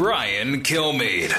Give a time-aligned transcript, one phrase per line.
[0.00, 1.30] Brian Kilmeade.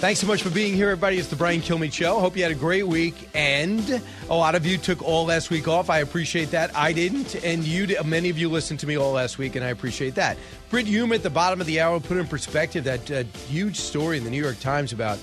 [0.00, 1.18] Thanks so much for being here, everybody.
[1.18, 2.18] It's the Brian Kilmeade Show.
[2.20, 3.28] Hope you had a great week.
[3.34, 5.90] And a lot of you took all last week off.
[5.90, 6.74] I appreciate that.
[6.74, 9.68] I didn't, and you, many of you listened to me all last week, and I
[9.68, 10.38] appreciate that.
[10.70, 14.16] Brit Hume at the bottom of the hour put in perspective that uh, huge story
[14.16, 15.18] in the New York Times about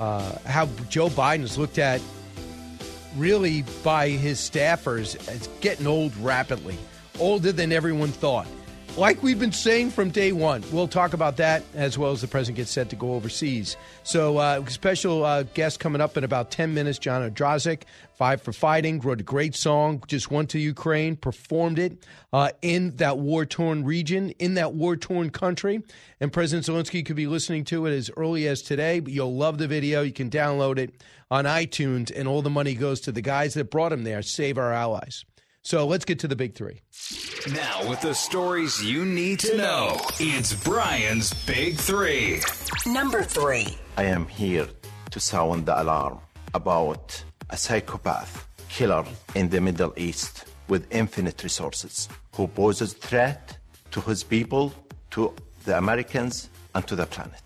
[0.00, 2.00] uh, how Joe Biden is looked at
[3.14, 6.78] really by his staffers as getting old rapidly,
[7.20, 8.46] older than everyone thought.
[8.98, 12.28] Like we've been saying from day one, we'll talk about that as well as the
[12.28, 13.78] president gets set to go overseas.
[14.02, 18.52] So, uh, special uh, guest coming up in about 10 minutes, John Ondrasik, Five for
[18.52, 22.04] Fighting, wrote a great song, just went to Ukraine, performed it
[22.34, 25.82] uh, in that war torn region, in that war torn country.
[26.20, 29.56] And President Zelensky could be listening to it as early as today, but you'll love
[29.56, 30.02] the video.
[30.02, 33.70] You can download it on iTunes, and all the money goes to the guys that
[33.70, 35.24] brought him there, Save Our Allies.
[35.64, 36.80] So let's get to the big three.
[37.52, 42.40] Now, with the stories you need to know, it's Brian's Big Three.
[42.84, 43.78] Number three.
[43.96, 44.66] I am here
[45.12, 46.18] to sound the alarm
[46.52, 49.04] about a psychopath killer
[49.36, 53.56] in the Middle East with infinite resources who poses threat
[53.92, 54.74] to his people,
[55.10, 55.32] to
[55.64, 57.40] the Americans, and to the planet.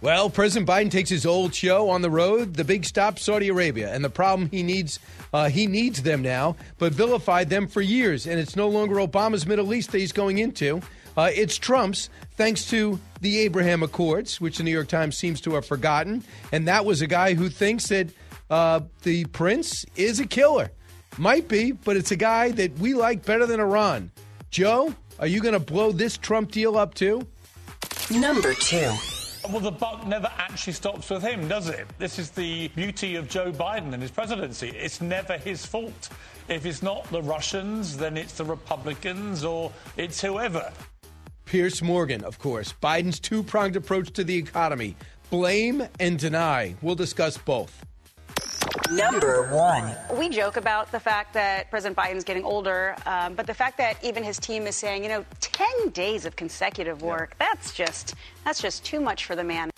[0.00, 2.54] Well, President Biden takes his old show on the road.
[2.54, 5.00] The big stop, Saudi Arabia, and the problem he needs,
[5.32, 9.46] uh, he needs them now, but vilified them for years, and it's no longer Obama's
[9.46, 10.80] Middle East that he's going into.
[11.16, 15.54] Uh, it's Trump's, thanks to the Abraham Accords, which the New York Times seems to
[15.54, 18.08] have forgotten, and that was a guy who thinks that
[18.50, 20.70] uh, the prince is a killer.
[21.16, 24.12] Might be, but it's a guy that we like better than Iran.
[24.50, 27.26] Joe, are you going to blow this Trump deal up too?
[28.10, 28.92] Number two.
[29.50, 31.86] Well, the buck never actually stops with him, does it?
[31.96, 34.68] This is the beauty of Joe Biden and his presidency.
[34.68, 36.10] It's never his fault.
[36.48, 40.70] If it's not the Russians, then it's the Republicans or it's whoever.
[41.46, 42.74] Piers Morgan, of course.
[42.82, 44.96] Biden's two pronged approach to the economy
[45.30, 46.74] blame and deny.
[46.82, 47.86] We'll discuss both.
[48.90, 49.94] Number one.
[50.16, 54.02] We joke about the fact that President Biden's getting older, um, but the fact that
[54.02, 58.62] even his team is saying, you know, 10 days of consecutive work, that's just that's
[58.62, 59.70] just too much for the man.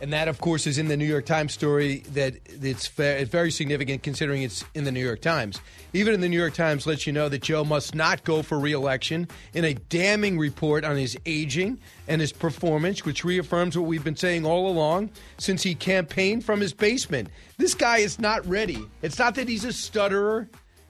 [0.00, 4.02] And that, of course, is in the New York Times story that it's very significant
[4.02, 5.60] considering it's in the New York Times.
[5.92, 8.58] Even in the New York Times lets you know that Joe must not go for
[8.58, 11.78] reelection in a damning report on his aging
[12.08, 16.60] and his performance, which reaffirms what we've been saying all along since he campaigned from
[16.60, 17.28] his basement.
[17.56, 18.84] This guy is not ready.
[19.00, 20.48] It's not that he's a stutterer,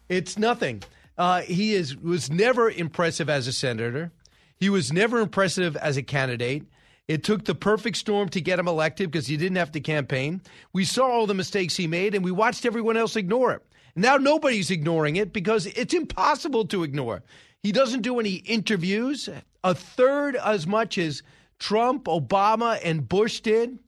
[0.08, 0.82] it's nothing.
[1.16, 4.10] Uh, he is was never impressive as a senator.
[4.58, 6.64] He was never impressive as a candidate.
[7.06, 10.40] It took the perfect storm to get him elected because he didn't have to campaign.
[10.72, 13.62] We saw all the mistakes he made, and we watched everyone else ignore it.
[13.94, 17.22] Now nobody's ignoring it because it's impossible to ignore.
[17.62, 19.28] He doesn't do any interviews,
[19.62, 21.22] a third as much as
[21.58, 23.78] Trump, Obama, and Bush did.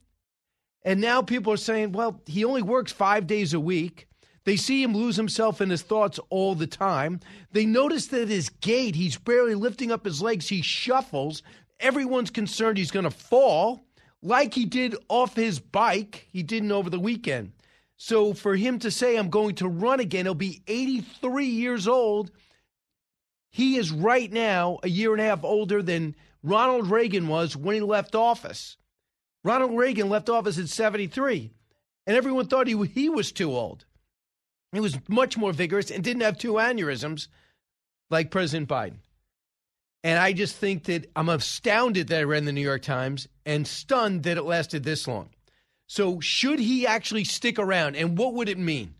[0.83, 4.07] And now people are saying, well, he only works five days a week.
[4.45, 7.19] They see him lose himself in his thoughts all the time.
[7.51, 11.43] They notice that his gait, he's barely lifting up his legs, he shuffles.
[11.79, 13.83] Everyone's concerned he's going to fall
[14.21, 16.27] like he did off his bike.
[16.31, 17.53] He didn't over the weekend.
[17.97, 22.31] So for him to say, I'm going to run again, he'll be 83 years old.
[23.49, 27.75] He is right now a year and a half older than Ronald Reagan was when
[27.75, 28.77] he left office.
[29.43, 31.51] Ronald Reagan left office at 73,
[32.05, 33.85] and everyone thought he, he was too old.
[34.73, 37.29] He was much more vigorous and didn't have two aneurysms
[38.09, 38.97] like President Biden.
[40.03, 43.27] And I just think that I'm astounded that I read in the New York Times
[43.45, 45.29] and stunned that it lasted this long.
[45.87, 47.95] So, should he actually stick around?
[47.95, 48.93] And what would it mean?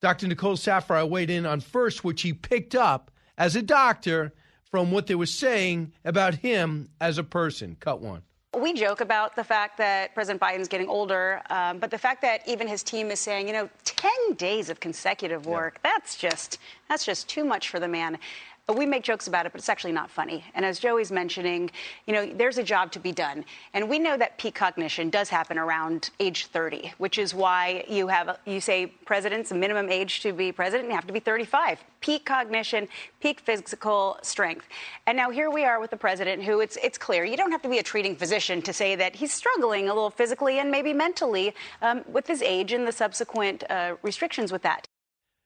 [0.00, 0.26] Dr.
[0.28, 4.32] Nicole Saphier weighed in on first, which he picked up as a doctor
[4.70, 7.76] from what they were saying about him as a person.
[7.80, 8.22] Cut one.
[8.58, 12.40] We joke about the fact that President Biden's getting older, um, but the fact that
[12.48, 16.58] even his team is saying, you know, 10 days of consecutive work, that's just
[16.88, 18.18] that's just too much for the man.
[18.68, 20.44] But we make jokes about it, but it's actually not funny.
[20.54, 21.70] And as Joey's mentioning,
[22.06, 23.46] you know, there's a job to be done.
[23.72, 28.08] And we know that peak cognition does happen around age 30, which is why you
[28.08, 31.82] have, you say president's minimum age to be president, you have to be 35.
[32.02, 32.88] Peak cognition,
[33.20, 34.66] peak physical strength.
[35.06, 37.62] And now here we are with the president who it's, it's clear you don't have
[37.62, 40.92] to be a treating physician to say that he's struggling a little physically and maybe
[40.92, 44.86] mentally um, with his age and the subsequent uh, restrictions with that.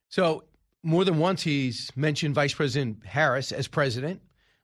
[0.09, 0.43] So
[0.83, 4.21] more than once he's mentioned Vice President Harris as president.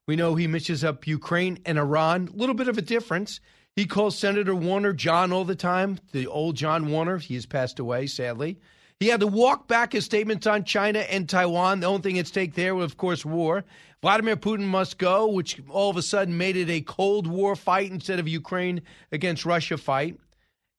[0.07, 2.29] We know he mixes up Ukraine and Iran.
[2.33, 3.41] A little bit of a difference.
[3.77, 7.19] He calls Senator Warner John all the time, the old John Warner.
[7.19, 8.59] He has passed away, sadly.
[8.99, 11.81] He had to walk back his statements on China and Taiwan.
[11.81, 13.65] The only thing at stake there was, of course, war.
[14.01, 17.93] Vladimir Putin must go, which all of a sudden made it a Cold War fight
[17.93, 18.83] instead of Ukraine
[19.13, 20.19] against Russia fight.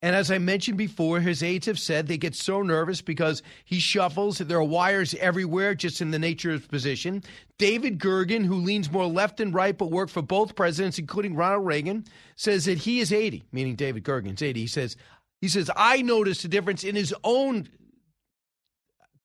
[0.01, 3.79] And as I mentioned before, his aides have said they get so nervous because he
[3.79, 4.37] shuffles.
[4.37, 7.21] There are wires everywhere, just in the nature of his position.
[7.57, 11.65] David Gergen, who leans more left and right but worked for both presidents, including Ronald
[11.65, 12.05] Reagan,
[12.37, 14.61] says that he is 80, meaning David Gergen's 80.
[14.61, 14.95] He says,
[15.41, 17.67] he says, I noticed a difference in his own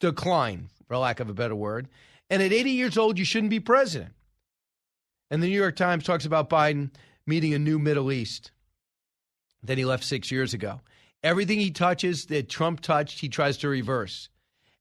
[0.01, 1.89] decline, for lack of a better word.
[2.31, 4.13] And at 80 years old, you shouldn't be president.
[5.31, 6.91] And the New York Times talks about Biden
[7.27, 8.51] meeting a new Middle East
[9.65, 10.81] that he left six years ago.
[11.23, 14.29] Everything he touches that Trump touched, he tries to reverse.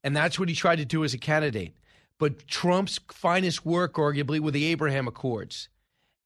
[0.03, 1.75] And that's what he tried to do as a candidate.
[2.19, 5.69] But Trump's finest work, arguably, were the Abraham Accords.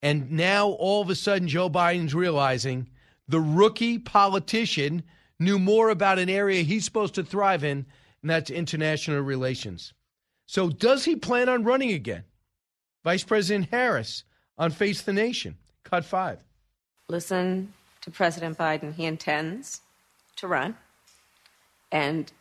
[0.01, 2.89] And now all of a sudden, Joe Biden's realizing
[3.27, 5.03] the rookie politician
[5.39, 7.85] knew more about an area he's supposed to thrive in,
[8.21, 9.93] and that's international relations.
[10.47, 12.23] So, does he plan on running again?
[13.03, 14.23] Vice President Harris
[14.57, 16.39] on Face the Nation, cut five.
[17.09, 17.73] Listen
[18.07, 18.93] to President Biden.
[18.93, 19.81] He intends
[20.37, 20.77] to run.
[21.91, 22.31] And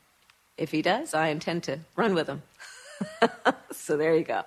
[0.57, 2.43] if he does, I intend to run with him.
[3.73, 4.45] so there you go.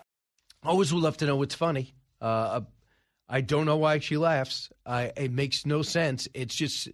[0.64, 1.94] Always would love to know what's funny.
[2.22, 2.62] Uh,
[3.28, 4.70] I don't know why she laughs.
[4.86, 6.30] I, it makes no sense.
[6.34, 6.88] It's just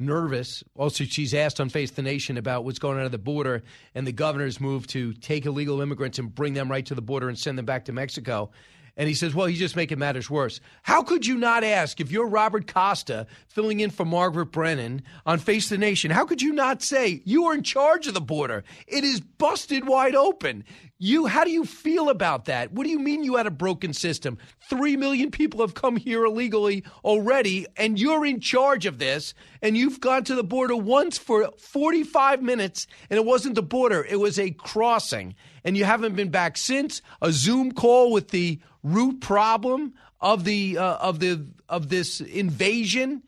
[0.00, 0.64] nervous.
[0.74, 3.62] Also, she's asked on Face the Nation about what's going on at the border
[3.94, 7.28] and the governor's move to take illegal immigrants and bring them right to the border
[7.28, 8.50] and send them back to Mexico.
[8.98, 10.60] And he says, well, he's just making matters worse.
[10.82, 15.38] How could you not ask if you're Robert Costa filling in for Margaret Brennan on
[15.38, 16.10] Face the Nation?
[16.10, 18.64] How could you not say you are in charge of the border?
[18.88, 20.64] It is busted wide open.
[20.98, 22.72] You, how do you feel about that?
[22.72, 24.36] What do you mean you had a broken system?
[24.68, 29.32] Three million people have come here illegally already, and you're in charge of this.
[29.62, 34.04] And you've gone to the border once for 45 minutes, and it wasn't the border,
[34.04, 35.36] it was a crossing.
[35.64, 37.02] And you haven't been back since.
[37.22, 43.22] A Zoom call with the root problem of the uh, of the of this invasion.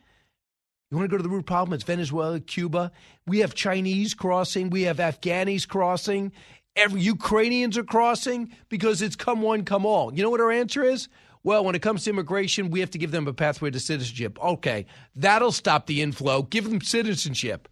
[0.90, 1.74] You want to go to the root problem?
[1.74, 2.90] It's Venezuela, Cuba.
[3.26, 4.70] We have Chinese crossing.
[4.70, 6.32] We have Afghanis crossing.
[6.74, 10.12] Every Ukrainians are crossing because it's come one, come all.
[10.12, 11.08] You know what our answer is?
[11.42, 14.38] Well, when it comes to immigration, we have to give them a pathway to citizenship.
[14.42, 16.42] Okay, that'll stop the inflow.
[16.42, 17.68] Give them citizenship.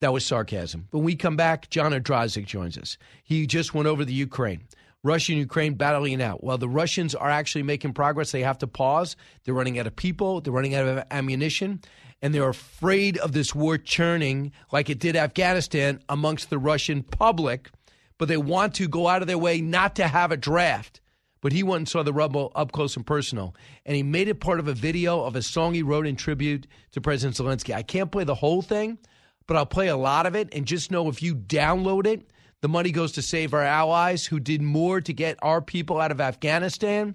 [0.00, 0.88] That was sarcasm.
[0.92, 2.96] When we come back, John Ondrasik joins us.
[3.22, 4.62] He just went over the Ukraine.
[5.02, 6.42] Russia and Ukraine battling out.
[6.42, 9.16] While the Russians are actually making progress, they have to pause.
[9.44, 11.80] They're running out of people, they're running out of ammunition,
[12.22, 17.70] and they're afraid of this war churning like it did Afghanistan amongst the Russian public.
[18.16, 21.00] But they want to go out of their way not to have a draft.
[21.42, 23.54] But he went and saw the rubble up close and personal.
[23.86, 26.66] And he made it part of a video of a song he wrote in tribute
[26.92, 27.74] to President Zelensky.
[27.74, 28.98] I can't play the whole thing,
[29.46, 30.48] but I'll play a lot of it.
[30.52, 32.30] And just know if you download it,
[32.62, 36.12] the money goes to save our allies who did more to get our people out
[36.12, 37.14] of Afghanistan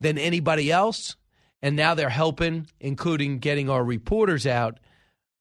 [0.00, 1.16] than anybody else.
[1.62, 4.78] And now they're helping, including getting our reporters out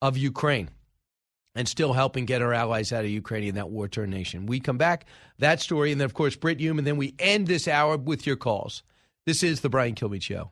[0.01, 0.69] of Ukraine
[1.55, 4.45] and still helping get our allies out of Ukraine in that war torn nation.
[4.45, 5.05] We come back,
[5.39, 8.25] that story, and then, of course, Brit Hume, and then we end this hour with
[8.25, 8.83] your calls.
[9.25, 10.51] This is the Brian Kilmeade Show.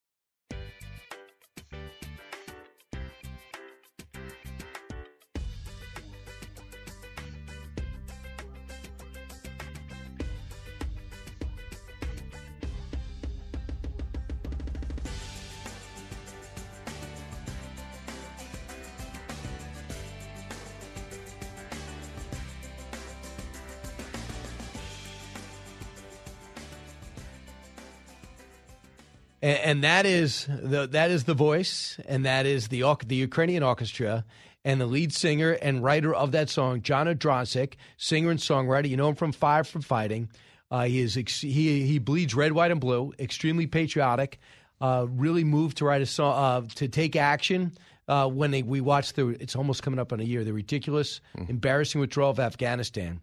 [29.41, 33.63] And, and that is the that is the voice, and that is the the Ukrainian
[33.63, 34.23] orchestra,
[34.63, 38.89] and the lead singer and writer of that song, John Ondrasik, singer and songwriter.
[38.89, 40.29] You know him from Five for Fighting.
[40.69, 43.13] Uh, he is ex- he he bleeds red, white, and blue.
[43.19, 44.39] Extremely patriotic.
[44.79, 46.33] Uh, really moved to write a song
[46.65, 47.71] uh, to take action.
[48.07, 51.21] Uh, when they, we watched the, it's almost coming up on a year, the ridiculous,
[51.47, 53.21] embarrassing withdrawal of Afghanistan.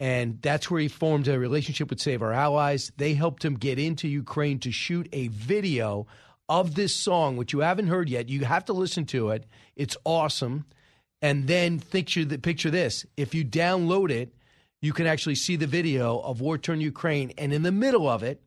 [0.00, 2.92] And that's where he formed a relationship with Save Our Allies.
[2.96, 6.06] They helped him get into Ukraine to shoot a video
[6.48, 8.28] of this song, which you haven't heard yet.
[8.28, 9.44] You have to listen to it.
[9.76, 10.64] It's awesome.
[11.20, 14.34] And then picture, the, picture this if you download it,
[14.80, 17.32] you can actually see the video of War Torn Ukraine.
[17.36, 18.40] And in the middle of it,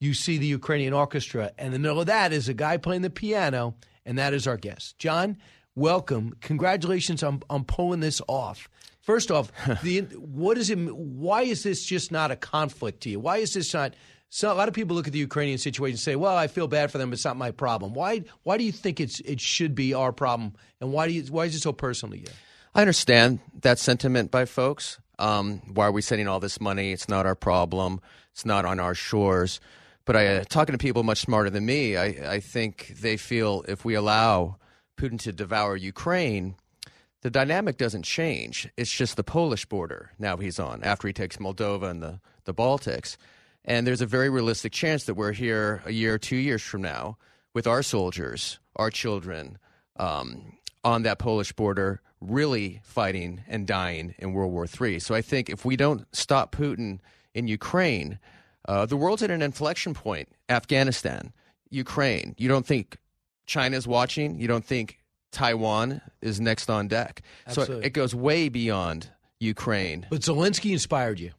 [0.00, 1.52] you see the Ukrainian orchestra.
[1.56, 4.46] And in the middle of that is a guy playing the piano, and that is
[4.46, 4.98] our guest.
[4.98, 5.38] John,
[5.76, 6.34] welcome.
[6.40, 8.68] Congratulations on, on pulling this off.
[9.00, 9.52] First off,
[9.82, 10.76] the what is it?
[10.76, 13.20] Why is this just not a conflict to you?
[13.20, 13.94] Why is this not?
[14.28, 16.66] So a lot of people look at the Ukrainian situation and say, "Well, I feel
[16.66, 17.12] bad for them.
[17.12, 18.24] It's not my problem." Why?
[18.42, 20.54] Why do you think it's it should be our problem?
[20.80, 21.22] And why do you?
[21.26, 22.26] Why is it so personal to you?
[22.74, 24.98] I understand that sentiment by folks.
[25.18, 26.92] Um, why are we sending all this money?
[26.92, 28.00] It's not our problem.
[28.32, 29.60] It's not on our shores.
[30.04, 33.64] But I, uh, talking to people much smarter than me, I, I think they feel
[33.66, 34.58] if we allow
[34.96, 36.56] Putin to devour Ukraine,
[37.22, 38.68] the dynamic doesn't change.
[38.76, 42.54] It's just the Polish border now he's on after he takes Moldova and the, the
[42.54, 43.16] Baltics.
[43.64, 47.18] And there's a very realistic chance that we're here a year, two years from now
[47.52, 49.58] with our soldiers, our children
[49.96, 50.52] um,
[50.84, 55.00] on that Polish border, really fighting and dying in World War III.
[55.00, 57.00] So I think if we don't stop Putin
[57.34, 58.18] in Ukraine,
[58.68, 60.28] uh, the world's at an inflection point.
[60.48, 61.32] Afghanistan,
[61.70, 62.34] Ukraine.
[62.38, 62.98] You don't think
[63.46, 64.38] China's watching?
[64.38, 64.98] You don't think
[65.32, 67.22] Taiwan is next on deck?
[67.46, 67.76] Absolutely.
[67.76, 69.10] So it goes way beyond
[69.40, 70.06] Ukraine.
[70.10, 71.32] But Zelensky inspired you.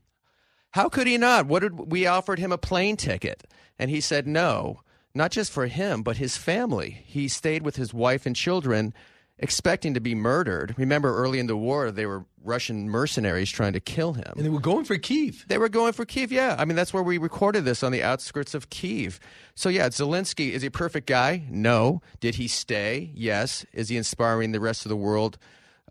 [0.72, 1.48] How could he not?
[1.48, 3.44] What did we offered him a plane ticket,
[3.80, 4.82] and he said no.
[5.16, 7.04] Not just for him, but his family.
[7.06, 8.94] He stayed with his wife and children,
[9.40, 10.74] expecting to be murdered.
[10.78, 14.34] Remember, early in the war, they were Russian mercenaries trying to kill him.
[14.36, 15.46] And they were going for Kiev.
[15.48, 16.56] They were going for Kiev, yeah.
[16.58, 19.20] I mean, that's where we recorded this on the outskirts of Kiev.
[19.54, 21.44] So, yeah, Zelensky, is he a perfect guy?
[21.50, 22.02] No.
[22.20, 23.12] Did he stay?
[23.14, 23.66] Yes.
[23.74, 25.38] Is he inspiring the rest of the world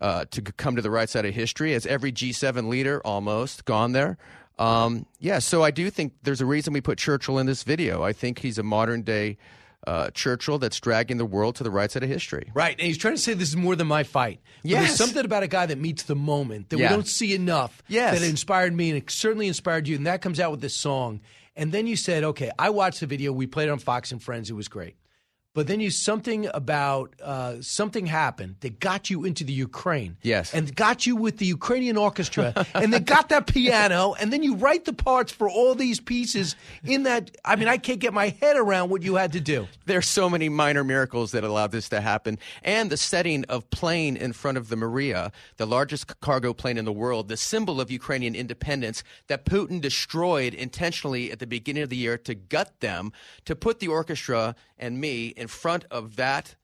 [0.01, 1.73] uh, to come to the right side of history?
[1.73, 4.17] Has every G7 leader almost gone there?
[4.59, 8.03] Um, yeah, so I do think there's a reason we put Churchill in this video.
[8.03, 9.37] I think he's a modern day
[9.87, 12.51] uh, Churchill that's dragging the world to the right side of history.
[12.53, 12.75] Right.
[12.77, 14.39] And he's trying to say this is more than my fight.
[14.61, 14.87] But Yes.
[14.87, 16.89] There's something about a guy that meets the moment that Yeah.
[16.89, 17.81] we don't see enough.
[17.87, 18.19] Yes.
[18.19, 19.95] That inspired me and it certainly inspired you.
[19.95, 21.21] And that comes out with this song.
[21.55, 23.31] And then you said, okay, I watched the video.
[23.31, 24.49] We played it on Fox and Friends.
[24.49, 24.95] It was great.
[25.57, 30.15] But then you something about uh, something happened that got you into the Ukraine.
[30.21, 30.53] Yes.
[30.53, 32.53] And got you with the Ukrainian orchestra.
[32.75, 34.13] and they got that piano.
[34.19, 37.35] And then you write the parts for all these pieces in that.
[37.43, 39.67] I mean, I can't get my head around what you had to do.
[39.87, 42.37] There's so many minor miracles that allowed this to happen.
[42.61, 46.85] And the setting of plane in front of the Mriya, the largest cargo plane in
[46.85, 51.89] the world, the symbol of Ukrainian independence that Putin destroyed intentionally at the beginning of
[51.89, 53.11] the year to gut them,
[53.45, 56.55] to put the orchestra and me in front of that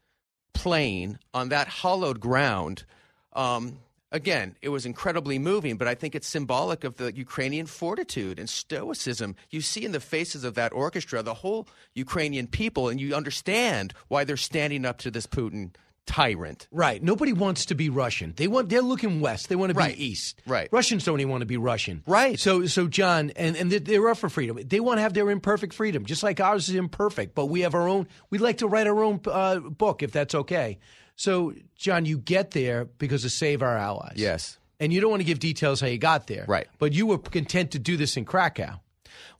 [0.54, 2.86] plane on that hollowed ground.
[3.34, 3.80] Um,
[4.12, 8.50] again, it was incredibly moving, but I think it's symbolic of the Ukrainian fortitude and
[8.50, 13.16] stoicism you see in the faces of that orchestra, the whole Ukrainian people, and you
[13.16, 15.72] understand why they're standing up to this Putin
[16.06, 16.68] tyrant.
[16.72, 17.02] Right.
[17.02, 18.34] Nobody wants to be Russian.
[18.36, 18.70] They want.
[18.70, 19.50] They're looking west.
[19.50, 19.96] They want to Right.
[19.96, 20.42] be east.
[20.46, 20.68] Right.
[20.72, 22.04] Russians don't even want to be Russian.
[22.06, 22.40] Right.
[22.40, 24.60] So, so John, and and they- they're up for freedom.
[24.66, 27.36] They want to have their imperfect freedom, just like ours is imperfect.
[27.36, 28.08] But we have our own.
[28.30, 30.80] We'd like to write our own uh, book, if that's okay.
[31.16, 34.14] So, John, you get there because of Save Our Allies.
[34.16, 34.58] Yes.
[34.80, 36.44] And you don't want to give details how you got there.
[36.48, 36.68] Right.
[36.80, 38.80] But you were content to do this in Krakow.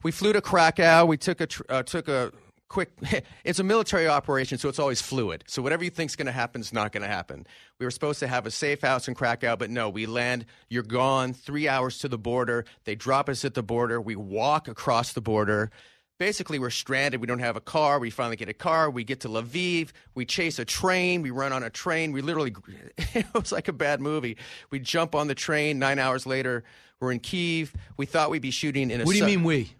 [0.02, 1.04] We flew to Krakow.
[1.04, 2.30] We took a tr- uh, took a
[2.68, 2.90] quick.
[3.44, 5.44] it's a military operation, so it's always fluid.
[5.46, 7.46] So whatever you think's going to happen is not going to happen.
[7.78, 9.88] We were supposed to have a safe house in Krakow, but no.
[9.88, 10.46] We land.
[10.68, 11.32] You're gone.
[11.32, 12.64] Three hours to the border.
[12.84, 14.00] They drop us at the border.
[14.00, 15.70] We walk across the border.
[16.18, 17.20] Basically, we're stranded.
[17.20, 17.98] We don't have a car.
[17.98, 18.88] We finally get a car.
[18.88, 19.90] We get to Lviv.
[20.14, 21.22] We chase a train.
[21.22, 22.12] We run on a train.
[22.12, 22.54] We literally,
[22.98, 24.36] it was like a bad movie.
[24.70, 25.80] We jump on the train.
[25.80, 26.62] Nine hours later,
[27.00, 27.74] we're in Kiev.
[27.96, 29.04] We thought we'd be shooting in a.
[29.04, 29.72] What do you su- mean we?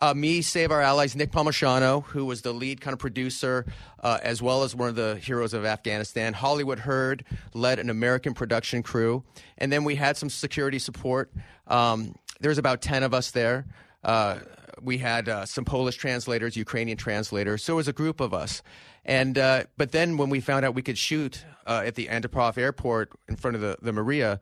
[0.00, 3.66] Uh, me, Save Our Allies, Nick Palmisciano, who was the lead kind of producer,
[4.02, 6.34] uh, as well as one of the heroes of Afghanistan.
[6.34, 9.24] Hollywood Herd led an American production crew.
[9.58, 11.32] And then we had some security support.
[11.66, 13.66] Um, there was about 10 of us there.
[14.04, 14.38] Uh,
[14.80, 17.64] we had uh, some Polish translators, Ukrainian translators.
[17.64, 18.62] So it was a group of us.
[19.04, 22.58] And uh, but then when we found out we could shoot uh, at the Antonov
[22.58, 24.38] airport in front of the, the Mriya,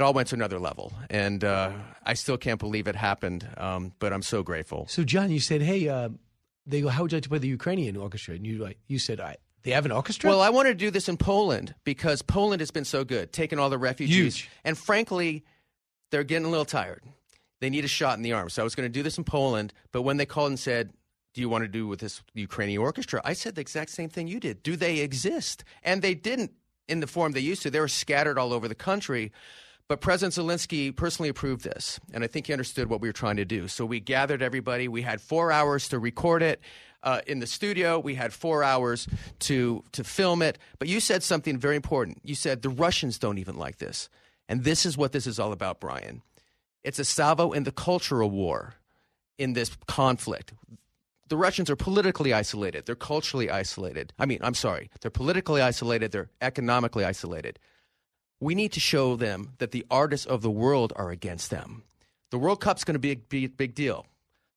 [0.00, 0.92] it all went to another level.
[1.10, 1.72] And uh,
[2.04, 3.46] I still can't believe it happened.
[3.56, 4.86] Um, but I'm so grateful.
[4.88, 6.08] So, John, you said, hey, uh,
[6.66, 8.98] they go, "How would you like to play the Ukrainian orchestra?" And you like, you
[8.98, 12.22] said, "I they have an orchestra." Well, I wanted to do this in Poland because
[12.22, 14.50] Poland has been so good, taking all the refugees, Huge.
[14.64, 15.44] and frankly,
[16.10, 17.02] they're getting a little tired.
[17.60, 18.48] They need a shot in the arm.
[18.48, 20.92] So I was going to do this in Poland, but when they called and said,
[21.34, 24.28] "Do you want to do with this Ukrainian orchestra?" I said the exact same thing
[24.28, 24.62] you did.
[24.62, 25.64] Do they exist?
[25.82, 26.52] And they didn't
[26.88, 27.70] in the form they used to.
[27.70, 29.32] They were scattered all over the country.
[29.90, 33.38] But President Zelensky personally approved this, and I think he understood what we were trying
[33.38, 33.66] to do.
[33.66, 34.86] So we gathered everybody.
[34.86, 36.60] We had four hours to record it
[37.02, 37.98] uh, in the studio.
[37.98, 39.08] We had four hours
[39.40, 40.58] to to film it.
[40.78, 42.20] But you said something very important.
[42.22, 44.08] You said the Russians don't even like this,
[44.48, 46.22] and this is what this is all about, Brian.
[46.84, 48.74] It's a salvo in the cultural war
[49.38, 50.52] in this conflict.
[51.26, 52.86] The Russians are politically isolated.
[52.86, 54.12] They're culturally isolated.
[54.20, 54.88] I mean, I'm sorry.
[55.00, 56.12] They're politically isolated.
[56.12, 57.58] They're economically isolated
[58.40, 61.82] we need to show them that the artists of the world are against them.
[62.30, 64.06] The World Cup's going to be a big, big deal.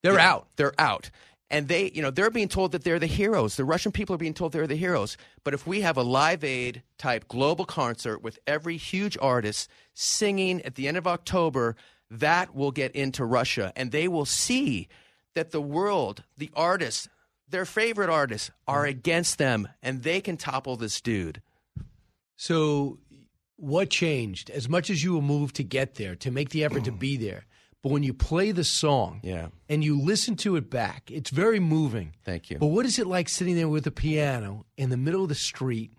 [0.01, 0.47] They're Yeah, out.
[0.55, 1.09] They're out.
[1.49, 3.57] And they, you know, they're being told that they're the heroes.
[3.57, 5.17] The Russian people are being told they're the heroes.
[5.43, 10.61] But if we have a live aid type global concert with every huge artist singing
[10.63, 11.75] at the end of October,
[12.09, 14.87] that will get into Russia and they will see
[15.35, 17.07] that the world, the artists,
[17.49, 18.89] their favorite artists are mm.
[18.89, 21.41] against them and they can topple this dude.
[22.35, 22.97] So,
[23.63, 24.49] what changed?
[24.49, 27.17] As much as you were moved to get there, to make the effort to be
[27.27, 27.45] there,
[27.81, 29.47] but when you play the song Yeah.
[29.69, 32.13] and you listen to it back, it's very moving.
[32.23, 32.57] Thank you.
[32.57, 35.35] But what is it like sitting there with a piano in the middle of the
[35.35, 35.91] street,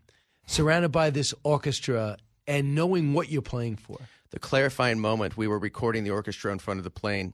[0.46, 2.16] surrounded by this orchestra,
[2.46, 3.98] and knowing what you're playing for?
[4.30, 7.32] the clarifying moment we were recording the orchestra in front of the plane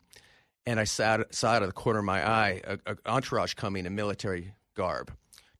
[0.66, 3.86] and i sat, saw out of the corner of my eye a, a entourage coming
[3.86, 5.10] in military garb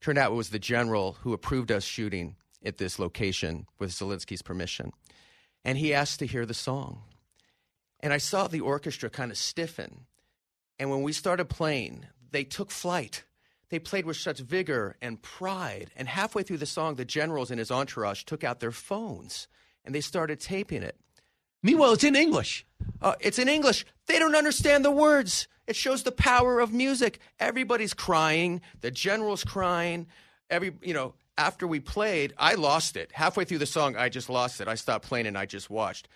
[0.03, 4.43] turned out it was the general who approved us shooting at this location with zelensky's
[4.43, 4.93] permission
[5.65, 7.03] and he asked to hear the song
[8.01, 10.07] and i saw the orchestra kind of stiffen
[10.79, 13.25] and when we started playing they took flight
[13.71, 17.59] they played with such vigor and pride and halfway through the song the generals and
[17.59, 19.49] his entourage took out their phones
[19.85, 20.97] and they started taping it
[21.63, 22.67] Meanwhile, it's in English.
[23.03, 23.85] uh, it's in English.
[24.07, 25.47] They don't understand the words.
[25.67, 27.21] It shows the power of music.
[27.39, 28.61] Everybody's crying.
[28.81, 30.07] The general's crying.
[30.49, 31.15] Every you know.
[31.41, 33.97] After we played, I lost it halfway through the song.
[33.97, 34.69] I just lost it.
[34.69, 36.07] I stopped playing and I just watched.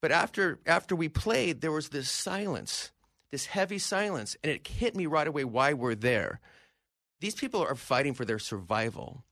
[0.00, 2.92] But after after we played, there was this silence,
[3.32, 6.38] this heavy silence, and it hit me right away why we're there.
[7.18, 9.24] These people are fighting for their survival.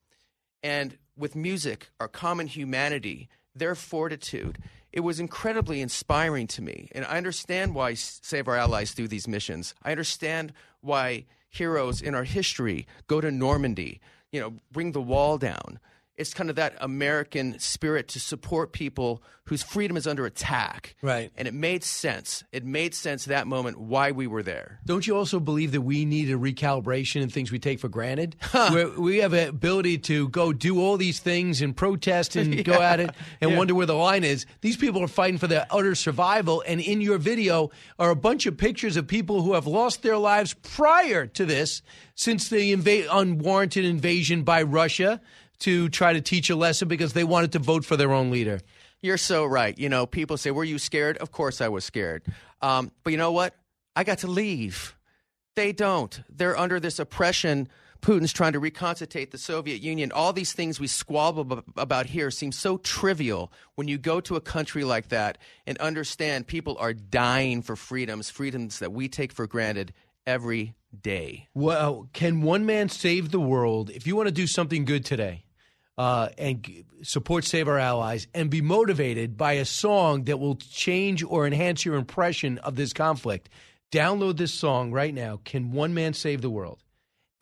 [0.64, 4.59] And with music, our common humanity, their fortitude,
[4.92, 6.88] it was incredibly inspiring to me.
[6.90, 9.76] And I understand why Save Our Allies do these missions.
[9.80, 14.00] I understand why heroes in our history go to Normandy,
[14.37, 15.81] you know, bring the wall down.
[16.16, 20.96] It's kind of that American spirit to support people whose freedom is under attack.
[21.02, 21.31] Right.
[21.37, 22.42] And it made sense.
[22.50, 24.81] It made sense that moment why we were there.
[24.85, 28.35] Don't you also believe that we need a recalibration in things we take for granted?
[28.52, 32.81] Where we have an ability to go do all these things and protest and go
[32.83, 33.57] at it and Yeah.
[33.59, 34.46] wonder where the line is.
[34.62, 36.64] These people are fighting for their utter survival.
[36.66, 40.16] And in your video are a bunch of pictures of people who have lost their
[40.18, 41.83] lives prior to this,
[42.16, 45.20] since the inva- unwarranted invasion by Russia
[45.60, 48.60] to try to teach a lesson because they wanted to vote for their own leader.
[49.02, 49.78] You're so right.
[49.78, 51.16] You know, people say, Were you scared?
[51.18, 52.22] Of course I was scared.
[52.62, 53.54] Um, but you know what?
[53.94, 54.96] I got to leave.
[55.54, 56.20] They don't.
[56.28, 57.68] They're under this oppression.
[58.02, 60.12] Putin's trying to reconstitute the Soviet Union.
[60.12, 64.36] All these things we squabble ab- about here seem so trivial when you go to
[64.36, 69.32] a country like that and understand people are dying for freedoms, freedoms that we take
[69.32, 69.92] for granted
[70.26, 71.48] every day.
[71.54, 73.90] Well, can one man save the world?
[73.90, 75.45] If you want to do something good today
[75.98, 81.22] uh, and support Save Our Allies and be motivated by a song that will change
[81.22, 83.48] or enhance your impression of this conflict,
[83.90, 85.40] download this song right now.
[85.44, 86.82] Can one man save the world?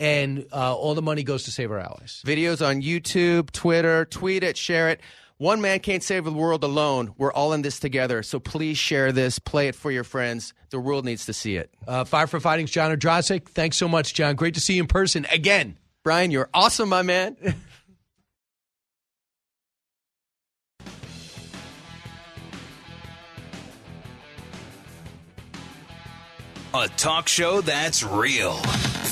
[0.01, 2.23] And uh, all the money goes to Save Our Allies.
[2.27, 5.01] Videos on YouTube, Twitter, tweet it, share it.
[5.38, 7.12] One man can't save the world alone.
[7.19, 8.23] We're all in this together.
[8.23, 10.55] So please share this, play it for your friends.
[10.71, 11.75] The world needs to see it.
[11.87, 13.49] Uh, Five for Fighting's John Ondrasik.
[13.49, 14.37] Thanks so much, John.
[14.37, 15.77] Great to see you in person again.
[16.05, 17.37] Brian, you're awesome, my man.
[26.77, 28.57] A talk show that's real.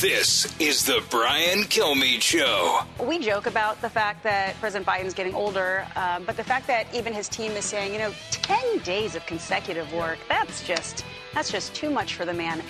[0.01, 2.81] This is the Brian Kilmeade Show.
[3.01, 6.92] We joke about the fact that President Biden's getting older, um, but the fact that
[6.92, 11.53] even his team is saying, you know, 10 days of consecutive work, that's just that's
[11.53, 12.64] just too much for the man.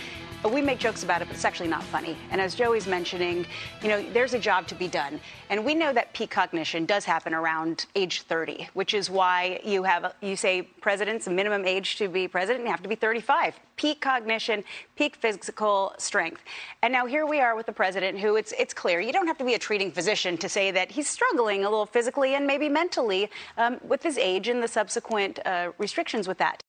[0.50, 2.16] We make jokes about it, but it's actually not funny.
[2.30, 3.46] And as Joey's mentioning,
[3.82, 5.20] you know, there's a job to be done.
[5.50, 9.84] And we know that peak cognition does happen around age 30, which is why you
[9.84, 13.54] have, you say president's minimum age to be president, you have to be 35.
[13.76, 14.64] Peak cognition,
[14.96, 16.42] peak physical strength.
[16.82, 19.38] And now here we are with the president who it's, it's clear you don't have
[19.38, 22.68] to be a treating physician to say that he's struggling a little physically and maybe
[22.68, 26.62] mentally um, with his age and the subsequent uh, restrictions with that.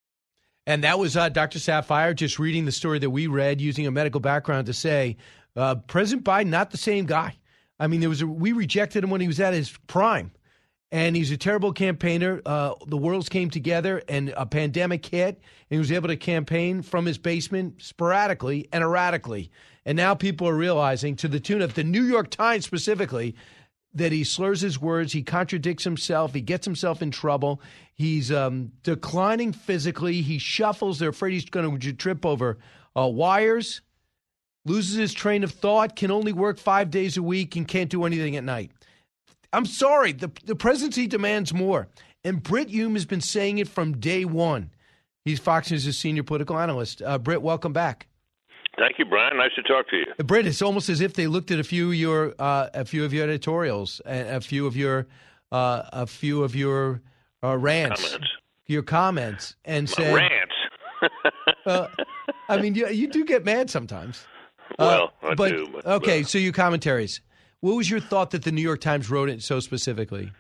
[0.66, 1.60] And that was uh, Dr.
[1.60, 5.18] Saphier just reading the story that we read using a medical background to say
[5.56, 7.36] uh, President Biden, not the same guy.
[7.80, 10.32] I mean, there was a, we rejected him when he was at his prime,
[10.92, 12.42] and he's a terrible campaigner.
[12.46, 16.82] Uh, the worlds came together, and a pandemic hit, and he was able to campaign
[16.82, 19.52] from his basement sporadically and erratically.
[19.86, 23.36] And now people are realizing, to the tune of the New York Times specifically,
[23.94, 27.62] that he slurs his words, he contradicts himself, he gets himself in trouble,
[27.94, 31.00] he's um, declining physically, he shuffles.
[31.00, 32.58] They're afraid he's going to trip over
[32.98, 33.82] uh, wires,
[34.66, 38.06] loses his train of thought, can only work five days a week, and can't do
[38.06, 38.72] anything at night.
[39.52, 41.88] I'm sorry, the, the presidency demands more.
[42.24, 44.72] And Brit Hume has been saying it from day one.
[45.26, 47.02] He's Fox News' senior political analyst.
[47.02, 48.08] Uh, Brit, welcome back.
[48.78, 49.38] Thank you, Brian.
[49.38, 50.06] Nice to talk to you.
[50.24, 53.06] Brit, it's almost as if they looked at a few of your uh, a few
[53.06, 55.08] of your editorials and a few of your
[55.52, 57.02] uh, a few of your
[57.44, 58.28] uh, rants, comments.
[58.66, 60.56] your comments, and My said rants.
[61.68, 61.88] uh,
[62.50, 64.26] I mean, you, you do get mad sometimes.
[64.80, 65.68] well, Uh, I but, do.
[65.72, 67.22] But, okay, so your commentaries.
[67.60, 70.32] What was your thought that the New York Times wrote it so specifically?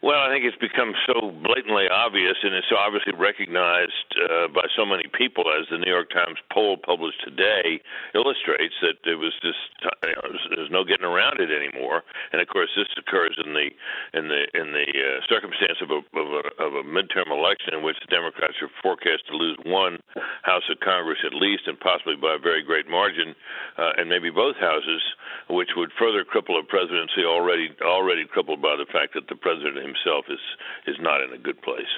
[0.00, 4.88] Well, I think it's become so blatantly obvious, and it's obviously recognized uh, by so
[4.88, 7.84] many people, as the New York Times poll published today
[8.16, 9.60] illustrates, that it was just
[10.00, 10.24] you know,
[10.56, 12.00] there's no getting around it anymore.
[12.32, 13.68] And of course, this occurs in the
[14.16, 17.84] in the in the uh, circumstance of a, of a of a midterm election in
[17.84, 20.00] which the Democrats are forecast to lose one
[20.48, 23.36] House of Congress at least, and possibly by a very great margin,
[23.76, 25.04] uh, and maybe both houses,
[25.52, 29.89] which would further cripple a presidency already already crippled by the fact that the president
[29.94, 30.40] himself is
[30.86, 31.92] is not in a good place.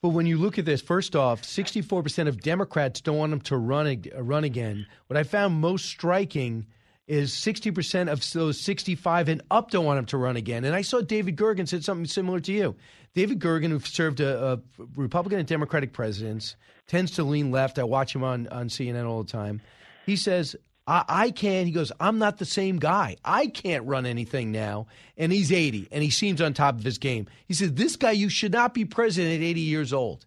[0.00, 3.56] But when you look at this, first off, 64% of Democrats don't want him to
[3.56, 4.86] run run again.
[5.08, 6.66] What I found most striking
[7.08, 10.64] is 60% of those 65 and up don't want him to run again.
[10.64, 12.76] And I saw David Gergen said something similar to you.
[13.14, 14.60] David Gergen, who served a, a
[14.94, 16.54] Republican and Democratic presidents,
[16.86, 17.78] tends to lean left.
[17.78, 19.62] I watch him on, on CNN all the time.
[20.04, 20.54] He says,
[20.88, 21.66] I, I can't.
[21.66, 23.16] He goes, I'm not the same guy.
[23.24, 24.86] I can't run anything now.
[25.18, 27.28] And he's 80, and he seems on top of his game.
[27.46, 30.24] He says, This guy, you should not be president at 80 years old.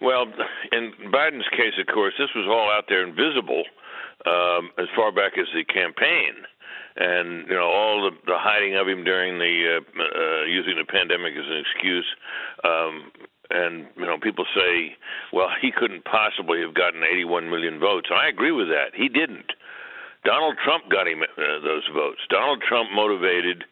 [0.00, 0.24] Well,
[0.72, 3.62] in Biden's case, of course, this was all out there and visible
[4.26, 6.34] um, as far back as the campaign,
[6.96, 10.84] and you know all the, the hiding of him during the uh, uh, using the
[10.84, 12.06] pandemic as an excuse.
[12.64, 13.12] Um,
[13.52, 14.96] and you know, people say,
[15.32, 18.94] "Well, he couldn't possibly have gotten 81 million votes." I agree with that.
[18.94, 19.52] He didn't.
[20.24, 22.20] Donald Trump got him uh, those votes.
[22.30, 23.64] Donald Trump motivated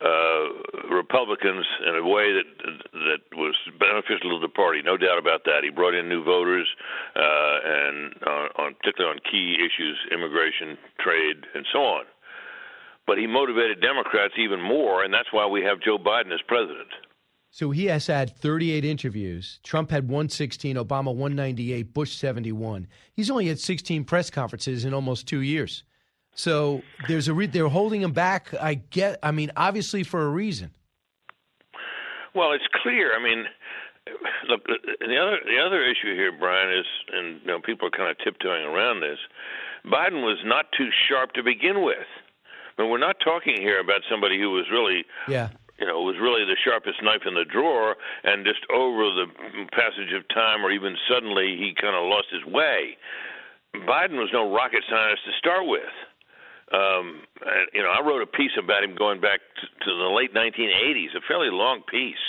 [0.00, 2.48] uh, Republicans in a way that
[2.92, 5.64] that was beneficial to the party, no doubt about that.
[5.64, 6.68] He brought in new voters,
[7.16, 12.04] uh, and on, on particularly on key issues, immigration, trade, and so on.
[13.06, 16.90] But he motivated Democrats even more, and that's why we have Joe Biden as president.
[17.56, 19.60] So he has had 38 interviews.
[19.62, 22.86] Trump had 116, Obama 198, Bush 71.
[23.14, 25.82] He's only had 16 press conferences in almost two years.
[26.34, 28.52] So there's a re- they're holding him back.
[28.60, 29.18] I get.
[29.22, 30.70] I mean, obviously for a reason.
[32.34, 33.16] Well, it's clear.
[33.18, 33.46] I mean,
[34.50, 38.10] look, the other the other issue here, Brian, is, and you know, people are kind
[38.10, 39.16] of tiptoeing around this.
[39.86, 42.06] Biden was not too sharp to begin with.
[42.76, 45.48] I mean, we're not talking here about somebody who was really Yeah.
[45.78, 49.26] You know, was really the sharpest knife in the drawer, and just over the
[49.72, 52.96] passage of time, or even suddenly, he kind of lost his way.
[53.84, 55.92] Biden was no rocket scientist to start with.
[56.72, 57.22] Um,
[57.72, 61.20] you know, I wrote a piece about him going back to the late 1980s, a
[61.28, 62.24] fairly long piece.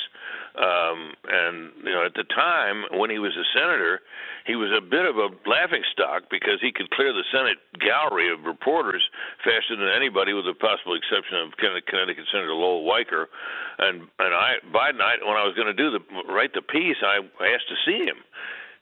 [0.58, 4.02] Um, and you know, at the time when he was a senator,
[4.50, 8.34] he was a bit of a laughing stock because he could clear the Senate gallery
[8.34, 9.06] of reporters
[9.46, 13.30] faster than anybody, with the possible exception of Connecticut Senator Lowell Weicker.
[13.78, 17.06] And and I Biden, I, when I was going to do the write the piece,
[17.06, 18.18] I asked to see him,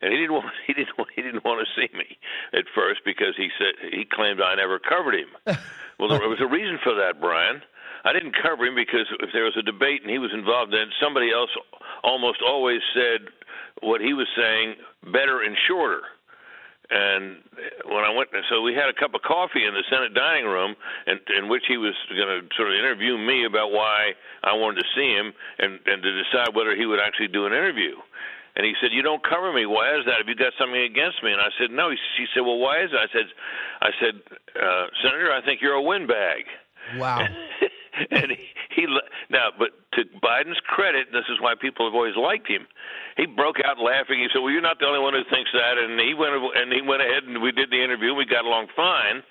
[0.00, 2.16] and he didn't want he didn't he didn't want to see me
[2.56, 5.28] at first because he said he claimed I never covered him.
[6.00, 7.60] well, there was a reason for that, Brian.
[8.06, 10.80] I didn't cover him because if there was a debate and he was involved in
[10.80, 11.50] it, somebody else
[12.06, 13.26] almost always said
[13.82, 14.78] what he was saying
[15.10, 16.06] better and shorter.
[16.86, 17.42] And
[17.90, 20.78] when I went, so we had a cup of coffee in the Senate dining room,
[21.10, 24.14] in, in which he was going to sort of interview me about why
[24.46, 27.52] I wanted to see him, and and to decide whether he would actually do an
[27.52, 27.98] interview.
[28.54, 29.66] And he said, "You don't cover me.
[29.66, 30.22] Why is that?
[30.22, 32.86] Have you got something against me?" And I said, "No." He, she said, "Well, why
[32.86, 33.26] is that?" I said,
[33.82, 34.14] "I said,
[34.54, 36.46] uh, Senator, I think you're a windbag."
[37.02, 37.18] Wow.
[38.10, 38.38] and he,
[38.74, 38.86] he
[39.30, 42.68] now, but to Biden's credit, and this is why people have always liked him.
[43.16, 44.20] He broke out laughing.
[44.20, 46.68] He said, "Well, you're not the only one who thinks that." And he went and
[46.72, 48.12] he went ahead and we did the interview.
[48.12, 49.24] We got along fine.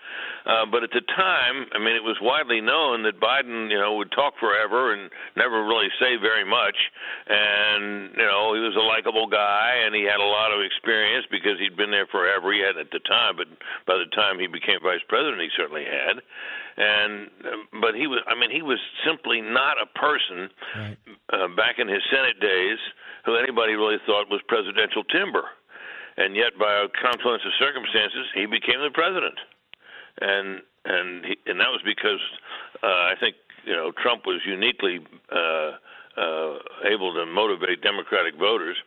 [0.46, 3.98] Uh, but at the time, I mean, it was widely known that Biden, you know,
[3.98, 6.78] would talk forever and never really say very much.
[7.26, 11.26] And you know, he was a likable guy, and he had a lot of experience
[11.30, 12.54] because he'd been there forever.
[12.54, 13.50] He had at the time, but
[13.86, 16.22] by the time he became vice president, he certainly had.
[16.78, 17.30] And
[17.80, 20.98] but he was, I mean, he was simply not a person right.
[21.32, 22.80] uh, back in his Senate days
[23.24, 25.46] who anybody really thought was presidential timber.
[26.18, 29.40] And yet, by a confluence of circumstances, he became the president
[30.22, 32.22] and and he, and that was because
[32.84, 33.36] uh, I think
[33.66, 35.00] you know Trump was uniquely
[35.32, 35.72] uh,
[36.18, 38.78] uh, able to motivate Democratic voters,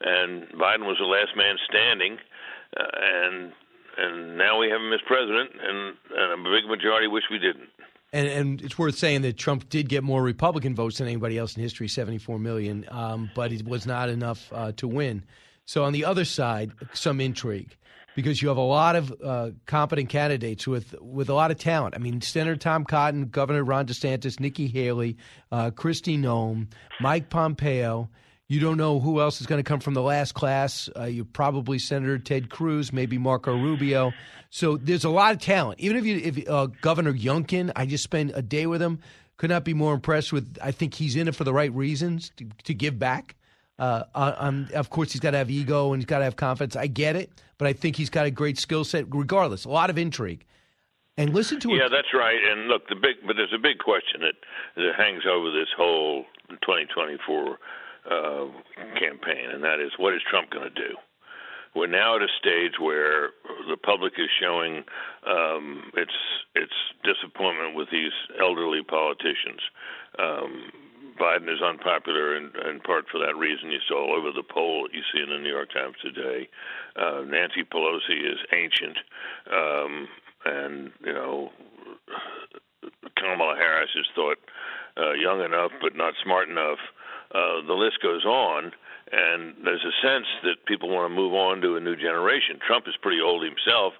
[0.00, 2.18] and Biden was the last man standing,
[2.76, 3.52] uh, and
[3.96, 7.68] and now we have him as president, and, and a big majority wish we didn't.
[8.12, 11.56] And, and it's worth saying that Trump did get more Republican votes than anybody else
[11.56, 15.24] in history, 74 million, um, but it was not enough uh, to win.
[15.64, 17.76] So on the other side, some intrigue
[18.16, 21.94] because you have a lot of uh, competent candidates with with a lot of talent.
[21.94, 25.18] I mean, Senator Tom Cotton, Governor Ron DeSantis, Nikki Haley,
[25.52, 26.68] uh, Kristi Noem,
[27.00, 28.08] Mike Pompeo.
[28.48, 30.88] You don't know who else is going to come from the last class.
[30.96, 34.12] Uh, you probably Senator Ted Cruz, maybe Marco Rubio.
[34.50, 35.80] So there's a lot of talent.
[35.80, 39.00] Even if you, if uh, Governor Youngkin, I just spent a day with him.
[39.36, 40.56] Could not be more impressed with.
[40.62, 43.34] I think he's in it for the right reasons to, to give back.
[43.78, 46.76] Uh, um, of course, he's got to have ego and he's got to have confidence.
[46.76, 49.06] I get it, but I think he's got a great skill set.
[49.14, 50.46] Regardless, a lot of intrigue.
[51.18, 51.78] And listen to it.
[51.78, 52.38] Yeah, that's right.
[52.50, 54.34] And look, the big but there's a big question that
[54.76, 57.58] that hangs over this whole 2024
[58.98, 60.96] campaign, and that is what is Trump going to do?
[61.74, 63.30] We're now at a stage where
[63.68, 64.84] the public is showing
[65.26, 66.14] um, its
[66.54, 66.72] its
[67.04, 69.60] disappointment with these elderly politicians.
[70.18, 70.72] Um,
[71.20, 73.70] Biden is unpopular in, in part for that reason.
[73.70, 76.48] You saw all over the poll that you see in the New York Times today.
[76.96, 78.96] Uh, Nancy Pelosi is ancient,
[79.52, 80.08] um,
[80.44, 81.50] and you know
[83.16, 84.38] Kamala Harris is thought
[84.96, 86.78] uh, young enough but not smart enough.
[87.34, 88.72] Uh, the list goes on,
[89.12, 92.58] and there's a sense that people want to move on to a new generation.
[92.66, 93.94] Trump is pretty old himself,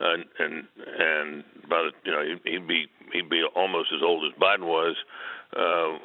[0.00, 0.64] uh, and
[0.98, 4.96] and by the, you know he'd be he'd be almost as old as Biden was
[5.56, 5.98] uh,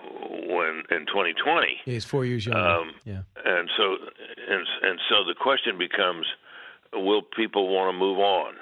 [0.47, 1.67] when in 2020.
[1.85, 2.61] Yeah, he's four years younger.
[2.61, 3.21] Um, yeah.
[3.45, 3.97] And so,
[4.49, 6.25] and and so the question becomes,
[6.93, 8.53] will people want to move on?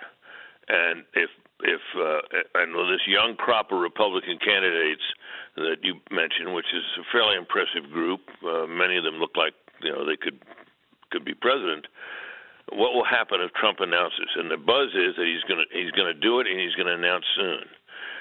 [0.68, 1.30] And if
[1.64, 2.22] if uh,
[2.56, 5.04] and this young crop of Republican candidates
[5.56, 9.54] that you mentioned, which is a fairly impressive group, uh, many of them look like
[9.82, 10.40] you know they could
[11.12, 11.88] could be president.
[12.72, 14.32] What will happen if Trump announces?
[14.36, 16.76] And the buzz is that he's going to he's going to do it and he's
[16.76, 17.68] going to announce soon.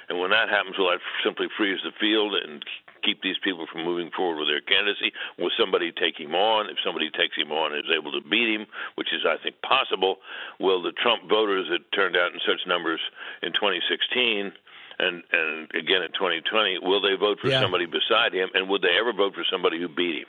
[0.08, 2.64] And when that happens, will that simply freeze the field and
[3.02, 5.12] keep these people from moving forward with their candidacy?
[5.38, 6.68] Will somebody take him on?
[6.70, 9.56] If somebody takes him on and is able to beat him, which is, I think,
[9.62, 10.16] possible,
[10.58, 13.00] will the Trump voters that turned out in such numbers
[13.42, 14.52] in 2016
[14.98, 17.60] and and again in 2020, will they vote for Yeah.
[17.60, 18.50] somebody beside him?
[18.54, 20.26] And would they ever vote for somebody who beat him?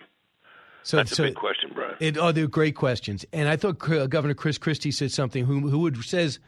[0.83, 1.95] So, That's so a big question, Brian.
[1.99, 3.23] It, oh, they're great questions.
[3.33, 6.39] And I thought uh, Governor Chris Christie said something who who would says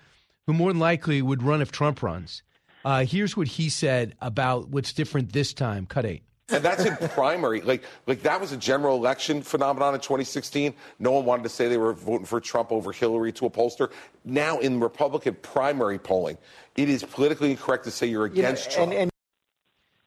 [0.48, 2.44] who more than likely would run if Trump runs.
[2.86, 5.86] Uh, here's what he said about what's different this time.
[5.86, 6.24] Cut eight.
[6.50, 7.62] And that's in primary.
[7.62, 10.74] Like, like that was a general election phenomenon in 2016.
[11.00, 13.92] No one wanted to say they were voting for Trump over Hillary to a pollster.
[14.26, 16.38] Now, in Republican primary polling,
[16.76, 18.92] it is politically incorrect to say you're You know, against Trump.
[18.92, 19.12] and- and-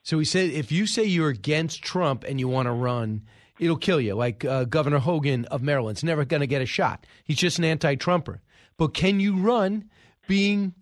[0.02, 3.22] So he said, if you say you're against Trump and you want to run,
[3.58, 4.14] it'll kill you.
[4.14, 7.06] Like uh, Governor Hogan of Maryland's never going to get a shot.
[7.24, 8.42] He's just an anti-Trumper.
[8.76, 9.86] But can you run
[10.28, 10.74] being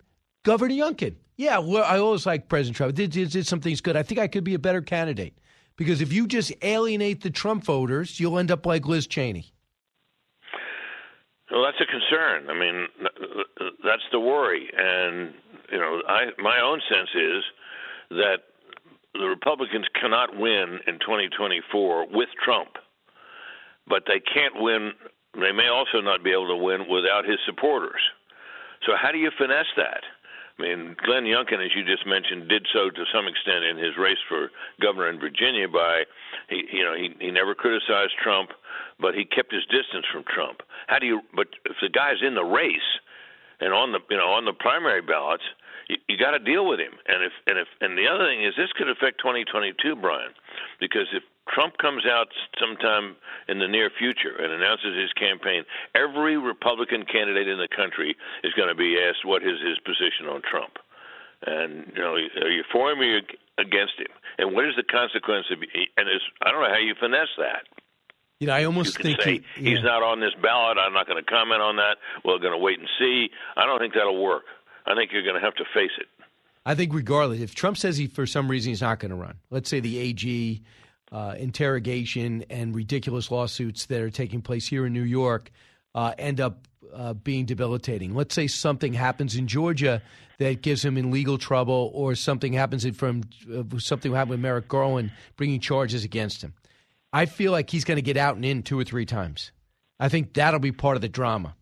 [0.43, 1.15] Governor Youngkin?
[1.37, 2.95] Yeah, well, I always like President Trump.
[2.95, 3.97] Did, did, did some things good.
[3.97, 5.37] I think I could be a better candidate
[5.77, 9.53] because if you just alienate the Trump voters, you'll end up like Liz Cheney.
[11.51, 12.51] Well, that's a concern.
[12.51, 12.87] I mean,
[13.85, 15.35] that's the worry, and
[15.71, 17.45] you know, I my own sense is
[18.11, 18.39] that
[19.13, 22.71] the Republicans cannot win in 2024 with Trump,
[23.87, 24.93] but they can't win.
[25.35, 28.01] They may also not be able to win without his supporters.
[28.87, 30.03] So, how do you finesse that?
[30.59, 33.97] I mean, Glenn Youngkin, as you just mentioned, did so to some extent in his
[33.99, 36.05] race for governor in Virginia by,
[36.49, 38.51] he, you know, he he never criticized Trump,
[39.01, 40.63] but he kept his distance from Trump.
[40.87, 41.23] How do you?
[41.35, 43.01] But if the guy's in the race
[43.61, 45.43] and on the you know on the primary ballots,
[45.89, 46.95] you, you got to deal with him.
[47.07, 50.31] And if and if and the other thing is this could affect 2022, Brian,
[50.79, 52.29] because if Trump comes out
[52.59, 53.17] sometime
[53.49, 58.53] in the near future and announces his campaign, every Republican candidate in the country is
[58.55, 60.79] going to be asked what is his position on Trump.
[61.47, 63.21] And you know, are you for him or you
[63.59, 64.13] against him?
[64.39, 65.59] And what is the consequence of?
[65.61, 66.09] And
[66.43, 67.69] I don't know how you finesse that.
[68.41, 69.77] You know, I almost you think say he, yeah.
[69.77, 70.79] he's not on this ballot.
[70.79, 71.99] I'm not going to comment on that.
[72.25, 73.29] We're going to wait and see.
[73.57, 74.45] I don't think that'll work.
[74.87, 76.07] I think you're going to have to face it.
[76.67, 79.37] I think regardless, if Trump says he for some reason he's not going to run,
[79.51, 80.63] let's say the AG
[81.15, 85.51] uh, interrogation and ridiculous lawsuits that are taking place here in New York
[85.95, 88.15] uh, end up uh, being debilitating.
[88.15, 90.03] Let's say something happens in Georgia
[90.39, 93.23] that gives him in legal trouble, or something happens from
[93.55, 96.53] uh, something happened with Merrick Garland bringing charges against him.
[97.13, 99.53] I feel like he's going to get out and in two or three times.
[100.01, 101.55] I think that'll be part of the drama.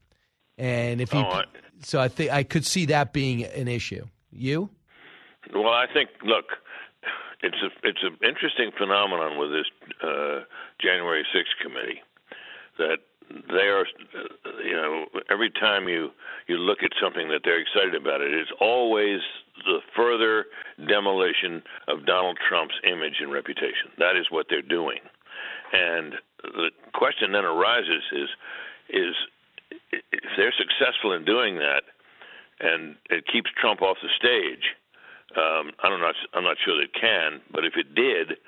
[0.57, 1.45] And if he, Oh, I-
[1.83, 4.07] so I think I could see that being an issue.
[4.31, 4.71] You?
[5.55, 6.47] Well, I think look,
[7.43, 9.67] it's a it's an interesting phenomenon with this
[10.03, 10.41] uh,
[10.81, 12.01] January 6th committee
[12.79, 12.99] that
[13.49, 13.87] they are,
[14.65, 16.11] you know, every time you
[16.47, 19.21] you look at something that they're excited about, it is always
[19.65, 20.47] the further
[20.89, 23.91] demolition of Donald Trump's image and reputation.
[23.99, 24.99] That is what they're doing,
[25.73, 28.29] and the question then arises: is
[28.91, 29.15] is
[29.93, 31.83] if they're successful in doing that,
[32.61, 34.75] and it keeps Trump off the stage.
[35.37, 36.15] Um, I'm not.
[36.35, 38.39] I'm not sure that it can, but if it did,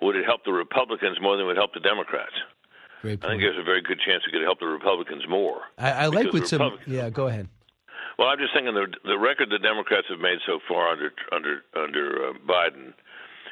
[0.00, 2.34] would it help the Republicans more than it would help the Democrats?
[3.04, 5.60] I think there's a very good chance it could help the Republicans more.
[5.76, 6.78] I, I like what some.
[6.86, 7.48] Yeah, go ahead.
[8.18, 11.62] Well, I'm just thinking the the record the Democrats have made so far under under
[11.76, 12.94] under uh, Biden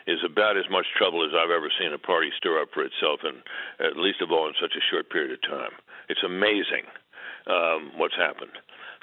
[0.06, 3.20] is about as much trouble as I've ever seen a party stir up for itself,
[3.22, 3.42] and
[3.78, 5.70] at least of all in such a short period of time.
[6.08, 6.86] It's amazing
[7.46, 8.58] um, what's happened.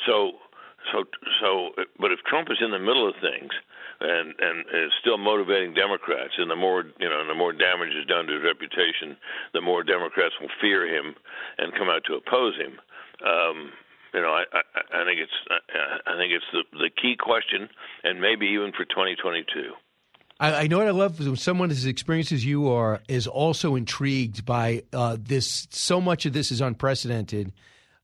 [0.05, 0.39] So,
[0.91, 1.05] so,
[1.41, 1.69] so.
[1.99, 3.51] But if Trump is in the middle of things
[3.99, 8.05] and and is still motivating Democrats, and the more you know, the more damage is
[8.05, 9.17] done to his reputation,
[9.53, 11.15] the more Democrats will fear him
[11.57, 12.79] and come out to oppose him.
[13.25, 13.71] Um,
[14.13, 17.69] you know, I, I, I think it's I, I think it's the the key question,
[18.03, 19.73] and maybe even for 2022.
[20.39, 23.75] I, I know what I love when someone as experienced as you are is also
[23.75, 25.67] intrigued by uh, this.
[25.71, 27.51] So much of this is unprecedented,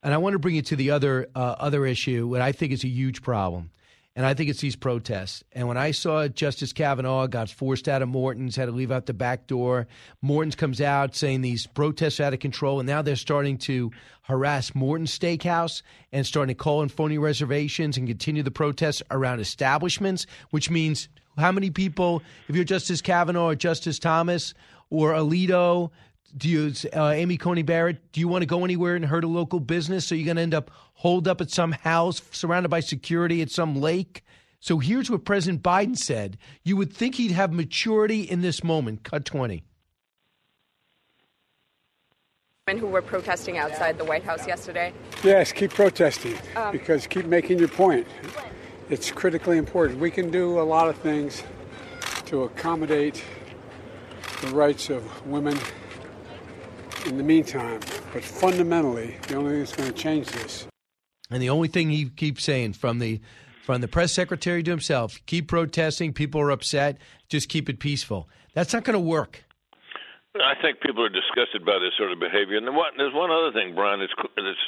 [0.04, 2.72] and I want to bring you to the other uh, other issue, what I think
[2.72, 3.72] is a huge problem,
[4.16, 5.44] and I think it's these protests.
[5.52, 9.08] And when I saw Justice Kavanaugh got forced out of Morton's, had to leave out
[9.08, 9.88] the back door,
[10.22, 13.92] Morton's comes out saying these protests are out of control, and now they're starting to
[14.24, 15.82] harass Morton's Steakhouse
[16.12, 21.10] and starting to call in phony reservations and continue the protests around establishments, which means
[21.38, 24.54] how many people, if you're Justice Kavanaugh or Justice Thomas
[24.90, 25.92] or Alito,
[26.38, 29.28] do you, uh, Amy Coney Barrett, do you want to go anywhere and hurt a
[29.28, 30.06] local business?
[30.06, 33.52] So you're going to end up holed up at some house surrounded by security at
[33.52, 34.24] some lake?
[34.60, 36.38] So here's what President Biden said.
[36.64, 39.04] You would think he'd have maturity in this moment.
[39.04, 39.64] Cut 20.
[42.68, 44.92] Women who were protesting outside the White House yesterday.
[45.24, 48.08] Yes, keep protesting Um, because keep making your point.
[48.90, 50.00] It's critically important.
[50.00, 51.44] We can do a lot of things
[52.26, 53.24] to accommodate
[54.42, 55.60] the rights of women
[57.06, 57.80] in the meantime,
[58.14, 60.68] but fundamentally, the only thing that's going to change this
[61.30, 63.22] And the only thing he keeps saying from the
[63.64, 68.30] from the press secretary to himself, keep protesting, people are upset, just keep it peaceful.
[68.54, 69.44] That's not going to work.
[70.36, 72.58] I think people are disgusted by this sort of behavior.
[72.58, 74.64] And what, there's one other thing, Brian, that's, that's,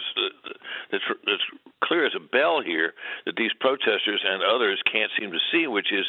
[0.92, 1.46] that's, that's
[1.84, 2.94] clear as a bell here
[3.26, 6.06] that these protesters and others can't seem to see, which is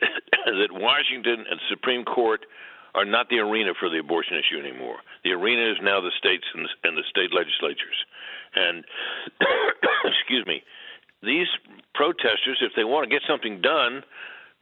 [0.46, 2.46] that Washington and the Supreme Court
[2.94, 4.98] are not the arena for the abortion issue anymore.
[5.24, 7.98] The arena is now the states and the, and the state legislatures.
[8.54, 8.84] And,
[10.04, 10.62] excuse me,
[11.22, 11.48] these
[11.94, 14.04] protesters, if they want to get something done,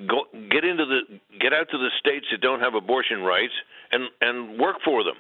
[0.09, 3.53] go get into the get out to the states that don't have abortion rights
[3.91, 5.19] and and work for them.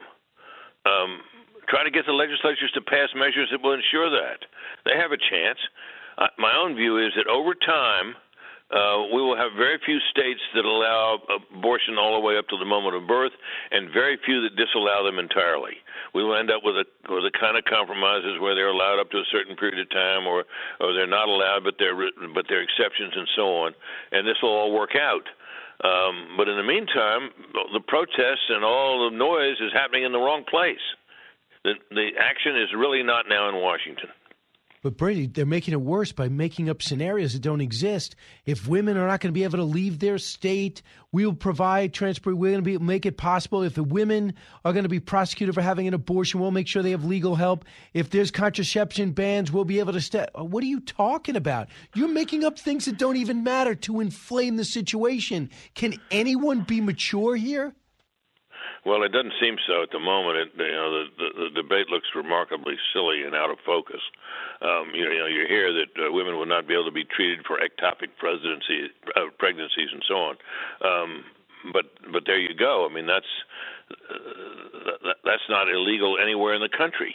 [0.86, 1.20] Um,
[1.68, 4.46] try to get the legislatures to pass measures that will ensure that
[4.84, 5.58] they have a chance.
[6.16, 8.16] Uh, my own view is that over time.
[8.72, 12.56] Uh, we will have very few states that allow abortion all the way up to
[12.56, 13.32] the moment of birth,
[13.70, 15.76] and very few that disallow them entirely.
[16.14, 19.10] We will end up with a with a kind of compromises where they're allowed up
[19.10, 20.44] to a certain period of time, or
[20.80, 21.96] or they're not allowed, but they're
[22.32, 23.74] but they're exceptions and so on.
[24.10, 25.28] And this will all work out.
[25.84, 27.30] Um, but in the meantime,
[27.72, 30.84] the protests and all the noise is happening in the wrong place.
[31.64, 34.08] The the action is really not now in Washington.
[34.82, 38.16] But Brady, they're making it worse by making up scenarios that don't exist.
[38.46, 41.94] If women are not going to be able to leave their state, we will provide
[41.94, 42.36] transport.
[42.36, 43.62] We're going to be make it possible.
[43.62, 46.82] If the women are going to be prosecuted for having an abortion, we'll make sure
[46.82, 47.64] they have legal help.
[47.94, 50.30] If there's contraception bans, we'll be able to step.
[50.34, 51.68] What are you talking about?
[51.94, 55.50] You're making up things that don't even matter to inflame the situation.
[55.74, 57.72] Can anyone be mature here?
[58.84, 60.38] Well, it doesn't seem so at the moment.
[60.38, 64.00] It, you know, the, the, the debate looks remarkably silly and out of focus.
[64.60, 67.46] Um, you, know, you hear that uh, women will not be able to be treated
[67.46, 70.34] for ectopic presidency, uh, pregnancies and so on.
[70.82, 71.24] Um,
[71.72, 72.88] but but there you go.
[72.90, 73.30] I mean, that's
[73.90, 77.14] uh, that's not illegal anywhere in the country.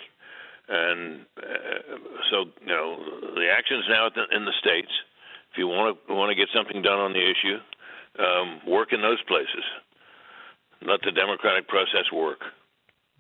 [0.70, 1.97] And uh,
[2.32, 2.97] so, you know,
[3.36, 4.91] the action's now in the states.
[5.51, 7.59] If you want to want to get something done on the issue,
[8.20, 9.63] um, work in those places.
[10.82, 12.40] Let the democratic process work.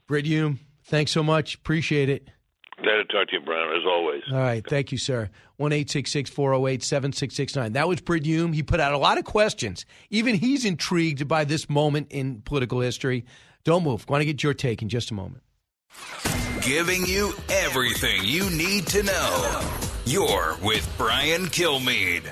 [0.07, 1.55] Brit Hume, thanks so much.
[1.55, 2.29] Appreciate it.
[2.77, 4.21] Glad to talk to you, Brown, as always.
[4.31, 4.63] All right.
[4.67, 5.29] Thank you, sir.
[5.57, 7.73] 1 408 7669.
[7.73, 8.53] That was Brit Hume.
[8.53, 9.85] He put out a lot of questions.
[10.11, 13.25] Even he's intrigued by this moment in political history.
[13.63, 14.05] Don't move.
[14.07, 15.41] I want to get your take in just a moment.
[16.61, 19.61] Giving you everything you need to know.
[20.05, 22.31] You're with Brian Kilmeade.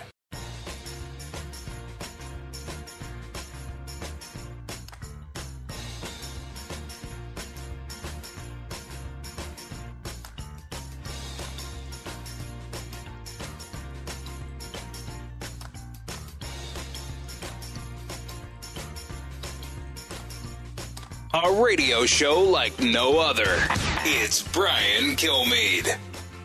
[21.65, 23.57] Radio show like no other.
[24.03, 25.97] It's Brian Kilmeade.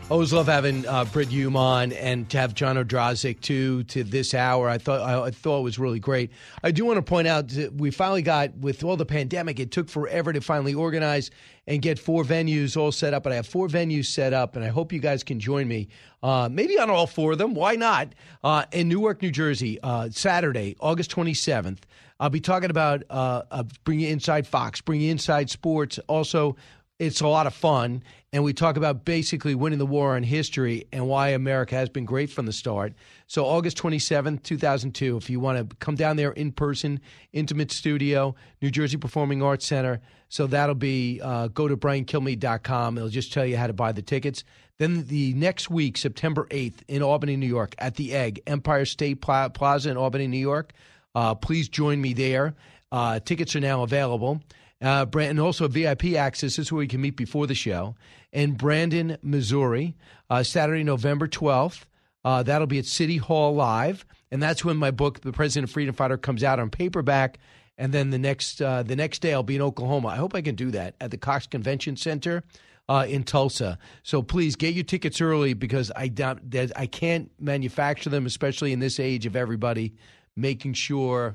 [0.08, 4.32] Always love having uh, Brit Hume on and to have John Ondrasik too to this
[4.32, 4.66] hour.
[4.66, 6.30] I thought I, thought it was really great.
[6.64, 9.60] I do want to point out that we finally got with all the pandemic.
[9.60, 11.30] It took forever to finally organize
[11.66, 13.22] and get four venues all set up.
[13.22, 15.88] But I have four venues set up, and I hope you guys can join me.
[16.22, 17.54] Uh, maybe on all four of them.
[17.54, 18.14] Why not?
[18.42, 21.86] Uh, in Newark, New Jersey, uh, Saturday, August twenty seventh.
[22.20, 25.98] I'll be talking about uh, uh, bringing inside Fox, bringing you inside sports.
[26.06, 26.56] Also,
[26.98, 30.84] it's a lot of fun, and we talk about basically winning the war on history
[30.92, 32.92] and why America has been great from the start.
[33.26, 37.00] So, August 27th, 2002, if you want to come down there in person,
[37.32, 40.02] intimate studio, New Jersey Performing Arts Center.
[40.28, 42.98] So, that'll be uh, go to briankilmeade.com.
[42.98, 44.44] It'll just tell you how to buy the tickets.
[44.76, 49.22] Then the next week, September 8th, in Albany, New York, at the Egg, Empire State
[49.22, 50.74] Plaza in Albany, New York.
[51.14, 52.54] Uh, please join me there.
[52.92, 54.40] Uh, tickets are now available.
[54.82, 56.58] Uh, and also VIP access.
[56.58, 57.94] Is where you can meet before the show.
[58.32, 59.94] In Branson, Missouri,
[60.30, 61.84] uh, Saturday, November 12th.
[62.24, 64.04] Uh, that'll be at City Hall Live.
[64.30, 67.38] And that's when my book, The President of Freedom Fighter, comes out on paperback.
[67.76, 70.08] And then the next uh, the next day, I'll be in Oklahoma.
[70.08, 72.44] I hope I can do that at the Cox Convention Center
[72.88, 73.78] uh, in Tulsa.
[74.02, 78.72] So please get your tickets early because I doubt that I can't manufacture them, especially
[78.72, 79.94] in this age of everybody
[80.40, 81.34] making sure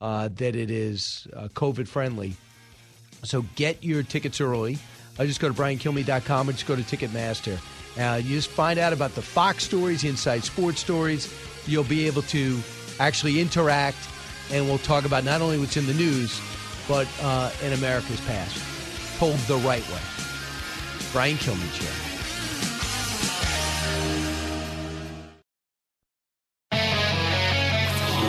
[0.00, 2.34] uh, that it is uh, COVID friendly.
[3.22, 4.78] So get your tickets early.
[5.18, 7.58] I just go to briankilmeade.com and just go to Ticketmaster.
[7.98, 11.32] Uh, you just find out about the Fox stories, inside sports stories.
[11.66, 12.60] You'll be able to
[12.98, 13.98] actually interact,
[14.50, 16.40] and we'll talk about not only what's in the news,
[16.88, 18.62] but uh, in America's past,
[19.18, 20.00] told the right way.
[21.12, 22.13] Brian Kilmeade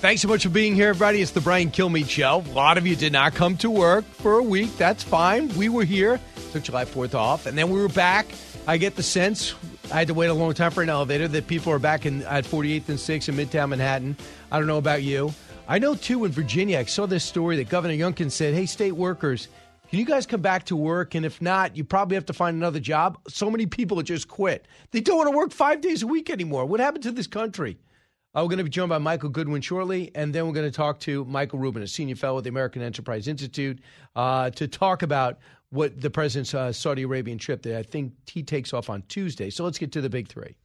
[0.00, 1.20] Thanks so much for being here, everybody.
[1.20, 2.44] It's the Brian Kilmeade Show.
[2.46, 4.76] A lot of you did not come to work for a week.
[4.76, 5.48] That's fine.
[5.56, 6.20] We were here,
[6.52, 8.28] took July 4th off, and then we were back.
[8.68, 9.56] I get the sense,
[9.92, 12.22] I had to wait a long time for an elevator, that people are back in,
[12.22, 14.16] at 48th and 6th in Midtown Manhattan.
[14.52, 15.34] I don't know about you.
[15.66, 18.92] I know, too, in Virginia, I saw this story that Governor Youngkin said, hey, state
[18.92, 19.48] workers,
[19.90, 21.16] can you guys come back to work?
[21.16, 23.18] And if not, you probably have to find another job.
[23.26, 24.64] So many people just quit.
[24.92, 26.66] They don't want to work five days a week anymore.
[26.66, 27.78] What happened to this country?
[28.36, 30.76] Uh, we're going to be joined by Michael Goodwin shortly, and then we're going to
[30.76, 33.80] talk to Michael Rubin, a senior fellow at the American Enterprise Institute,
[34.16, 35.38] uh, to talk about
[35.70, 39.48] what the president's uh, Saudi Arabian trip that I think he takes off on Tuesday.
[39.48, 40.56] So let's get to the big three.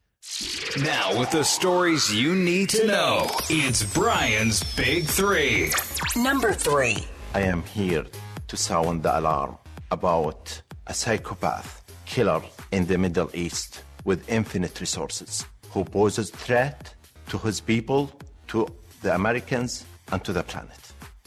[0.83, 5.71] Now, with the stories you need to know, it's Brian's Big Three.
[6.17, 6.97] Number three.
[7.33, 8.05] I am here
[8.47, 9.57] to sound the alarm
[9.89, 12.41] about a psychopath killer
[12.71, 16.93] in the Middle East with infinite resources who poses threat
[17.29, 18.11] to his people,
[18.47, 18.67] to
[19.01, 20.77] the Americans, and to the planet.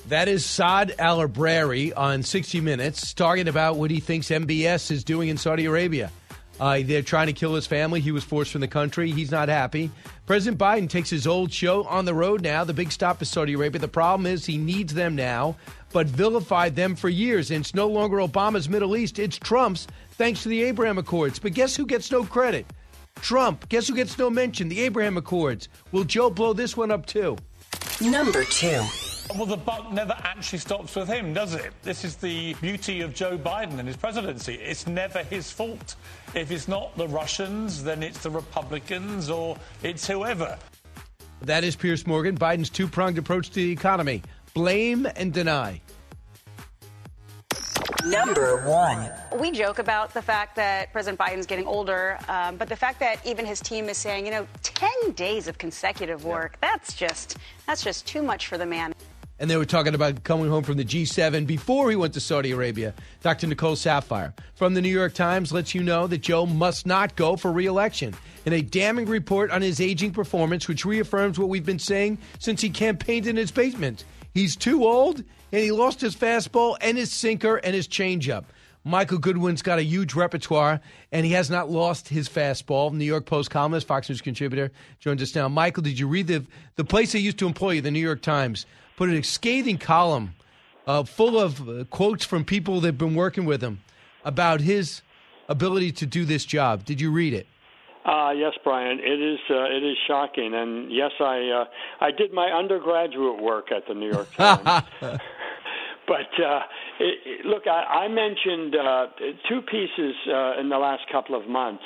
[0.09, 5.29] That is Saad Aljabri on 60 Minutes talking about what he thinks MBS is doing
[5.29, 6.13] in Saudi Arabia.
[6.59, 8.01] Uh, they're trying to kill his family.
[8.01, 9.11] He was forced from the country.
[9.11, 9.91] He's not happy.
[10.25, 12.65] President Biden takes his old show on the road now.
[12.65, 13.81] The big stop is Saudi Arabia.
[13.81, 15.57] The problem is he needs them now,
[15.93, 17.51] but vilified them for years.
[17.51, 21.39] And it's no longer Obama's Middle East, it's Trump's, thanks to the Abraham Accords.
[21.39, 22.65] But guess who gets no credit?
[23.17, 23.69] Trump.
[23.69, 24.69] Guess who gets no mention?
[24.69, 25.69] The Abraham Accords.
[25.93, 27.37] Will Joe blow this one up too?
[28.01, 28.83] Number two.
[29.35, 31.73] Well, the buck never actually stops with him, does it?
[31.83, 34.55] This is the beauty of Joe Biden and his presidency.
[34.55, 35.97] It's never his fault.
[36.35, 40.57] If it's not the Russians, then it's the Republicans or it's whoever.
[41.43, 44.23] That is Piers Morgan, Biden's two pronged approach to the economy
[44.55, 45.83] blame and deny.
[48.07, 49.11] Number one.
[49.41, 53.19] We joke about the fact that President Biden's getting older, um, but the fact that
[53.27, 57.37] even his team is saying, you know, 10 days of consecutive work, that's just
[57.67, 58.95] that's just too much for the man.
[59.39, 62.53] And they were talking about coming home from the G7 before he went to Saudi
[62.53, 62.95] Arabia.
[63.23, 63.49] Dr.
[63.49, 67.37] Nicole Saphier from the New York Times lets you know that Joe must not go
[67.37, 68.15] for reelection.
[68.47, 72.63] In a damning report on his aging performance, which reaffirms what we've been saying since
[72.63, 74.05] he campaigned in his basement.
[74.37, 78.45] He's too old, and he lost his fastball and his sinker and his changeup.
[78.85, 82.93] Michael Goodwin's got a huge repertoire, and he has not lost his fastball.
[82.93, 85.49] New York Post columnist, Fox News contributor, joins us now.
[85.49, 88.21] Michael, did you read the the place they used to employ you, the New York
[88.21, 88.67] Times,
[88.99, 90.35] put a scathing column
[90.87, 93.81] uh, full of uh, quotes from people that've been working with him
[94.23, 95.01] about his
[95.49, 96.85] ability to do this job.
[96.85, 97.47] Did you read it?
[98.07, 99.01] Uh, yes, Brian.
[99.01, 101.65] It is uh, it is shocking, and yes, I uh,
[102.01, 104.87] I did my undergraduate work at the New York Times.
[106.07, 106.61] but uh,
[107.01, 109.07] it, it, look, I, I mentioned uh,
[109.49, 111.83] two pieces uh, in the last couple of months,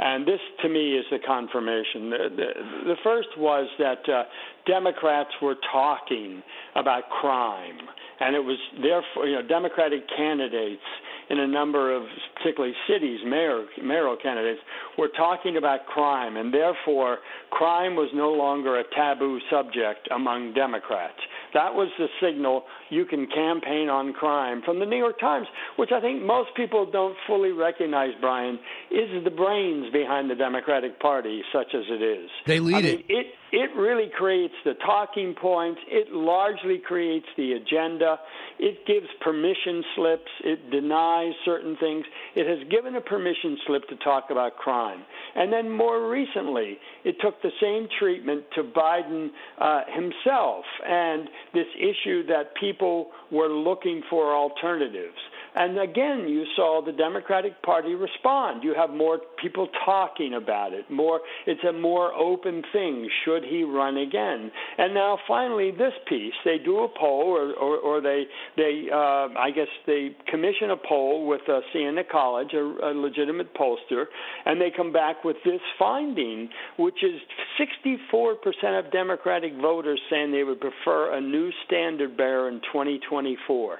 [0.00, 2.10] and this to me is the confirmation.
[2.10, 2.48] The, the,
[2.86, 4.24] the first was that uh,
[4.66, 6.42] Democrats were talking
[6.74, 7.78] about crime,
[8.18, 10.82] and it was therefore you know Democratic candidates
[11.30, 12.02] in a number of
[12.36, 14.60] particularly cities, mayor, mayoral candidates,
[14.98, 17.18] were talking about crime, and therefore
[17.50, 21.18] crime was no longer a taboo subject among Democrats.
[21.54, 25.90] That was the signal you can campaign on crime from the New York Times, which
[25.92, 28.58] I think most people don't fully recognize, Brian,
[28.90, 32.28] is the brains behind the Democratic Party, such as it is.
[32.46, 33.04] They lead I mean, it.
[33.08, 33.26] it.
[33.52, 35.80] It really creates the talking points.
[35.88, 38.18] It largely creates the agenda.
[38.58, 40.30] It gives permission slips.
[40.44, 42.04] It denies certain things.
[42.36, 45.02] It has given a permission slip to talk about crime.
[45.34, 49.28] And then more recently, it took the same treatment to Biden
[49.60, 55.18] uh, himself and this issue that people were looking for alternatives.
[55.54, 58.62] And again, you saw the Democratic Party respond.
[58.62, 60.88] You have more people talking about it.
[60.90, 63.08] More, it's a more open thing.
[63.24, 64.50] Should he run again?
[64.78, 66.34] And now, finally, this piece.
[66.44, 68.24] They do a poll, or, or, or they,
[68.56, 73.54] they, uh, I guess, they commission a poll with uh, Siena College, a, a legitimate
[73.54, 74.04] pollster,
[74.46, 77.20] and they come back with this finding, which is
[77.60, 83.78] 64% of Democratic voters saying they would prefer a new standard bearer in 2024.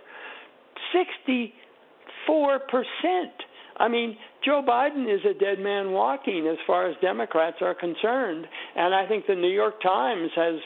[0.95, 1.53] 64%.
[3.81, 8.47] I mean, Joe Biden is a dead man walking as far as Democrats are concerned,
[8.77, 10.57] and I think the New York Times has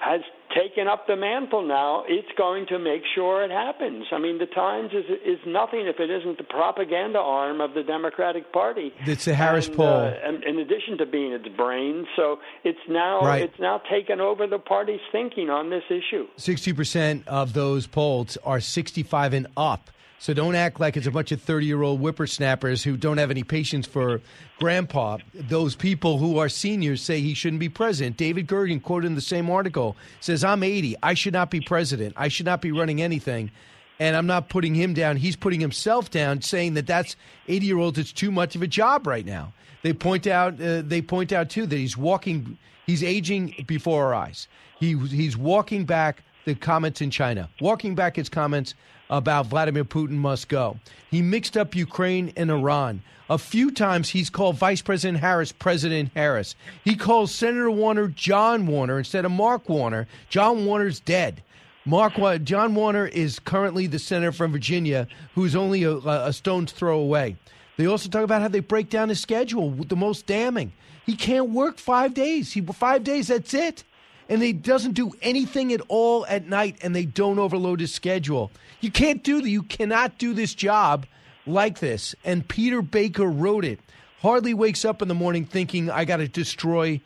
[0.00, 0.20] has
[0.54, 2.04] taken up the mantle now.
[2.08, 4.04] It's going to make sure it happens.
[4.12, 7.82] I mean, the Times is is nothing if it isn't the propaganda arm of the
[7.82, 8.92] Democratic Party.
[9.06, 9.86] It's the Harris and, poll.
[9.86, 13.42] Uh, and in addition to being its brain, so it's now Right.
[13.42, 16.26] it's now taken over the party's thinking on this issue.
[16.38, 19.90] 60% of those polled are 65 and up.
[20.20, 23.30] So don't act like it's a bunch of 30 year old whippersnappers who don't have
[23.30, 24.20] any patience for
[24.58, 25.18] grandpa.
[25.32, 28.16] Those people who are seniors say he shouldn't be president.
[28.16, 30.96] David Gergen, quoted in the same article, says, I'm 80.
[31.02, 32.14] I should not be president.
[32.16, 33.52] I should not be running anything.
[34.00, 35.16] And I'm not putting him down.
[35.16, 37.16] He's putting himself down, saying that that's
[37.46, 37.98] 80 year olds.
[37.98, 39.52] It's too much of a job right now.
[39.82, 40.60] They point out.
[40.60, 42.58] Uh, they point out too that he's walking.
[42.86, 44.48] He's aging before our eyes.
[44.80, 48.74] He he's walking back the comments in China, walking back his comments
[49.10, 50.78] about Vladimir Putin must go.
[51.10, 53.02] He mixed up Ukraine and Iran.
[53.30, 56.54] A few times he's called Vice President Harris President Harris.
[56.82, 60.06] He calls Senator Warner John Warner instead of Mark Warner.
[60.30, 61.42] John Warner's dead.
[61.84, 66.98] Mark John Warner is currently the senator from Virginia, who's only a, a stone's throw
[66.98, 67.36] away.
[67.78, 69.70] They also talk about how they break down his schedule.
[69.70, 70.72] The most damning,
[71.06, 72.52] he can't work five days.
[72.52, 73.28] He five days.
[73.28, 73.84] That's it.
[74.28, 78.50] And he doesn't do anything at all at night, and they don't overload his schedule.
[78.80, 79.48] You can't do that.
[79.48, 81.06] You cannot do this job
[81.46, 82.14] like this.
[82.24, 83.80] And Peter Baker wrote it.
[84.20, 87.00] Hardly wakes up in the morning thinking, "I got to destroy,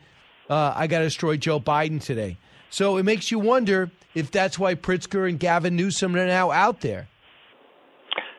[0.49, 2.37] uh, I got to destroy Joe Biden today."
[2.69, 6.81] So it makes you wonder if that's why Pritzker and Gavin Newsom are now out
[6.81, 7.07] there.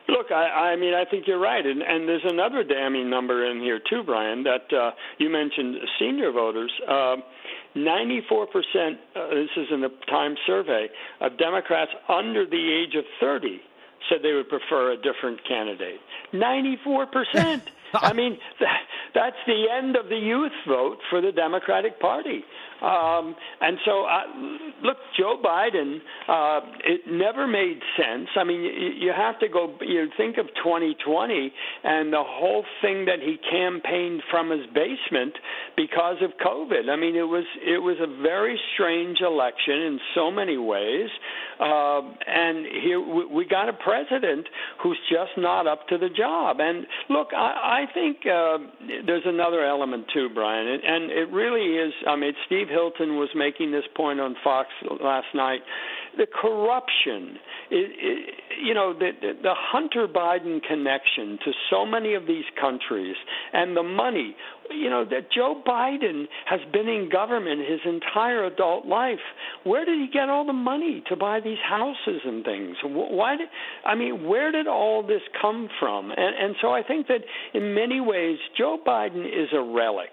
[0.07, 3.59] Look, I, I mean, I think you're right, and, and there's another damning number in
[3.59, 4.43] here too, Brian.
[4.43, 6.71] That uh, you mentioned senior voters.
[6.87, 7.15] Uh,
[7.75, 8.99] 94 percent.
[9.15, 10.87] Uh, this is in the Times survey
[11.21, 13.61] of Democrats under the age of 30
[14.09, 15.99] said they would prefer a different candidate.
[16.33, 17.63] 94 percent.
[17.93, 18.81] I mean, that,
[19.13, 22.43] that's the end of the youth vote for the Democratic Party.
[22.81, 24.21] Um, and so, uh,
[24.83, 28.27] look, Joe Biden, uh, it never made sense.
[28.35, 31.53] I mean, you, you have to go, you think of 2020
[31.83, 35.33] and the whole thing that he campaigned from his basement
[35.77, 36.89] because of COVID.
[36.89, 41.09] I mean, it was, it was a very strange election in so many ways.
[41.59, 44.47] Uh, and here we got a president
[44.83, 46.57] who's just not up to the job.
[46.59, 48.57] And look, I, I think uh,
[49.05, 51.93] there's another element too, Brian, and, and it really is.
[52.07, 54.67] I mean, Steve Hilton was making this point on Fox
[55.01, 55.61] last night.
[56.17, 57.37] The corruption,
[57.71, 59.11] it, it, you know, the,
[59.41, 63.15] the Hunter Biden connection to so many of these countries,
[63.53, 64.35] and the money
[64.71, 69.19] you know that Joe Biden has been in government his entire adult life.
[69.63, 72.77] Where did he get all the money to buy these houses and things?
[72.83, 73.47] Why did
[73.85, 76.11] I mean, where did all this come from?
[76.11, 77.21] And, and so I think that
[77.53, 80.11] in many ways Joe Biden is a relic.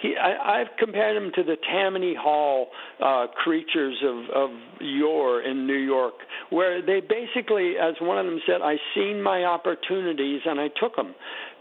[0.00, 2.68] He, I, I've compared him to the Tammany Hall
[3.04, 6.14] uh, creatures of, of yore in New York,
[6.48, 10.96] where they basically, as one of them said, I seen my opportunities and I took
[10.96, 11.14] them.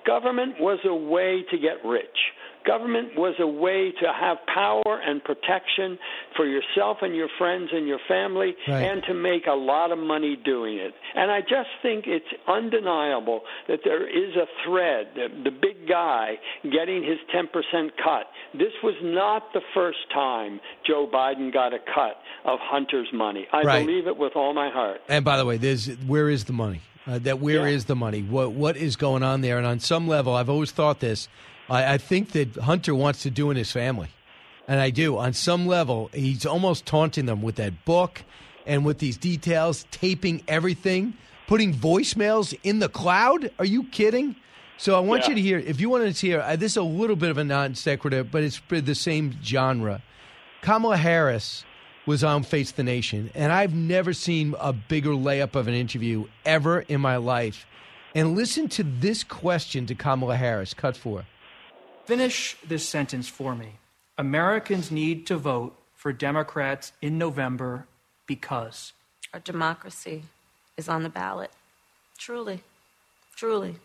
[0.09, 2.17] Government was a way to get rich.
[2.65, 5.97] Government was a way to have power and protection
[6.35, 8.83] for yourself and your friends and your family right.
[8.83, 10.93] and to make a lot of money doing it.
[11.15, 16.35] And I just think it's undeniable that there is a thread, the, the big guy
[16.63, 17.45] getting his 10%
[18.03, 18.27] cut.
[18.53, 23.47] This was not the first time Joe Biden got a cut of Hunter's money.
[23.53, 23.85] I right.
[23.85, 25.01] believe it with all my heart.
[25.07, 26.81] And by the way, there's where is the money?
[27.09, 27.75] Uh, that where yeah.
[27.75, 28.21] is the money?
[28.21, 29.57] What what is going on there?
[29.57, 31.27] And on some level, I've always thought this.
[31.67, 34.09] I, I think that Hunter wants to do in his family,
[34.67, 35.17] and I do.
[35.17, 38.21] On some level, he's almost taunting them with that book
[38.67, 41.15] and with these details, taping everything,
[41.47, 43.49] putting voicemails in the cloud.
[43.57, 44.35] Are you kidding?
[44.77, 45.29] So I want yeah.
[45.29, 45.57] you to hear.
[45.57, 48.23] If you want to hear, uh, this is a little bit of a non sequitur,
[48.23, 50.03] but it's the same genre.
[50.61, 51.65] Kamala Harris
[52.09, 56.25] was on Face the Nation, and I've never seen a bigger layup of an interview
[56.43, 57.67] ever in my life.
[58.15, 60.73] And listen to this question to Kamala Harris.
[60.73, 61.25] Cut four.
[62.05, 63.73] Finish this sentence for me.
[64.17, 67.85] Americans need to vote for Democrats in November
[68.25, 68.93] because
[69.31, 70.23] our democracy
[70.77, 71.51] is on the ballot.
[72.17, 72.63] Truly,
[73.35, 73.75] truly.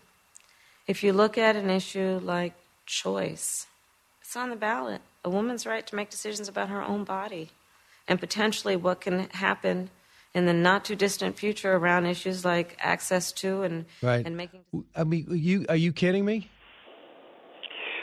[0.87, 2.53] If you look at an issue like
[2.87, 3.67] choice,
[4.21, 5.01] it's on the ballot.
[5.23, 7.51] A woman's right to make decisions about her own body
[8.07, 9.89] and potentially what can happen
[10.33, 14.25] in the not too distant future around issues like access to and right.
[14.25, 14.61] and making.
[14.95, 16.49] I mean, you are you kidding me?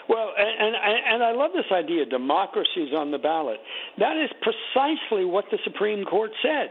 [0.08, 2.04] Well, and, and and I love this idea.
[2.06, 3.58] Democracy is on the ballot.
[3.98, 6.70] That is precisely what the Supreme Court said.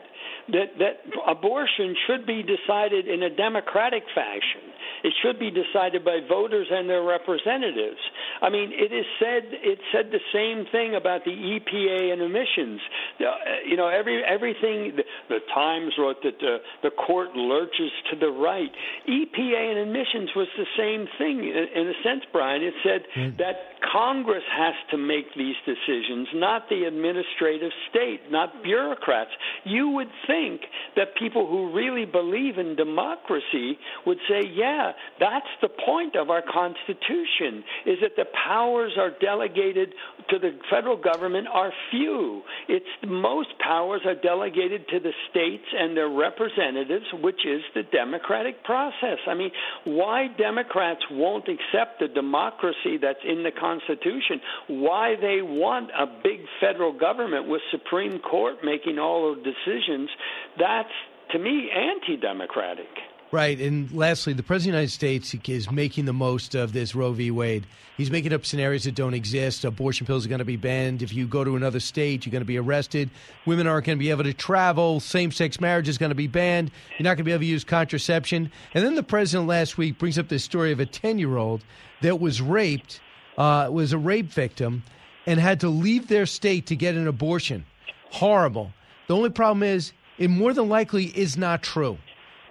[0.50, 4.62] That that abortion should be decided in a democratic fashion.
[5.04, 7.99] It should be decided by voters and their representatives.
[8.41, 12.82] I mean, it is said it said the same thing about the EPA and emissions.
[13.20, 13.26] Uh,
[13.66, 14.95] you know, every everything.
[14.95, 18.72] The, the Times wrote that the, the court lurches to the right.
[19.08, 22.64] EPA and emissions was the same thing in, in a sense, Brian.
[22.64, 23.38] It said mm.
[23.38, 29.32] that Congress has to make these decisions, not the administrative state, not bureaucrats.
[29.64, 30.62] You would think
[30.95, 36.42] that people who really believe in democracy would say, yeah, that's the point of our
[36.42, 39.94] Constitution, is that the powers are delegated
[40.30, 42.42] to the federal government are few.
[42.68, 48.64] It's most powers are delegated to the states and their representatives, which is the democratic
[48.64, 49.20] process.
[49.28, 49.52] I mean,
[49.84, 56.42] why Democrats won't accept the democracy that's in the Constitution, why they want a big
[56.60, 60.10] federal government with Supreme Court making all the decisions,
[60.58, 60.89] that's
[61.32, 62.89] to me anti-democratic.
[63.32, 63.58] Right.
[63.62, 67.14] And lastly, the President of the United States is making the most of this Roe
[67.14, 67.32] v.
[67.32, 67.66] Wade.
[67.96, 69.64] He's making up scenarios that don't exist.
[69.64, 71.02] Abortion pills are going to be banned.
[71.02, 73.10] If you go to another state, you're going to be arrested.
[73.46, 75.00] Women aren't going to be able to travel.
[75.00, 76.72] Same sex marriage is going to be banned.
[77.00, 78.52] You're not going to be able to use contraception.
[78.74, 81.64] And then the president last week brings up this story of a 10 year old
[82.02, 83.00] that was raped,
[83.38, 84.84] uh, was a rape victim,
[85.26, 87.64] and had to leave their state to get an abortion.
[88.10, 88.74] Horrible.
[89.08, 91.98] The only problem is, it more than likely is not true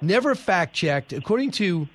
[0.00, 1.12] never fact checked.
[1.12, 1.88] According to,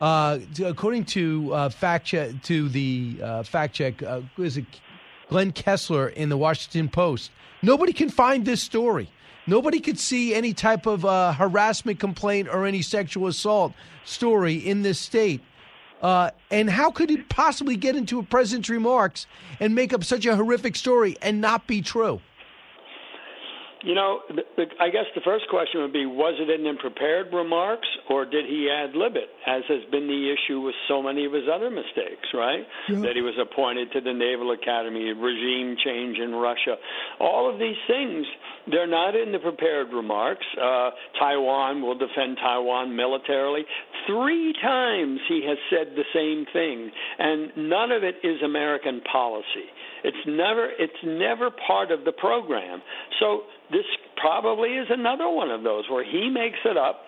[0.00, 4.64] uh, according to uh, fact check to the uh, fact check, uh, is it
[5.28, 7.30] Glenn Kessler in the Washington Post?
[7.62, 9.10] Nobody can find this story.
[9.46, 13.72] Nobody could see any type of uh, harassment complaint or any sexual assault
[14.04, 15.40] story in this state.
[16.02, 19.26] Uh, and how could he possibly get into a president's remarks
[19.58, 22.20] and make up such a horrific story and not be true?
[23.82, 27.32] You know, the, the, I guess the first question would be was it in prepared
[27.32, 31.24] remarks or did he ad lib it, as has been the issue with so many
[31.24, 32.66] of his other mistakes, right?
[32.88, 33.00] Yeah.
[33.00, 36.76] That he was appointed to the Naval Academy, regime change in Russia.
[37.20, 38.26] All of these things,
[38.70, 40.44] they're not in the prepared remarks.
[40.60, 43.64] Uh, Taiwan will defend Taiwan militarily.
[44.06, 49.68] Three times he has said the same thing, and none of it is American policy.
[50.04, 52.82] It's never it's never part of the program.
[53.18, 57.02] So this probably is another one of those where he makes it up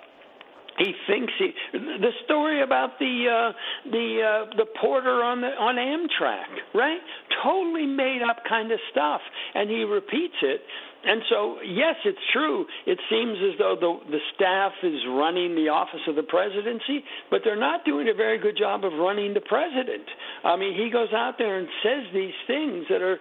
[0.79, 5.77] he thinks he the story about the uh the uh the porter on the on
[5.77, 7.01] Amtrak right
[7.43, 9.21] totally made up kind of stuff
[9.55, 10.63] and he repeats it
[11.05, 12.65] and so, yes, it's true.
[12.87, 17.41] It seems as though the, the staff is running the office of the presidency, but
[17.45, 20.07] they're not doing a very good job of running the president.
[20.45, 23.19] I mean, he goes out there and says these things that are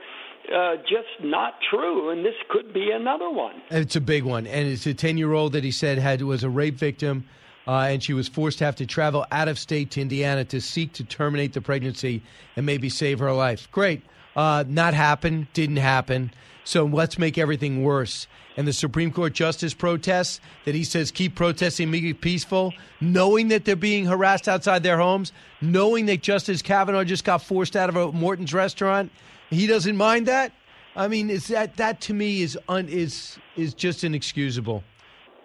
[0.53, 3.61] uh, just not true, and this could be another one.
[3.69, 6.75] It's a big one, and it's a ten-year-old that he said had was a rape
[6.75, 7.25] victim,
[7.67, 10.61] uh, and she was forced to have to travel out of state to Indiana to
[10.61, 12.21] seek to terminate the pregnancy
[12.55, 13.69] and maybe save her life.
[13.71, 14.03] Great,
[14.35, 16.31] uh, not happen, didn't happen.
[16.63, 18.27] So let's make everything worse.
[18.55, 23.47] And the Supreme Court justice protests that he says keep protesting, make it peaceful, knowing
[23.47, 25.31] that they're being harassed outside their homes,
[25.61, 29.11] knowing that Justice Kavanaugh just got forced out of a Morton's restaurant,
[29.51, 30.53] he doesn't mind that.
[30.95, 34.83] I mean, is that that to me is un, is is just inexcusable.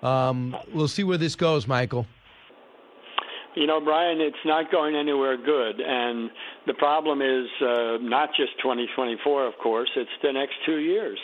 [0.03, 2.07] Um, we'll see where this goes, Michael.
[3.55, 5.81] You know, Brian, it's not going anywhere good.
[5.81, 6.31] And
[6.67, 11.19] the problem is uh, not just 2024, of course, it's the next two years.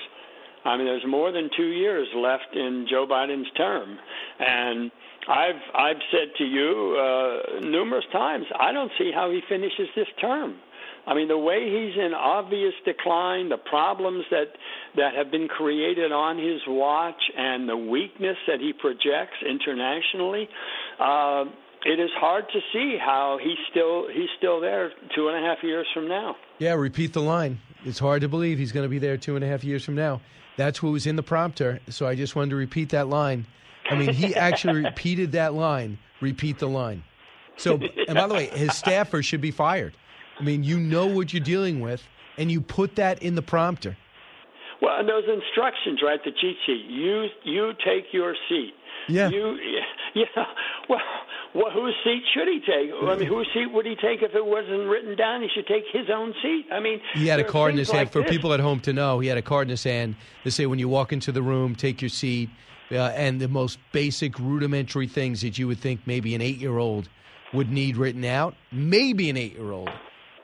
[0.65, 3.99] I mean, there's more than two years left in Joe Biden's term.
[4.39, 4.91] And
[5.29, 10.09] I've I've said to you uh, numerous times, I don't see how he finishes this
[10.21, 10.57] term.
[11.07, 14.55] I mean, the way he's in obvious decline, the problems that
[14.97, 20.49] that have been created on his watch, and the weakness that he projects internationally.
[21.01, 21.45] Uh,
[21.85, 25.63] it is hard to see how he's still he's still there two and a half
[25.65, 26.37] years from now.
[26.59, 27.61] Yeah, repeat the line.
[27.85, 29.97] It's hard to believe he's going to be there two and a half years from
[29.97, 30.21] now.
[30.57, 31.81] That's what was in the prompter.
[31.89, 33.47] So I just wanted to repeat that line.
[33.91, 35.99] I mean, he actually repeated that line.
[36.21, 37.03] Repeat the line.
[37.57, 39.95] So, and by the way, his staffer should be fired.
[40.43, 42.03] I mean, you know what you're dealing with,
[42.37, 43.97] and you put that in the prompter.
[44.81, 46.19] Well, and those instructions, right?
[46.25, 46.85] The cheat sheet.
[46.89, 48.73] You you take your seat.
[49.09, 49.29] Yeah.
[49.29, 49.57] You
[50.17, 50.25] yeah.
[50.89, 50.99] Well,
[51.55, 52.91] well, whose seat should he take?
[52.93, 55.43] I mean, whose seat would he take if it wasn't written down?
[55.43, 56.67] He should take his own seat.
[56.73, 58.07] I mean, he had a card in his hand.
[58.07, 58.31] Like For this.
[58.33, 60.17] people at home to know, he had a card in his hand.
[60.43, 62.51] They say when you walk into the room, take your seat,
[62.91, 67.09] uh, and the most basic, rudimentary things that you would think maybe an eight-year-old
[67.53, 68.57] would need written out.
[68.73, 69.91] Maybe an eight-year-old.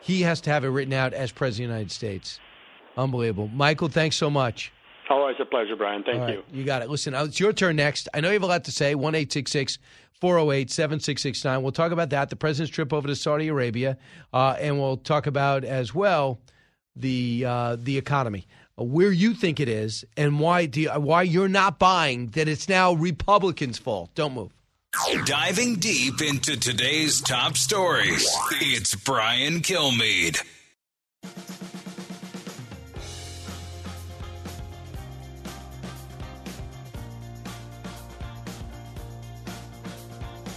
[0.00, 2.40] He has to have it written out as president of the United States.
[2.96, 3.88] Unbelievable, Michael.
[3.88, 4.72] Thanks so much.
[5.10, 6.02] Always a pleasure, Brian.
[6.02, 6.42] Thank right, you.
[6.52, 6.90] You got it.
[6.90, 8.08] Listen, uh, it's your turn next.
[8.12, 8.94] I know you have a lot to say.
[8.94, 9.14] 1
[10.20, 11.62] 408 7669.
[11.62, 13.96] We'll talk about that, the president's trip over to Saudi Arabia,
[14.32, 16.40] uh, and we'll talk about as well
[16.96, 18.46] the uh, the economy,
[18.78, 22.48] uh, where you think it is, and why do you, why you're not buying that
[22.48, 24.10] it's now Republicans' fault.
[24.14, 24.52] Don't move.
[25.24, 28.28] Diving deep into today's top stories,
[28.60, 30.42] it's Brian Kilmeade.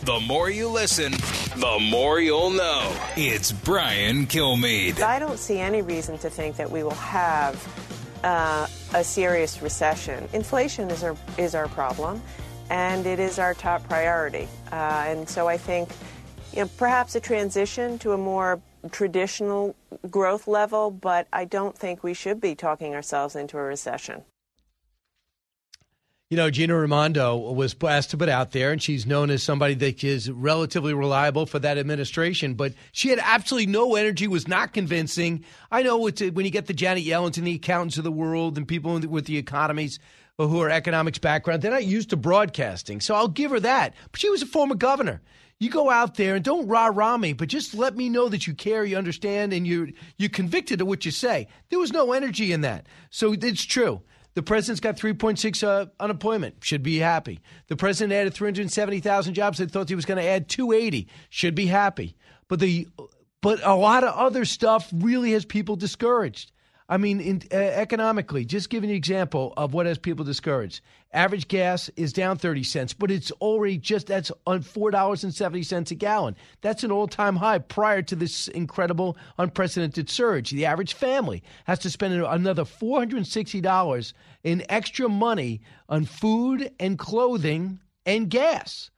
[0.04, 1.12] The more you listen,
[1.58, 2.94] the more you'll know.
[3.16, 5.02] It's Brian Kilmeade.
[5.02, 7.56] I don't see any reason to think that we will have
[8.24, 10.28] uh, a serious recession.
[10.34, 12.22] Inflation is our is our problem,
[12.72, 14.48] and it is our top priority.
[14.72, 15.90] Uh, and so I think,
[16.54, 18.62] you know, perhaps a transition to a more
[18.92, 19.76] traditional
[20.10, 24.24] growth level, but I don't think we should be talking ourselves into a recession.
[26.30, 29.74] You know, Gina Raimondo was asked to put out there, and she's known as somebody
[29.74, 34.72] that is relatively reliable for that administration, but she had absolutely no energy, was not
[34.72, 35.44] convincing.
[35.74, 38.66] I know when you get the Janet Yellens and the accountants of the world and
[38.66, 40.00] people with the economies
[40.48, 43.02] who are economics background, they're not used to broadcasting.
[43.02, 43.94] So I'll give her that.
[44.12, 45.22] But she was a former governor.
[45.60, 48.48] You go out there and don't rah rah me, but just let me know that
[48.48, 51.48] you care, you understand, and you're you're convicted of what you say.
[51.70, 52.88] There was no energy in that.
[53.12, 54.02] So it's true.
[54.34, 56.64] The president's got 3.6 uh, unemployment.
[56.64, 57.42] Should be happy.
[57.68, 59.58] The president added 370,000 jobs.
[59.58, 61.08] They thought he was going to add 280.
[61.30, 62.16] Should be happy.
[62.48, 62.88] But the
[63.42, 66.52] but a lot of other stuff really has people discouraged.
[66.92, 70.82] I mean, in, uh, economically, just giving an example of what has people discouraged.
[71.14, 76.36] Average gas is down 30 cents, but it's already just that's on $4.70 a gallon.
[76.60, 80.52] That's an all time high prior to this incredible, unprecedented surge.
[80.52, 84.14] The average family has to spend another $460
[84.44, 88.92] in extra money on food and clothing and gas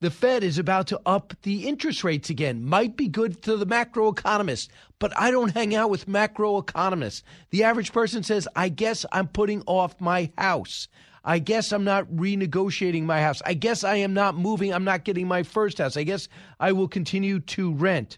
[0.00, 2.64] the Fed is about to up the interest rates again.
[2.64, 7.22] Might be good to the macroeconomists, but I don't hang out with macroeconomists.
[7.50, 10.88] The average person says, I guess I'm putting off my house.
[11.22, 13.42] I guess I'm not renegotiating my house.
[13.44, 14.72] I guess I am not moving.
[14.72, 15.98] I'm not getting my first house.
[15.98, 16.28] I guess
[16.58, 18.16] I will continue to rent.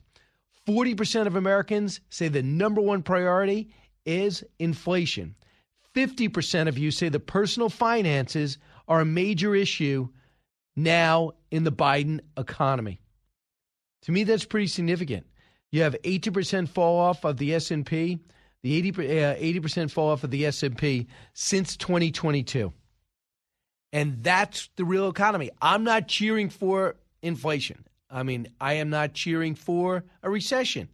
[0.68, 3.70] 40% of Americans say the number one priority
[4.07, 5.35] is inflation.
[5.97, 10.09] 50% of you say the personal finances are a major issue
[10.76, 13.00] now in the Biden economy.
[14.02, 15.26] To me, that's pretty significant.
[15.70, 18.18] You have 80% fall off of the S&P,
[18.62, 22.72] the 80, uh, 80% fall off of the S&P since 2022.
[23.92, 25.50] And that's the real economy.
[25.60, 27.84] I'm not cheering for inflation.
[28.10, 30.88] I mean, I am not cheering for a recession.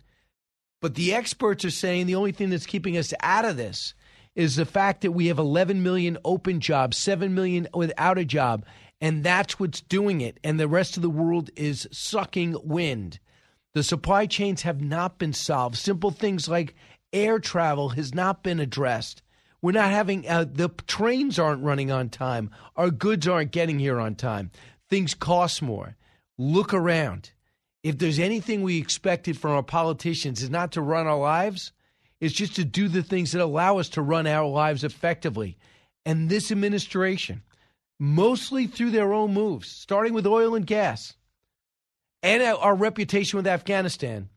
[0.81, 3.95] But the experts are saying the only thing that's keeping us out of this
[4.37, 8.65] is the fact that we have 11 million open jobs, 7 million without a job,
[9.01, 10.39] and that's what's doing it.
[10.43, 13.21] And the rest of the world is sucking wind.
[13.75, 15.77] The supply chains have not been solved.
[15.77, 16.75] Simple things like
[17.13, 19.23] air travel has not been addressed.
[19.61, 22.51] We're not having uh, the trains aren't running on time.
[22.77, 24.51] Our goods aren't getting here on time.
[24.89, 25.97] Things cost more.
[26.37, 27.33] Look around.
[27.83, 31.73] If there's anything we expected from our politicians is not to run our lives,
[32.21, 35.57] it's just to do the things that allow us to run our lives effectively.
[36.05, 37.43] And this administration
[37.99, 41.15] mostly through their own moves, starting with oil and gas.
[42.23, 44.29] And our reputation with Afghanistan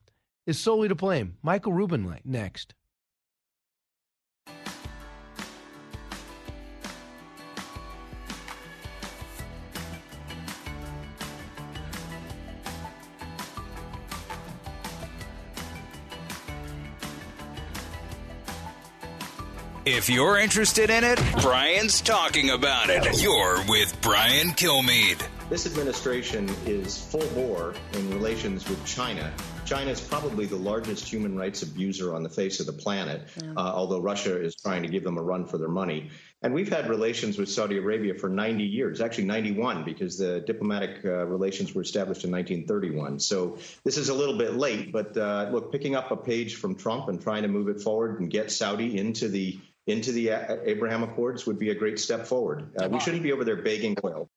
[0.46, 1.38] is solely to blame.
[1.42, 2.74] Michael Rubin next.
[19.86, 23.20] If you're interested in it, Brian's talking about it.
[23.20, 25.20] You're with Brian Kilmeade.
[25.50, 29.34] This administration is full bore in relations with China.
[29.66, 33.54] China is probably the largest human rights abuser on the face of the planet, yeah.
[33.58, 36.12] uh, although Russia is trying to give them a run for their money.
[36.44, 41.04] And we've had relations with Saudi Arabia for 90 years, actually 91, because the diplomatic
[41.04, 43.20] uh, relations were established in 1931.
[43.20, 46.76] So this is a little bit late, but uh, look, picking up a page from
[46.76, 50.30] Trump and trying to move it forward and get Saudi into the into the
[50.66, 52.72] Abraham Accords would be a great step forward.
[52.78, 54.30] Uh, we shouldn't be over there begging oil.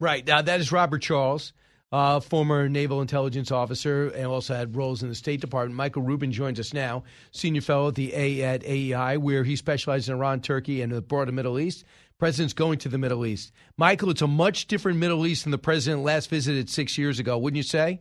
[0.00, 0.26] Right.
[0.26, 1.52] Now, that is Robert Charles,
[1.92, 5.76] uh, former naval intelligence officer, and also had roles in the State Department.
[5.76, 10.08] Michael Rubin joins us now, senior fellow at the A at AEI, where he specializes
[10.08, 11.84] in Iran, Turkey, and the broader Middle East.
[12.18, 13.52] President's going to the Middle East.
[13.76, 17.36] Michael, it's a much different Middle East than the president last visited six years ago,
[17.36, 18.00] wouldn't you say?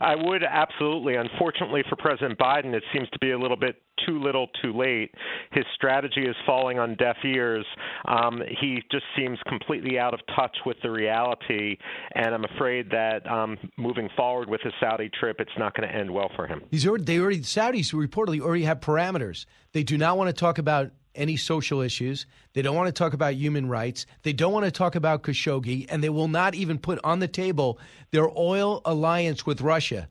[0.00, 1.16] I would absolutely.
[1.16, 5.14] Unfortunately for President Biden, it seems to be a little bit too little, too late.
[5.52, 7.64] His strategy is falling on deaf ears.
[8.06, 11.76] Um, he just seems completely out of touch with the reality,
[12.14, 15.94] and I'm afraid that um, moving forward with his Saudi trip, it's not going to
[15.94, 16.62] end well for him.
[16.70, 19.46] He's already, they already, Saudis reportedly already have parameters.
[19.72, 22.26] They do not want to talk about any social issues.
[22.52, 24.06] They don't want to talk about human rights.
[24.22, 27.28] They don't want to talk about Khashoggi, and they will not even put on the
[27.28, 27.78] table
[28.10, 30.08] their oil alliance with Russia.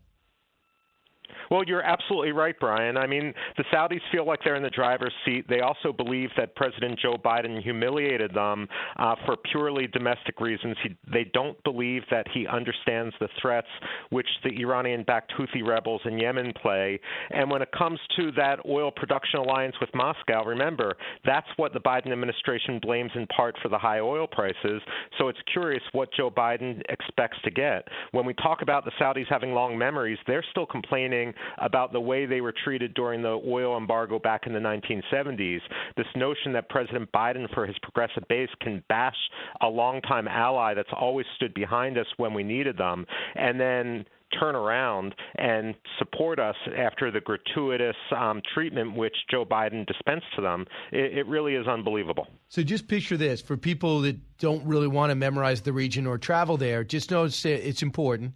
[1.54, 2.98] Well, you're absolutely right, Brian.
[2.98, 5.46] I mean, the Saudis feel like they're in the driver's seat.
[5.48, 10.76] They also believe that President Joe Biden humiliated them uh, for purely domestic reasons.
[10.82, 13.68] He, they don't believe that he understands the threats
[14.10, 17.00] which the Iranian backed Houthi rebels in Yemen play.
[17.30, 21.82] And when it comes to that oil production alliance with Moscow, remember, that's what the
[21.82, 24.82] Biden administration blames in part for the high oil prices.
[25.20, 27.88] So it's curious what Joe Biden expects to get.
[28.10, 32.26] When we talk about the Saudis having long memories, they're still complaining about the way
[32.26, 35.60] they were treated during the oil embargo back in the 1970s.
[35.98, 39.16] This notion that President Biden, for his progressive base, can bash
[39.62, 44.06] a longtime ally that's always stood behind us when we needed them, and then
[44.40, 50.42] turn around and support us after the gratuitous um, treatment which Joe Biden dispensed to
[50.42, 50.66] them.
[50.92, 52.28] It, it, really is unbelievable.
[52.50, 56.18] So just picture this for people that don't really want to memorize the region or
[56.18, 58.34] travel there, just know it's, it's important.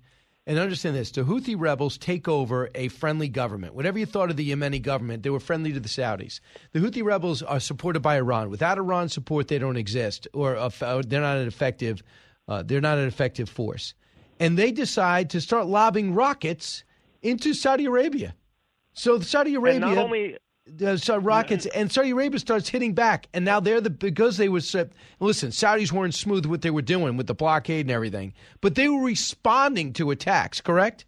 [0.48, 3.76] And understand this the Houthi rebels take over a friendly government.
[3.76, 6.40] Whatever you thought of the Yemeni government, they were friendly to the Saudis.
[6.72, 8.50] The Houthi rebels are supported by Iran.
[8.50, 12.02] Without Iran support, they don't exist, or they're not an effective.
[12.48, 13.94] Uh, they're not an effective force.
[14.40, 16.86] And they decide to start lobbing rockets
[17.22, 18.34] into Saudi Arabia.
[18.94, 19.86] So Saudi Arabia.
[19.86, 20.38] And not only
[20.86, 24.50] uh, so rockets, and Saudi Arabia starts hitting back, and now they're the because they
[24.50, 24.86] were uh,
[25.20, 25.50] listen.
[25.52, 28.88] Saudis weren't smooth with what they were doing with the blockade and everything, but they
[28.88, 30.62] were responding to attacks.
[30.62, 31.06] Correct?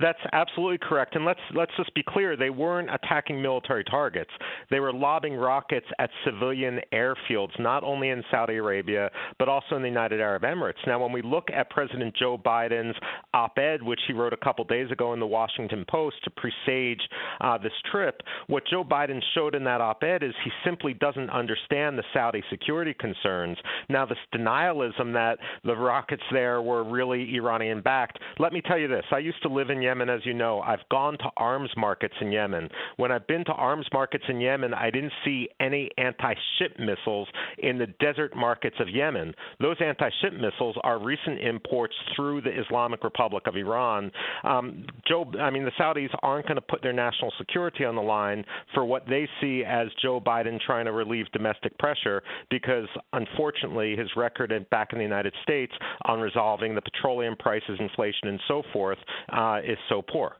[0.00, 1.16] That's absolutely correct.
[1.16, 4.30] And let's let's just be clear, they weren't attacking military targets.
[4.70, 9.82] They were lobbing rockets at civilian airfields, not only in Saudi Arabia, but also in
[9.82, 10.84] the United Arab Emirates.
[10.86, 12.96] Now, when we look at President Joe Biden's
[13.32, 17.00] op-ed, which he wrote a couple days ago in the Washington Post to presage
[17.40, 21.98] uh, this trip, what Joe Biden showed in that op-ed is he simply doesn't understand
[21.98, 23.58] the Saudi security concerns.
[23.88, 28.18] Now, this denialism that the rockets there were really Iranian backed.
[28.38, 30.60] Let me tell you this: I used to live in Yemen, as you know.
[30.60, 32.68] I've gone to arms markets in Yemen.
[32.96, 37.28] When I've been to arms markets in Yemen, I didn't see any anti ship missiles
[37.58, 39.34] in the desert markets of Yemen.
[39.60, 44.10] Those anti ship missiles are recent imports through the Islamic Republic of Iran.
[44.44, 48.02] Um, Joe, I mean, the Saudis aren't going to put their national security on the
[48.02, 53.96] line for what they see as Joe Biden trying to relieve domestic pressure because, unfortunately,
[53.96, 55.72] his record back in the United States
[56.04, 58.98] on resolving the petroleum prices, inflation, and so forth
[59.32, 60.36] uh, is so poor.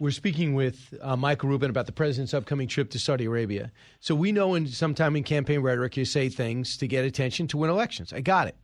[0.00, 3.70] We're speaking with uh, Michael Rubin about the president's upcoming trip to Saudi Arabia.
[4.00, 7.56] So we know, in sometime in campaign rhetoric, you say things to get attention to
[7.56, 8.12] win elections.
[8.12, 8.56] I got it.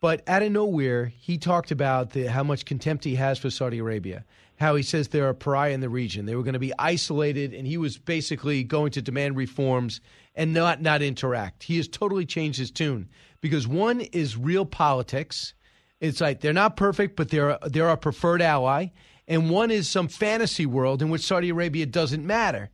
[0.00, 3.78] But out of nowhere, he talked about the, how much contempt he has for Saudi
[3.78, 4.24] Arabia,
[4.56, 6.26] how he says they're a pariah in the region.
[6.26, 10.00] They were going to be isolated, and he was basically going to demand reforms
[10.36, 11.64] and not not interact.
[11.64, 13.08] He has totally changed his tune
[13.40, 15.54] because one is real politics.
[16.00, 18.88] It's like they're not perfect, but they're they're our preferred ally,
[19.26, 22.70] and one is some fantasy world in which Saudi Arabia doesn't matter.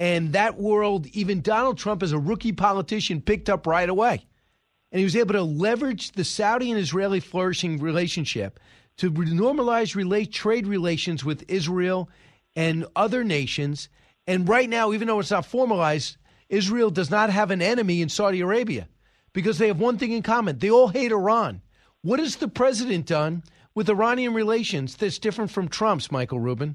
[0.00, 4.26] And that world, even Donald Trump, as a rookie politician, picked up right away
[4.92, 8.60] and he was able to leverage the Saudi and Israeli flourishing relationship
[8.98, 12.10] to normalize relate trade relations with Israel
[12.54, 13.88] and other nations.
[14.26, 16.18] And right now, even though it's not formalized,
[16.50, 18.86] Israel does not have an enemy in Saudi Arabia
[19.32, 21.62] because they have one thing in common: they all hate Iran.
[22.04, 23.44] What has the president done
[23.76, 26.74] with Iranian relations that's different from Trump's, Michael Rubin?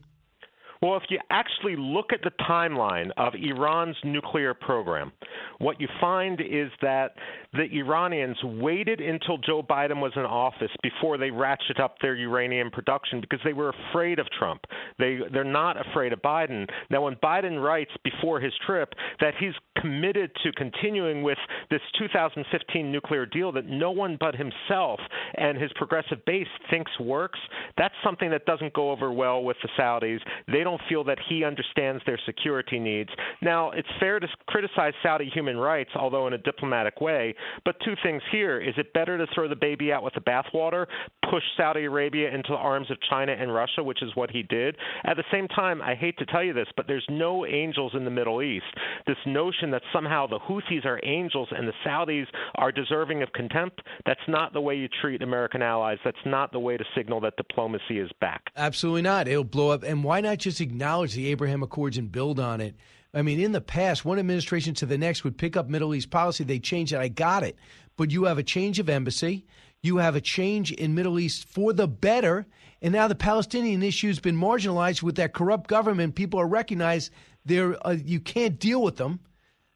[0.82, 5.12] Well, if you actually look at the timeline of Iran's nuclear program,
[5.58, 7.16] what you find is that
[7.54, 12.72] the Iranians waited until Joe Biden was in office before they ratchet up their uranium
[12.72, 14.62] production because they were afraid of Trump.
[15.00, 16.68] They they're not afraid of Biden.
[16.90, 21.38] Now, when Biden writes before his trip that he's committed to continuing with
[21.70, 25.00] this 2015 nuclear deal that no one but himself
[25.36, 27.40] and his progressive base thinks works,
[27.78, 30.20] that's something that doesn't go over well with the Saudis.
[30.48, 33.10] They don't feel that he understands their security needs.
[33.42, 37.36] Now, it's fair to criticize Saudi human rights, although in a diplomatic way.
[37.66, 40.88] But two things here: is it better to throw the baby out with the bathwater,
[41.30, 44.76] push Saudi Arabia into the arms of China and Russia, which is what he did?
[45.06, 48.06] At the same time, I hate to tell you this, but there's no angels in
[48.06, 48.66] the Middle East.
[49.06, 53.82] This notion that somehow the Houthis are angels and the Saudis are deserving of contempt,
[54.06, 55.98] that's not the way you treat American allies.
[56.04, 58.52] That's not the way to signal that diplomacy is back.
[58.56, 59.28] Absolutely not.
[59.28, 59.84] It'll blow up.
[59.84, 62.76] And why not just acknowledge the Abraham Accords and build on it?
[63.18, 66.12] I mean, in the past, one administration to the next would pick up Middle East
[66.12, 66.44] policy.
[66.44, 67.00] They change it.
[67.00, 67.56] I got it.
[67.96, 69.46] But you have a change of embassy.
[69.82, 72.46] You have a change in Middle East for the better.
[72.82, 76.14] And now the Palestinian issue has been marginalized with that corrupt government.
[76.14, 77.12] People are recognized
[77.44, 79.20] they're, uh, you can't deal with them.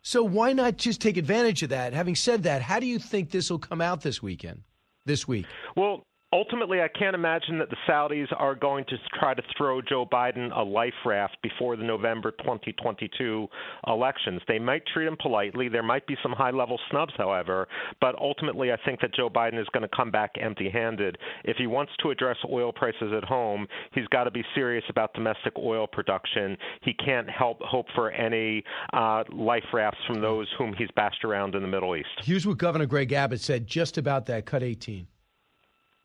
[0.04, 1.94] So why not just take advantage of that?
[1.94, 4.62] Having said that, how do you think this will come out this weekend,
[5.06, 5.46] this week?
[5.76, 6.04] Well,
[6.34, 10.56] ultimately, I can't imagine that the Saudis are going to try to throw Joe Biden
[10.56, 13.48] a life raft before the November 2022
[13.88, 14.42] elections.
[14.48, 15.70] They might treat him politely.
[15.70, 17.68] There might be some high level snubs, however,
[18.00, 21.18] but ultimately, I think that Joe Biden is going to come back empty handed.
[21.44, 25.14] If he wants to address oil prices at home, he's got to be serious about
[25.14, 26.58] domestic oil production.
[26.82, 28.64] He can't help hope for any
[28.94, 32.08] uh, life rafts from those whom he's bashed around in the Middle East.
[32.24, 34.46] Here's what Governor Greg Abbott said just about that.
[34.46, 35.08] Cut 18.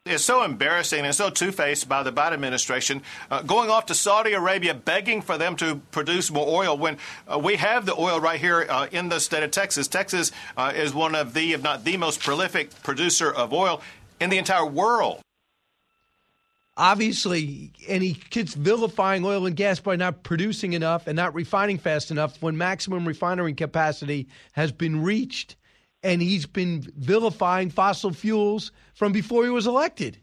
[0.06, 3.94] It's so embarrassing and so two faced by the Biden administration, uh, going off to
[3.94, 8.20] Saudi Arabia begging for them to produce more oil when uh, we have the oil
[8.20, 9.88] right here uh, in the state of Texas.
[9.88, 13.82] Texas uh, is one of the, if not the most prolific producer of oil
[14.20, 15.20] in the entire world.
[16.76, 21.78] Obviously, and he keeps vilifying oil and gas by not producing enough and not refining
[21.78, 25.56] fast enough when maximum refinery capacity has been reached
[26.02, 30.18] and he's been vilifying fossil fuels from before he was elected.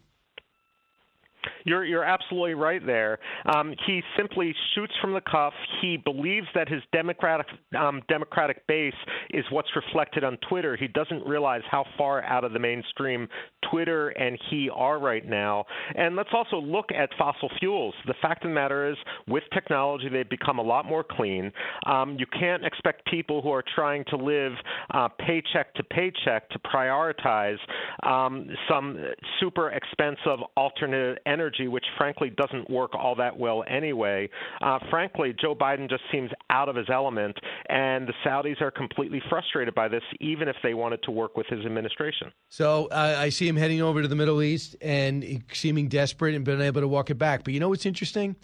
[1.64, 3.18] You're you're absolutely right there.
[3.54, 5.54] Um, he simply shoots from the cuff.
[5.80, 7.46] He believes that his democratic
[7.78, 8.94] um, democratic base
[9.30, 10.76] is what's reflected on Twitter.
[10.76, 13.28] He doesn't realize how far out of the mainstream
[13.70, 15.64] Twitter and he are right now.
[15.94, 17.94] And let's also look at fossil fuels.
[18.06, 18.96] The fact of the matter is,
[19.28, 21.52] with technology, they've become a lot more clean.
[21.86, 24.52] Um, you can't expect people who are trying to live
[24.92, 27.58] uh, paycheck to paycheck to prioritize
[28.02, 28.98] um, some
[29.40, 34.28] super expensive alternative energy, which frankly doesn't work all that well anyway.
[34.60, 37.36] Uh, frankly, Joe Biden just seems out of his element,
[37.68, 41.46] and the Saudis are completely frustrated by this, even if they wanted to work with
[41.46, 42.32] his administration.
[42.48, 46.44] So uh, I see him heading over to the Middle East and seeming desperate and
[46.44, 47.44] being able to walk it back.
[47.44, 48.36] But you know what's interesting?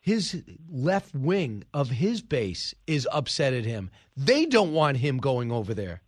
[0.00, 3.90] His left wing of his base is upset at him.
[4.16, 6.00] They don't want him going over there.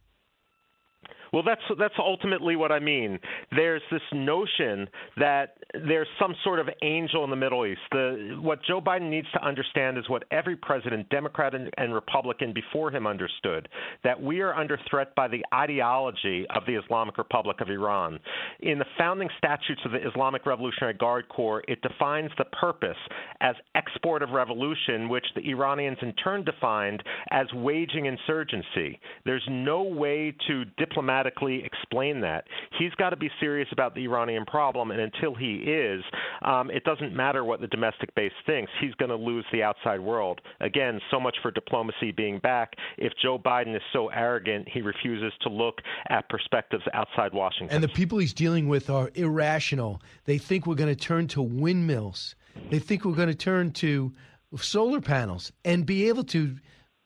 [1.32, 3.18] Well, that's that's ultimately what I mean.
[3.54, 7.80] There's this notion that there's some sort of angel in the Middle East.
[7.90, 12.52] The what Joe Biden needs to understand is what every president, Democrat and, and Republican
[12.52, 13.68] before him understood,
[14.04, 18.18] that we are under threat by the ideology of the Islamic Republic of Iran.
[18.60, 22.96] In the founding statutes of the Islamic Revolutionary Guard Corps, it defines the purpose
[23.40, 28.98] as export of revolution, which the Iranians in turn defined as waging insurgency.
[29.24, 32.44] There's no way to diplomatically diplomatically explain that.
[32.78, 36.02] He's got to be serious about the Iranian problem, and until he is,
[36.42, 38.70] um, it doesn't matter what the domestic base thinks.
[38.80, 40.40] He's going to lose the outside world.
[40.60, 42.74] Again, so much for diplomacy being back.
[42.96, 47.74] If Joe Biden is so arrogant, he refuses to look at perspectives outside Washington.
[47.74, 50.00] And the people he's dealing with are irrational.
[50.24, 52.34] They think we're going to turn to windmills.
[52.70, 54.12] They think we're going to turn to
[54.56, 56.56] solar panels and be able to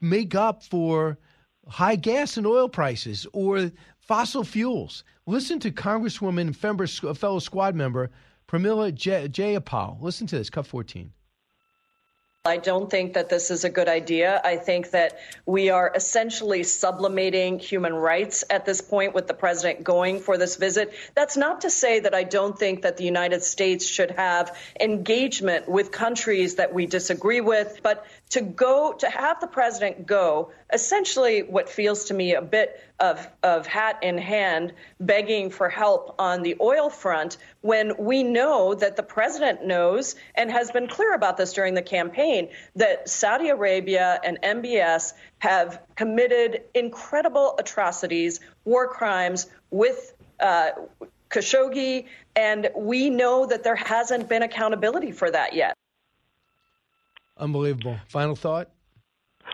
[0.01, 1.19] make up for
[1.69, 3.71] high gas and oil prices or
[4.03, 5.05] fossil fuels.
[5.27, 8.11] Listen to Congresswoman Fember, fellow squad member
[8.49, 10.03] Pramila Jayapal.
[10.03, 11.13] Listen to this, cut 14.
[12.45, 14.41] I don't think that this is a good idea.
[14.43, 19.85] I think that we are essentially sublimating human rights at this point with the president
[19.85, 20.93] going for this visit.
[21.15, 25.69] That's not to say that I don't think that the United States should have engagement
[25.69, 31.45] with countries that we disagree with, but to go to have the president go essentially
[31.45, 36.43] what feels to me a bit of, of hat in hand begging for help on
[36.43, 41.37] the oil front when we know that the president knows and has been clear about
[41.37, 49.49] this during the campaign that Saudi Arabia and MBS have committed incredible atrocities, war crimes
[49.71, 50.71] with uh,
[51.29, 55.75] Khashoggi, and we know that there hasn't been accountability for that yet.
[57.37, 57.97] Unbelievable.
[58.07, 58.71] Final thought?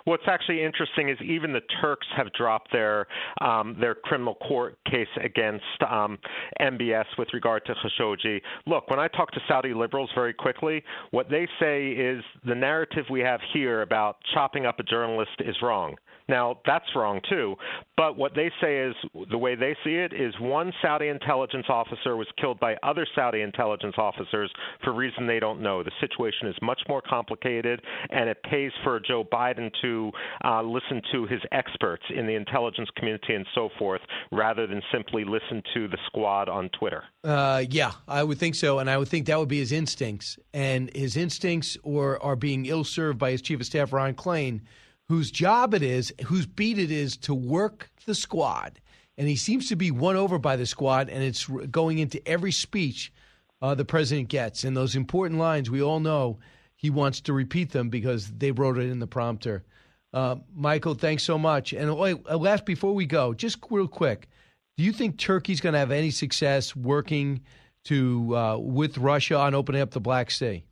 [0.04, 3.06] What's actually interesting is even the Turks have dropped their
[3.40, 6.18] um, their criminal court case against um,
[6.60, 8.40] MBS with regard to Khashoggi.
[8.66, 13.04] Look, when I talk to Saudi liberals very quickly, what they say is the narrative
[13.10, 15.96] we have here about chopping up a journalist is wrong.
[16.28, 17.56] Now, that's wrong too.
[17.96, 18.94] But what they say is
[19.30, 23.40] the way they see it is one Saudi intelligence officer was killed by other Saudi
[23.40, 24.52] intelligence officers
[24.84, 25.82] for reason they don't know.
[25.82, 30.12] The situation is much more complicated, and it pays for Joe Biden to
[30.44, 35.24] uh, listen to his experts in the intelligence community and so forth rather than simply
[35.24, 37.02] listen to the squad on Twitter.
[37.24, 40.38] Uh, yeah, I would think so, and I would think that would be his instincts.
[40.52, 44.60] And his instincts or are being ill served by his chief of staff, Ron Klain
[45.08, 48.80] whose job it is, whose beat it is to work the squad.
[49.16, 52.52] And he seems to be won over by the squad, and it's going into every
[52.52, 53.12] speech
[53.60, 54.64] uh, the president gets.
[54.64, 56.38] And those important lines, we all know
[56.76, 59.64] he wants to repeat them because they wrote it in the prompter.
[60.12, 61.72] Uh, Michael, thanks so much.
[61.72, 64.28] And uh, last, before we go, just real quick,
[64.76, 67.40] do you think Turkey's going to have any success working
[67.84, 70.64] to uh, with Russia on opening up the Black Sea?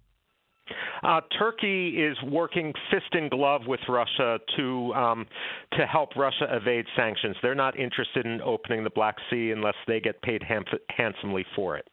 [1.02, 5.26] Uh, Turkey is working fist in glove with Russia to um,
[5.72, 7.36] to help Russia evade sanctions.
[7.42, 11.76] They're not interested in opening the Black Sea unless they get paid ham- handsomely for
[11.76, 11.88] it.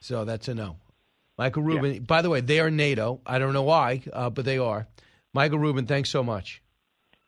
[0.00, 0.76] So that's a no.
[1.38, 1.94] Michael Rubin.
[1.94, 2.00] Yeah.
[2.00, 3.20] By the way, they are NATO.
[3.26, 4.86] I don't know why, uh, but they are.
[5.34, 6.62] Michael Rubin, thanks so much.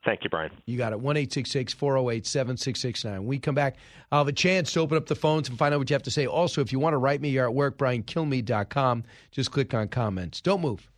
[0.05, 0.51] Thank you, Brian.
[0.65, 1.01] You got it.
[1.01, 3.27] 1 408 7669.
[3.27, 3.77] We come back.
[4.11, 6.05] I'll have a chance to open up the phones and find out what you have
[6.05, 6.27] to say.
[6.27, 9.05] Also, if you want to write me, you're at work, BrianKilmeade.com.
[9.31, 10.41] Just click on comments.
[10.41, 10.89] Don't move.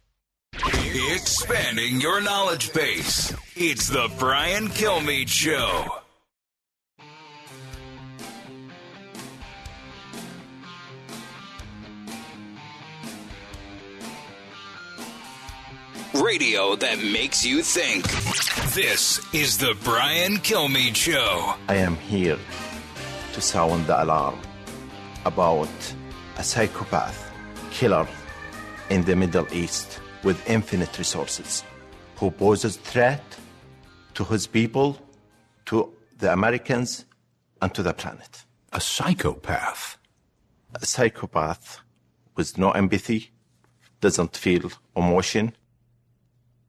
[0.93, 3.33] Expanding your knowledge base.
[3.55, 5.87] It's the Brian Kilmeade Show.
[16.15, 18.05] Radio that makes you think.
[18.75, 21.55] This is the Brian Kilmeade Show.
[21.69, 22.39] I am here
[23.33, 24.41] to sound the alarm
[25.25, 25.69] about
[26.37, 27.33] a psychopath,
[27.71, 28.09] killer,
[28.91, 31.65] in the Middle East with infinite resources,
[32.17, 33.23] who poses threat
[34.15, 34.99] to his people,
[35.67, 37.05] to the Americans,
[37.63, 38.45] and to the planet.
[38.73, 39.97] A psychopath.
[40.75, 41.81] A psychopath
[42.37, 43.31] with no empathy,
[44.01, 45.53] doesn't feel emotion,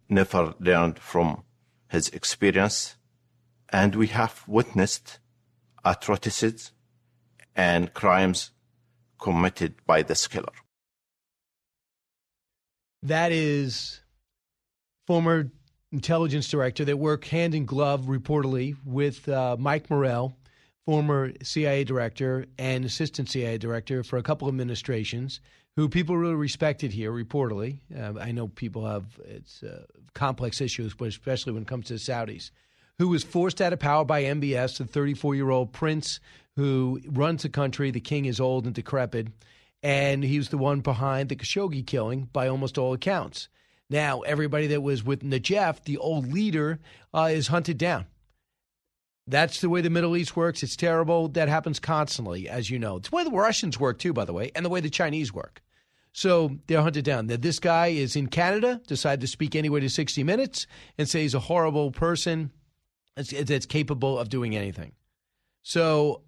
[0.10, 1.44] never learned from
[1.90, 2.96] his experience,
[3.70, 5.20] and we have witnessed
[5.84, 6.72] atrocities
[7.56, 8.52] and crimes
[9.20, 10.54] committed by this killer.
[13.04, 14.00] That is
[15.08, 15.50] former
[15.92, 20.36] intelligence director that worked hand in glove reportedly with uh, Mike Morell,
[20.86, 25.42] former CIA director and assistant CIA director for a couple of administrations,
[25.76, 27.80] who people really respected here reportedly.
[27.98, 29.84] Uh, I know people have it's uh,
[30.14, 32.52] complex issues, but especially when it comes to the Saudis,
[33.00, 36.20] who was forced out of power by MBS, the 34 year old prince
[36.56, 37.92] who runs the country.
[37.92, 39.28] The king is old and decrepit
[39.84, 43.50] and he was the one behind the Khashoggi killing by almost all accounts.
[43.90, 46.80] Now, everybody that was with Nayef, the old leader,
[47.14, 48.06] uh, is hunted down.
[49.28, 50.64] That's the way the Middle East works.
[50.64, 51.28] It's terrible.
[51.28, 52.98] That happens constantly, as you know.
[52.98, 55.34] It's the way the Russians work, too, by the way, and the way the Chinese
[55.34, 55.62] work.
[56.14, 57.28] So they're hunted down.
[57.28, 60.68] That this guy is in Canada, decided to speak anyway to 60 Minutes
[60.98, 62.52] and say he's a horrible person
[63.16, 64.94] that's, that's capable of doing anything.
[65.64, 66.22] So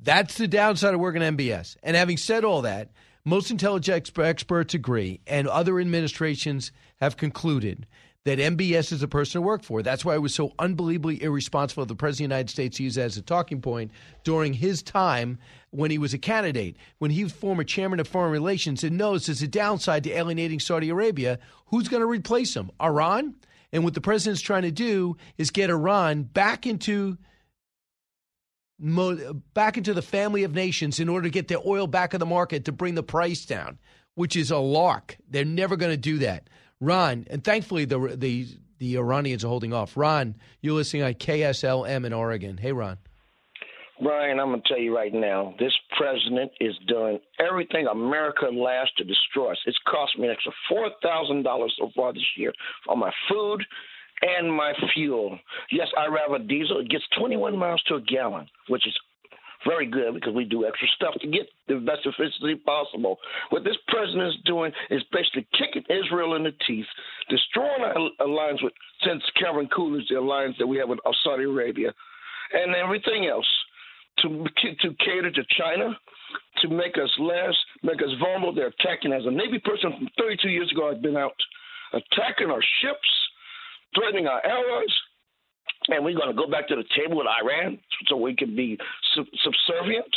[0.00, 1.76] that's the downside of working at MBS.
[1.82, 2.90] And having said all that,
[3.24, 7.86] most intelligence experts agree, and other administrations have concluded
[8.24, 9.82] that MBS is a person to work for.
[9.82, 12.82] That's why it was so unbelievably irresponsible of the President of the United States to
[12.82, 13.90] use that as a talking point
[14.22, 15.38] during his time
[15.70, 16.76] when he was a candidate.
[16.98, 20.60] When he was former chairman of foreign relations and knows there's a downside to alienating
[20.60, 22.70] Saudi Arabia, who's going to replace him?
[22.82, 23.34] Iran?
[23.72, 27.18] And what the president's trying to do is get Iran back into
[28.78, 32.26] back into the family of nations in order to get their oil back in the
[32.26, 33.78] market to bring the price down,
[34.14, 35.16] which is a lark.
[35.28, 36.48] They're never going to do that.
[36.80, 38.46] Ron, and thankfully the the
[38.78, 39.96] the Iranians are holding off.
[39.96, 42.56] Ron, you're listening on KSLM in Oregon.
[42.56, 42.98] Hey, Ron.
[44.00, 48.96] Brian, I'm going to tell you right now, this president is doing everything America last
[48.98, 49.58] to destroy us.
[49.66, 52.52] It's cost me an extra $4,000 so far this year
[52.88, 53.64] on my food
[54.22, 55.38] and my fuel.
[55.70, 56.80] Yes, I have a diesel.
[56.80, 58.94] It gets 21 miles to a gallon, which is
[59.66, 63.18] very good because we do extra stuff to get the best efficiency possible.
[63.50, 66.86] What this president is doing is basically kicking Israel in the teeth,
[67.28, 68.72] destroying our alliance with,
[69.04, 71.92] since Calvin Coolidge, the alliance that we have with Saudi Arabia,
[72.52, 73.46] and everything else
[74.20, 74.44] to
[74.82, 75.96] to cater to China,
[76.62, 78.54] to make us less, make us vulnerable.
[78.54, 79.12] They're attacking.
[79.12, 81.36] As a Navy person from 32 years ago, I've been out
[81.92, 83.27] attacking our ships
[83.94, 84.94] threatening our allies,
[85.88, 88.78] and we're going to go back to the table with Iran so we can be
[89.42, 90.14] subservient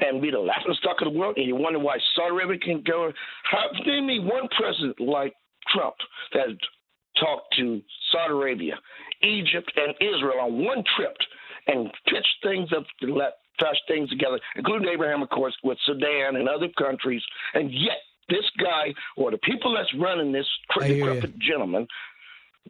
[0.00, 1.36] and be the laughing stock of the world.
[1.36, 3.12] And you wonder why Saudi Arabia can go.
[3.44, 5.34] How, name me one president like
[5.68, 5.94] Trump
[6.32, 6.48] that
[7.20, 7.80] talked to
[8.12, 8.74] Saudi Arabia,
[9.22, 11.16] Egypt, and Israel on one trip
[11.66, 16.36] and pitched things up to let touch things together, including Abraham, of course, with Sudan
[16.36, 17.22] and other countries.
[17.54, 17.98] And yet,
[18.28, 20.46] this guy or the people that's running this
[20.76, 21.86] decrepit gentleman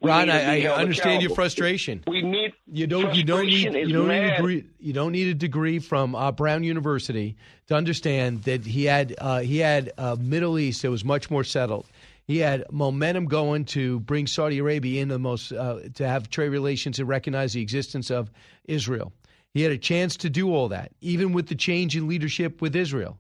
[0.03, 2.03] Ron, I, I understand your frustration.
[2.07, 5.29] We need you don't you don't need you don't need a degree you don't need
[5.29, 7.37] a degree from uh, Brown University
[7.69, 11.45] to understand that he had uh, he had a Middle East that was much more
[11.45, 11.87] settled.
[12.27, 16.49] He had momentum going to bring Saudi Arabia in the most uh, to have trade
[16.49, 18.31] relations and recognize the existence of
[18.65, 19.13] Israel.
[19.53, 22.75] He had a chance to do all that, even with the change in leadership with
[22.75, 23.19] Israel,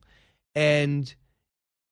[0.54, 1.14] and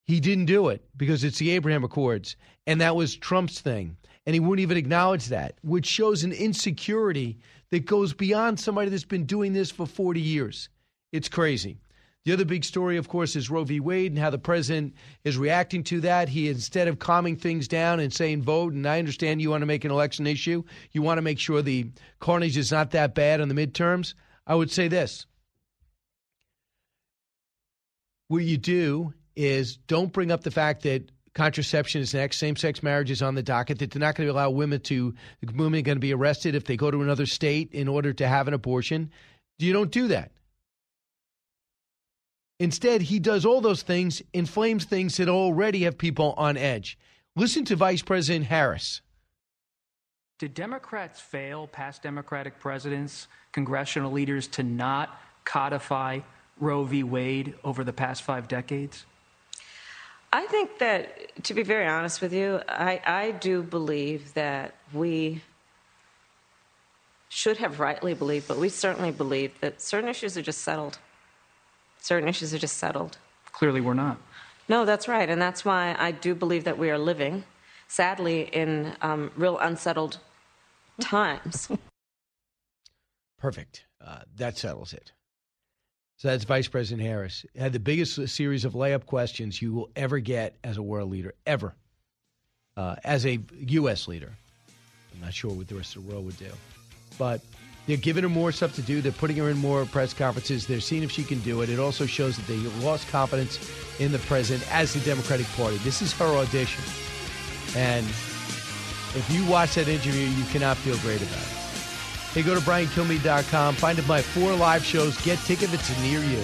[0.04, 2.34] he didn't do it because it's the Abraham Accords,
[2.66, 3.96] and that was Trump's thing
[4.26, 7.38] and he wouldn't even acknowledge that, which shows an insecurity
[7.70, 10.68] that goes beyond somebody that's been doing this for 40 years.
[11.12, 11.78] It's crazy.
[12.24, 13.80] The other big story, of course, is Roe v.
[13.80, 14.94] Wade and how the president
[15.24, 16.28] is reacting to that.
[16.28, 19.66] He, instead of calming things down and saying vote, and I understand you want to
[19.66, 20.62] make an election issue,
[20.92, 21.90] you want to make sure the
[22.20, 24.14] carnage is not that bad in the midterms.
[24.46, 25.26] I would say this.
[28.28, 32.82] What you do is don't bring up the fact that contraception is next, same sex
[32.82, 35.14] marriage is on the docket, that they're not going to allow women to,
[35.54, 38.28] women are going to be arrested if they go to another state in order to
[38.28, 39.10] have an abortion.
[39.58, 40.30] You don't do that.
[42.60, 46.98] Instead, he does all those things, inflames things that already have people on edge.
[47.34, 49.00] Listen to Vice President Harris.
[50.38, 56.20] Did Democrats fail, past Democratic presidents, congressional leaders, to not codify
[56.60, 57.02] Roe v.
[57.02, 59.06] Wade over the past five decades?
[60.32, 65.42] I think that, to be very honest with you, I, I do believe that we
[67.28, 70.98] should have rightly believed, but we certainly believe that certain issues are just settled.
[72.00, 73.18] Certain issues are just settled.
[73.52, 74.18] Clearly, we're not.
[74.68, 75.28] No, that's right.
[75.28, 77.44] And that's why I do believe that we are living,
[77.88, 80.18] sadly, in um, real unsettled
[81.00, 81.68] times.
[83.38, 83.84] Perfect.
[84.00, 85.12] Uh, that settles it.
[86.22, 87.44] So that's Vice President Harris.
[87.58, 91.34] Had the biggest series of layup questions you will ever get as a world leader,
[91.46, 91.74] ever.
[92.76, 94.06] Uh, as a U.S.
[94.06, 94.32] leader.
[95.12, 96.52] I'm not sure what the rest of the world would do.
[97.18, 97.40] But
[97.88, 99.00] they're giving her more stuff to do.
[99.00, 100.64] They're putting her in more press conferences.
[100.64, 101.68] They're seeing if she can do it.
[101.68, 103.58] It also shows that they lost confidence
[103.98, 105.78] in the president as the Democratic Party.
[105.78, 106.84] This is her audition.
[107.74, 111.61] And if you watch that interview, you cannot feel great about it.
[112.34, 113.74] Hey, go to briankilmeade.com.
[113.74, 115.20] Find my four live shows.
[115.22, 116.42] Get tickets near you.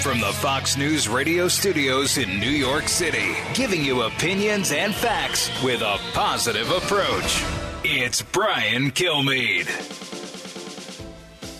[0.00, 5.50] From the Fox News radio studios in New York City, giving you opinions and facts
[5.64, 7.42] with a positive approach.
[7.82, 10.13] It's Brian Kilmeade.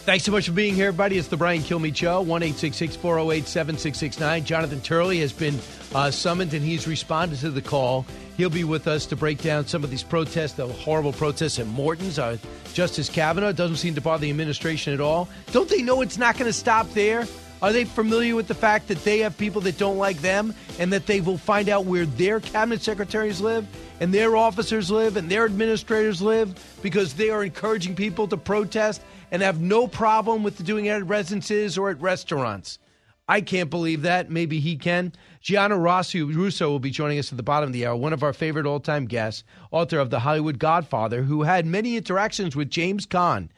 [0.04, 1.16] Thanks so much for being here, everybody.
[1.16, 4.44] It's the Brian Kilmeade Show, 1 408 7669.
[4.44, 5.58] Jonathan Turley has been
[5.94, 8.04] uh, summoned and he's responded to the call.
[8.36, 11.66] He'll be with us to break down some of these protests, the horrible protests at
[11.68, 12.18] Morton's.
[12.18, 12.36] Uh,
[12.74, 15.26] Justice Kavanaugh doesn't seem to bother the administration at all.
[15.52, 17.26] Don't they know it's not going to stop there?
[17.62, 20.92] Are they familiar with the fact that they have people that don't like them and
[20.92, 23.66] that they will find out where their cabinet secretaries live
[24.00, 29.00] and their officers live and their administrators live because they are encouraging people to protest
[29.30, 32.78] and have no problem with doing it at residences or at restaurants?
[33.26, 34.30] I can't believe that.
[34.30, 35.12] Maybe he can.
[35.40, 38.22] Gianni Rossi Russo will be joining us at the bottom of the hour, one of
[38.22, 42.70] our favorite all time guests, author of The Hollywood Godfather, who had many interactions with
[42.70, 43.48] James Caan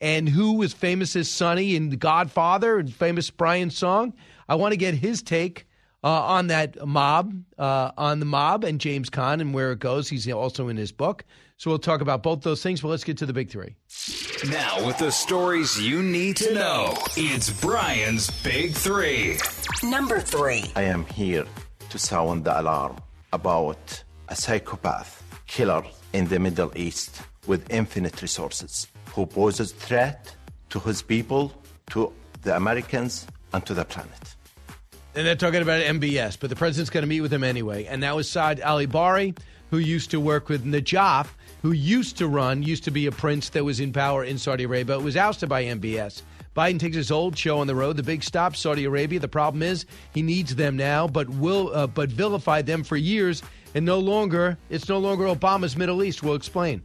[0.00, 4.12] and who was famous as Sonny in The Godfather and famous Brian song.
[4.48, 5.66] I want to get his take
[6.02, 10.08] uh, on that mob, uh, on the mob and James Caan and where it goes.
[10.08, 11.24] He's also in his book.
[11.62, 13.76] So we'll talk about both those things, but let's get to the big three.
[14.50, 19.38] Now, with the stories you need to know, it's Brian's Big Three.
[19.84, 20.64] Number three.
[20.74, 21.44] I am here
[21.90, 22.96] to sound the alarm
[23.32, 30.34] about a psychopath killer in the Middle East with infinite resources who poses threat
[30.70, 31.52] to his people,
[31.90, 32.12] to
[32.42, 34.34] the Americans, and to the planet.
[35.14, 37.84] And they're talking about MBS, but the president's going to meet with him anyway.
[37.84, 39.38] And that was Saad Aljabri,
[39.70, 41.28] who used to work with Nayef,
[41.62, 44.64] who used to run, used to be a prince that was in power in Saudi
[44.64, 46.22] Arabia, was ousted by MBS.
[46.56, 49.18] Biden takes his old show on the road, the big stop, Saudi Arabia.
[49.20, 53.42] The problem is he needs them now, but will uh, but vilified them for years,
[53.74, 56.22] and no longer it's no longer Obama's Middle East.
[56.22, 56.82] We'll explain.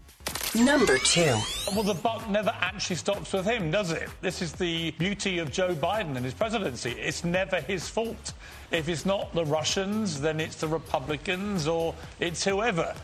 [0.56, 1.36] Number two.
[1.74, 4.10] Well, the buck never actually stops with him, does it?
[4.22, 6.91] This is the beauty of Joe Biden and his presidency.
[6.91, 8.34] It's never his fault.
[8.72, 12.95] If it's not the Russians, then it's the Republicans or it's whoever.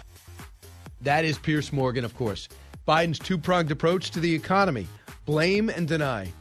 [1.03, 2.47] That is Piers Morgan, of course.
[2.87, 4.87] Biden's two pronged approach to the economy
[5.25, 6.31] blame and deny.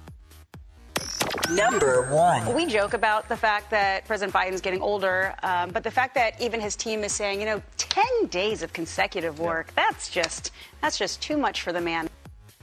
[1.50, 2.54] Number one.
[2.54, 6.40] We joke about the fact that President Biden's getting older, um, but the fact that
[6.40, 10.96] even his team is saying, you know, 10 days of consecutive work, that's just that's
[10.96, 12.08] just too much for the man.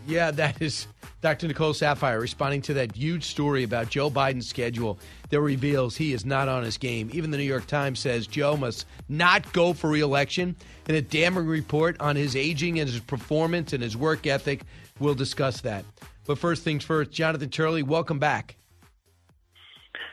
[0.08, 0.88] Yeah, that is
[1.22, 1.48] Dr.
[1.48, 4.98] Nicole Saphier responding to that huge story about Joe Biden's schedule
[5.30, 7.10] that reveals he is not on his game.
[7.12, 10.56] Even the New York Times says Joe must not go for reelection.
[10.88, 14.62] In a damning report on his aging and his performance and his work ethic,
[15.00, 15.84] we'll discuss that.
[16.26, 18.56] But first things first, Jonathan Turley, welcome back.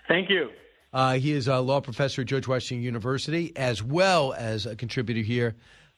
[0.08, 0.50] Thank you.
[0.92, 5.20] Uh, he is a law professor at George Washington University, as well as a contributor
[5.20, 5.54] here.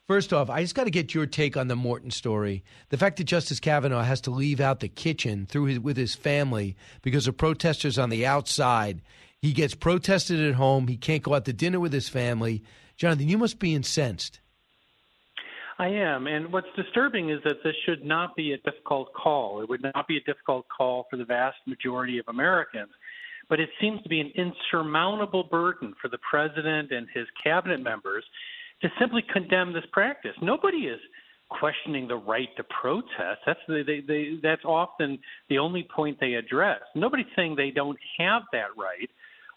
[0.09, 2.64] First off, I just got to get your take on the Morton story.
[2.89, 6.14] The fact that Justice Kavanaugh has to leave out the kitchen through his, with his
[6.14, 9.02] family because of protesters on the outside.
[9.43, 10.89] He gets protested at home.
[10.89, 12.62] He can't go out to dinner with his family.
[12.97, 14.40] Jonathan, you must be incensed.
[15.78, 16.26] I am.
[16.26, 19.60] And what's disturbing is that this should not be a difficult call.
[19.60, 22.93] It would not be a difficult call for the vast majority of Americans.
[23.51, 28.24] But it seems to be an insurmountable burden for the president and his cabinet members
[28.82, 30.34] to simply condemn this practice.
[30.40, 31.00] Nobody is
[31.50, 33.40] questioning the right to protest.
[33.46, 35.18] That's they, they, they, that's often
[35.48, 36.80] the only point they address.
[36.94, 39.09] Nobody's saying they don't have that right.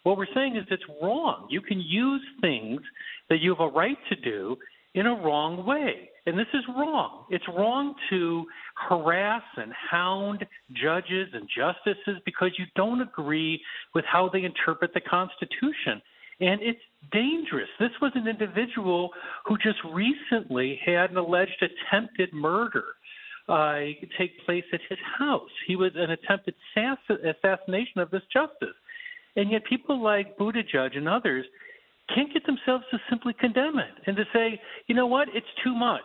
[0.03, 1.47] What we're saying is it's wrong.
[1.49, 2.81] You can use things
[3.29, 4.57] that you have a right to do
[4.93, 6.09] in a wrong way.
[6.25, 7.25] And this is wrong.
[7.29, 8.45] It's wrong to
[8.89, 13.61] harass and hound judges and justices because you don't agree
[13.95, 16.01] with how they interpret the Constitution.
[16.41, 16.79] And it's
[17.11, 17.69] dangerous.
[17.79, 19.11] This was an individual
[19.45, 22.83] who just recently had an alleged attempted murder
[23.47, 23.79] uh,
[24.17, 25.49] take place at his house.
[25.67, 28.75] He was an attempted assassination of this justice.
[29.35, 31.45] And yet people like Buttigieg and others
[32.13, 35.75] can't get themselves to simply condemn it and to say, you know what, it's too
[35.75, 36.01] much.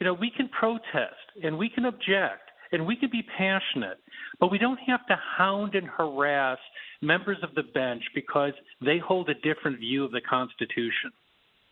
[0.00, 3.98] You know, we can protest and we can object and we can be passionate,
[4.40, 6.58] but we don't have to hound and harass
[7.02, 8.52] members of the bench because
[8.84, 11.12] they hold a different view of the Constitution.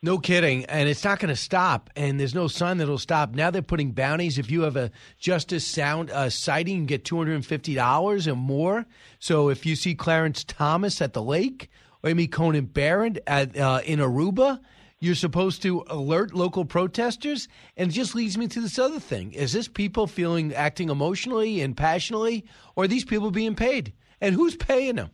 [0.05, 0.67] No kidding.
[0.67, 1.89] And it's not going to stop.
[1.97, 3.35] And there's no sign that it'll stop.
[3.35, 4.37] Now they're putting bounties.
[4.37, 8.85] If you have a justice sound uh, sighting, you get $250 or more.
[9.19, 11.71] So if you see Clarence Thomas at the lake
[12.03, 14.61] or Amy Coney Barrett at, uh, in Aruba,
[15.01, 17.49] you're supposed to alert local protesters.
[17.79, 19.33] And it just leads me to this other thing.
[19.33, 22.45] Is this people feeling acting emotionally and passionately,
[22.77, 23.95] or are these people being paid?
[24.21, 25.11] And who's paying them?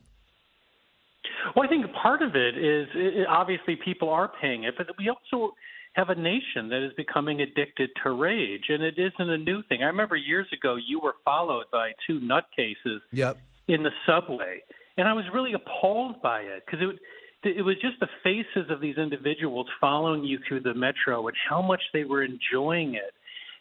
[1.55, 5.09] Well, I think part of it is it, obviously people are paying it, but we
[5.09, 5.53] also
[5.93, 9.83] have a nation that is becoming addicted to rage, and it isn't a new thing.
[9.83, 13.37] I remember years ago you were followed by two nutcases yep.
[13.67, 14.61] in the subway,
[14.97, 16.99] and I was really appalled by it because it
[17.43, 21.59] it was just the faces of these individuals following you through the metro and how
[21.59, 23.13] much they were enjoying it,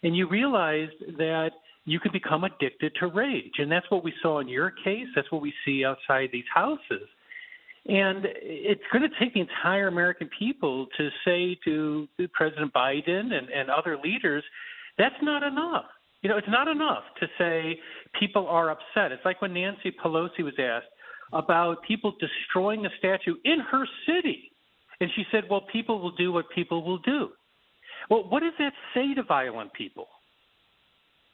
[0.02, 1.50] and you realized that
[1.85, 5.07] you can become addicted to rage, and that's what we saw in your case.
[5.15, 7.09] That's what we see outside these houses
[7.86, 13.48] and it's going to take the entire American people to say to President Biden and,
[13.48, 14.44] and other leaders,
[14.98, 15.86] that's not enough.
[16.23, 17.81] You know, it's not enough to say
[18.19, 19.12] people are upset.
[19.12, 20.93] It's like when Nancy Pelosi was asked
[21.32, 24.52] about people destroying a statue in her city.
[25.01, 27.31] And she said, well, people will do what people will do.
[28.11, 30.09] Well, what does that say to violent people?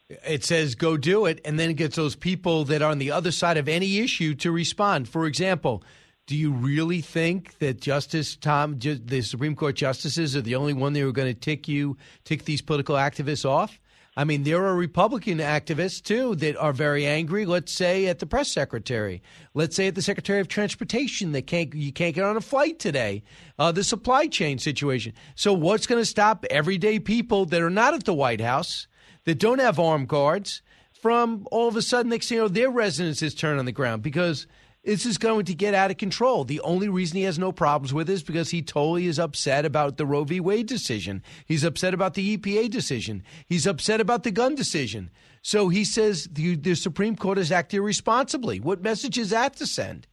[0.08, 3.10] It says go do it, and then it gets those people that are on the
[3.10, 5.08] other side of any issue to respond.
[5.08, 5.82] For example,
[6.26, 10.92] do you really think that Justice Tom, the Supreme Court justices, are the only one
[10.92, 13.80] that are going to tick you, tick these political activists off?
[14.16, 17.44] I mean, there are Republican activists too that are very angry.
[17.44, 19.22] Let's say at the press secretary,
[19.54, 22.78] let's say at the Secretary of Transportation, that can't you can't get on a flight
[22.78, 23.24] today.
[23.58, 25.12] Uh, the supply chain situation.
[25.34, 28.86] So, what's going to stop everyday people that are not at the White House,
[29.26, 30.62] that don't have armed guards,
[31.02, 34.02] from all of a sudden next thing you know their residences turn on the ground
[34.02, 34.46] because
[34.86, 36.44] this is going to get out of control.
[36.44, 39.64] The only reason he has no problems with it is because he totally is upset
[39.64, 40.38] about the Roe v.
[40.38, 41.22] Wade decision.
[41.44, 43.24] He's upset about the EPA decision.
[43.46, 45.10] He's upset about the gun decision.
[45.42, 48.60] So he says the, the Supreme Court is acting irresponsibly.
[48.60, 50.06] What message is that to send?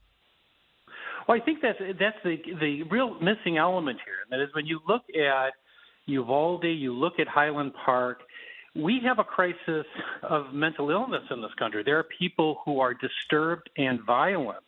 [1.28, 4.16] Well, I think that's that's the the real missing element here.
[4.24, 5.54] And that is when you look at
[6.06, 8.20] Uvalde, you look at Highland Park,
[8.76, 9.86] we have a crisis
[10.24, 11.84] of mental illness in this country.
[11.84, 14.64] There are people who are disturbed and violent.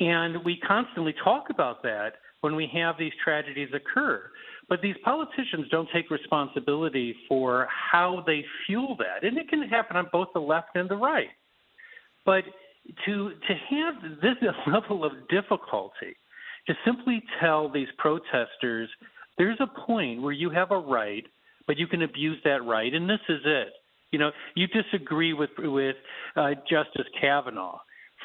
[0.00, 4.30] And we constantly talk about that when we have these tragedies occur.
[4.68, 9.26] But these politicians don't take responsibility for how they fuel that.
[9.26, 11.28] And it can happen on both the left and the right.
[12.24, 12.44] But
[13.04, 14.36] to to have this
[14.66, 16.16] level of difficulty
[16.66, 18.88] to simply tell these protesters
[19.38, 21.24] there's a point where you have a right
[21.66, 23.72] but you can abuse that right, and this is it.
[24.10, 25.96] You know, you disagree with with
[26.36, 27.78] uh, Justice Kavanaugh.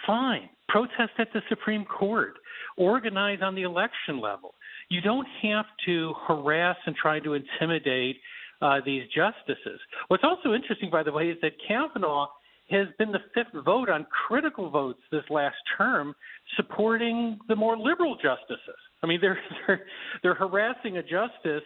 [0.06, 2.34] Fine, protest at the Supreme Court,
[2.78, 4.54] organize on the election level.
[4.90, 8.18] You don't have to harass and try to intimidate
[8.62, 9.80] uh, these justices.
[10.08, 12.28] What's also interesting, by the way, is that Kavanaugh
[12.70, 16.14] has been the fifth vote on critical votes this last term
[16.56, 18.80] supporting the more liberal justices.
[19.04, 19.82] I mean, they're they're,
[20.22, 21.64] they're harassing a justice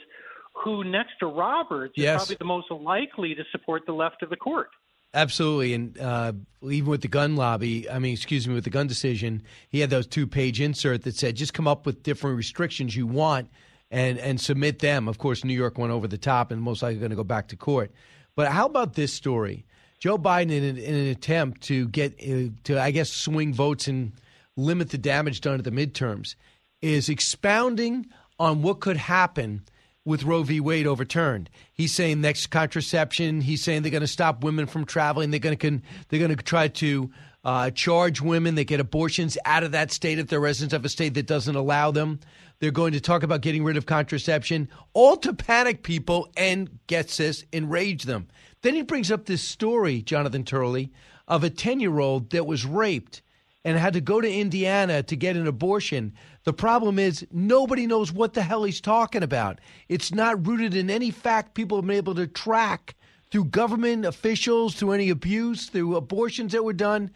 [0.54, 2.22] who, next to Roberts, yes.
[2.22, 4.70] is probably the most likely to support the left of the court.
[5.14, 6.32] Absolutely, and uh,
[6.70, 9.90] even with the gun lobby, I mean, excuse me, with the gun decision, he had
[9.90, 13.50] those two-page insert that said, "Just come up with different restrictions you want,
[13.90, 17.00] and and submit them." Of course, New York went over the top, and most likely
[17.00, 17.92] going to go back to court.
[18.38, 19.66] But how about this story?
[20.00, 23.90] Joe Biden, in an, in an attempt to get uh, to, I guess, swing votes
[23.90, 24.14] and
[24.56, 26.36] limit the damage done at the midterms,
[26.82, 28.08] is expounding
[28.40, 29.62] on what could happen
[30.06, 30.60] with Roe v.
[30.60, 31.50] Wade overturned.
[31.74, 33.42] He's saying next contraception.
[33.42, 35.32] He's saying they're going to stop women from traveling.
[35.32, 37.12] They're going to they're going to try to
[37.44, 40.90] uh, charge women that get abortions out of that state if they're residents of a
[40.90, 42.20] state that doesn't allow them.
[42.60, 47.18] They're going to talk about getting rid of contraception, all to panic people and gets
[47.18, 48.28] this enrage them.
[48.62, 50.92] Then he brings up this story, Jonathan Turley,
[51.28, 53.22] of a ten year old that was raped
[53.64, 56.14] and had to go to Indiana to get an abortion.
[56.44, 59.60] The problem is nobody knows what the hell he's talking about.
[59.88, 62.96] It's not rooted in any fact people have been able to track
[63.30, 67.12] through government officials, through any abuse, through abortions that were done.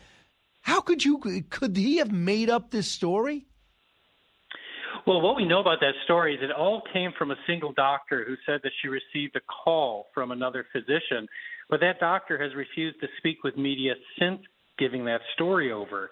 [0.61, 1.19] How could you
[1.49, 3.47] could he have made up this story?
[5.05, 8.26] Well, what we know about that story is it all came from a single doctor
[8.26, 11.27] who said that she received a call from another physician,
[11.69, 14.39] but that doctor has refused to speak with media since
[14.77, 16.10] giving that story over.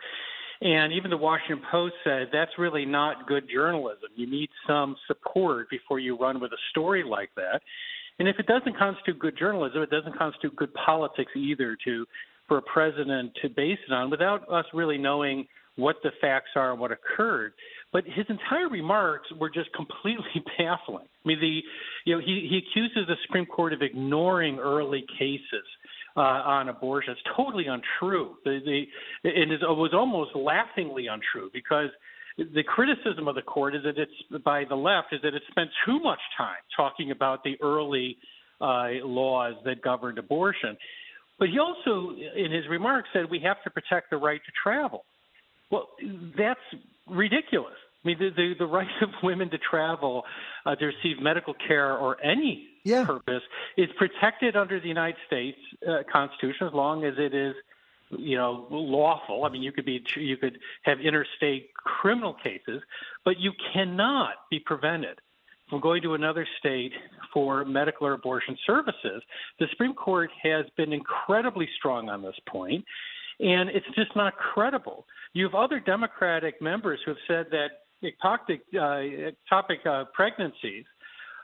[0.62, 4.10] And even the Washington Post said that's really not good journalism.
[4.16, 7.62] You need some support before you run with a story like that.
[8.20, 12.06] And if it doesn't constitute good journalism, it doesn't constitute good politics either to
[12.48, 16.72] for a president to base it on without us really knowing what the facts are
[16.72, 17.54] and what occurred.
[17.92, 21.08] But his entire remarks were just completely baffling.
[21.26, 21.62] I mean, the
[22.06, 25.66] you know he he accuses the Supreme Court of ignoring early cases
[26.16, 27.14] uh, on abortion.
[27.14, 28.36] It's totally untrue.
[28.44, 28.60] The,
[29.24, 31.90] the it, was almost laughingly untrue because
[32.38, 35.70] the criticism of the court is that it's by the left is that it spent
[35.86, 38.18] too much time talking about the early
[38.62, 40.78] uh, laws that governed abortion.
[41.40, 45.04] But he also, in his remarks, said we have to protect the right to travel.
[45.72, 45.90] Well,
[46.38, 46.60] that's
[47.10, 47.74] ridiculous.
[48.04, 50.24] I mean, the, the, the right of women to travel,
[50.66, 53.06] uh, to receive medical care or any yeah.
[53.06, 53.44] purpose
[53.78, 55.58] is protected under the United States
[55.88, 57.56] uh, Constitution as long as it is,
[58.12, 59.46] you know, lawful.
[59.46, 62.82] I mean, you could be you could have interstate criminal cases,
[63.26, 65.20] but you cannot be prevented
[65.70, 66.92] from going to another state
[67.34, 69.24] for medical or abortion services.
[69.60, 72.86] The Supreme Court has been incredibly strong on this point,
[73.40, 75.06] and it's just not credible.
[75.34, 77.70] You have other Democratic members who have said that
[78.04, 80.86] ectopic, uh, ectopic uh, pregnancies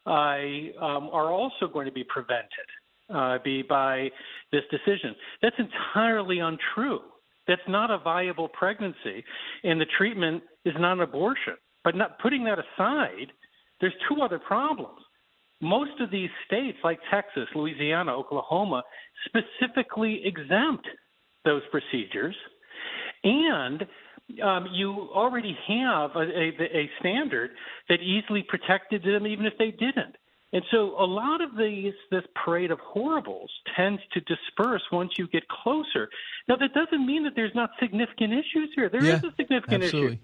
[0.06, 2.68] uh, um, are also going to be prevented
[3.14, 4.10] uh, be by
[4.52, 5.16] this decision.
[5.42, 7.02] That's entirely untrue.
[7.48, 9.24] That's not a viable pregnancy,
[9.64, 11.56] and the treatment is not an abortion.
[11.84, 13.32] But not putting that aside,
[13.82, 15.00] there's two other problems.
[15.62, 18.84] Most of these states, like Texas, Louisiana, Oklahoma,
[19.26, 20.88] specifically exempt
[21.46, 22.36] those procedures,
[23.24, 23.86] and
[24.44, 27.52] um, you already have a, a, a standard
[27.88, 30.16] that easily protected them, even if they didn't.
[30.52, 35.28] And so a lot of these this parade of horribles tends to disperse once you
[35.28, 36.10] get closer.
[36.48, 38.90] Now that doesn't mean that there's not significant issues here.
[38.90, 40.20] There yeah, is a significant absolutely.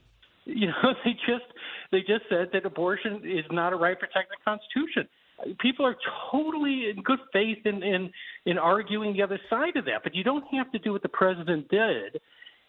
[0.48, 0.60] issue.
[0.60, 1.45] You know, they just
[1.91, 5.07] they just said that abortion is not a right protected in the Constitution.
[5.60, 5.98] People are
[6.32, 8.11] totally in good faith in, in
[8.48, 11.10] in arguing the other side of that, but you don't have to do what the
[11.10, 12.19] president did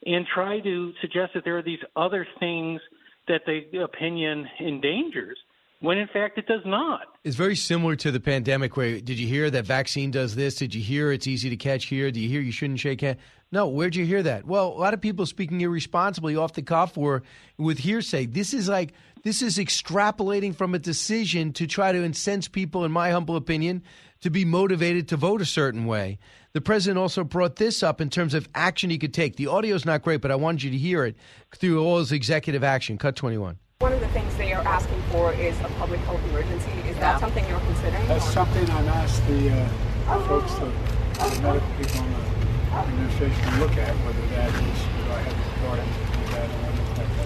[0.07, 2.81] and try to suggest that there are these other things
[3.29, 5.37] that the opinion endangers
[5.81, 7.03] when in fact it does not.
[7.25, 10.55] It's very similar to the pandemic where did you hear that vaccine does this?
[10.55, 12.11] Did you hear it's easy to catch here?
[12.11, 13.19] Do you hear you shouldn't shake hands?
[13.53, 14.45] No, where'd you hear that?
[14.45, 17.23] Well, a lot of people speaking irresponsibly off the cuff or
[17.59, 18.27] with hearsay.
[18.27, 18.93] This is like
[19.23, 23.83] this is extrapolating from a decision to try to incense people, in my humble opinion,
[24.21, 26.19] to be motivated to vote a certain way.
[26.53, 29.37] The president also brought this up in terms of action he could take.
[29.37, 31.17] The audio's not great, but I wanted you to hear it
[31.55, 32.97] through all his executive action.
[32.97, 33.59] Cut 21.
[33.81, 36.71] One of the things they are asking for is a public health emergency.
[36.89, 38.09] Is that something you're considering?
[38.09, 42.37] That's something I've asked the uh, folks, the, the medical people in the
[42.73, 46.49] administration to look at, whether that is, do I have the authority to do that
[46.49, 47.17] or anything like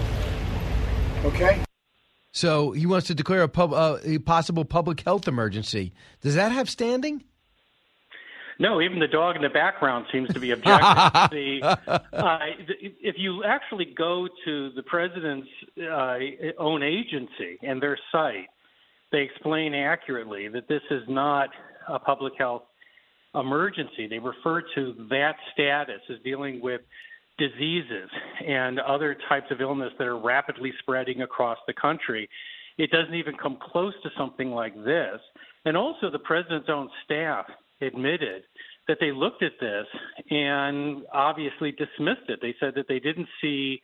[1.21, 1.25] that.
[1.25, 1.70] Okay?
[2.31, 5.93] So he wants to declare a, pub, uh, a possible public health emergency.
[6.21, 7.23] Does that have standing?
[8.61, 10.91] No, even the dog in the background seems to be objecting.
[11.31, 11.77] the,
[12.13, 12.37] uh,
[13.01, 15.47] if you actually go to the president's
[15.79, 16.17] uh,
[16.59, 18.49] own agency and their site,
[19.11, 21.49] they explain accurately that this is not
[21.87, 22.63] a public health
[23.33, 24.07] emergency.
[24.07, 26.81] They refer to that status as dealing with
[27.41, 28.09] diseases
[28.47, 32.29] and other types of illness that are rapidly spreading across the country.
[32.77, 35.19] It doesn't even come close to something like this.
[35.65, 37.45] And also, the president's own staff
[37.81, 38.43] admitted
[38.87, 39.85] that they looked at this
[40.29, 42.39] and obviously dismissed it.
[42.41, 43.81] They said that they didn't see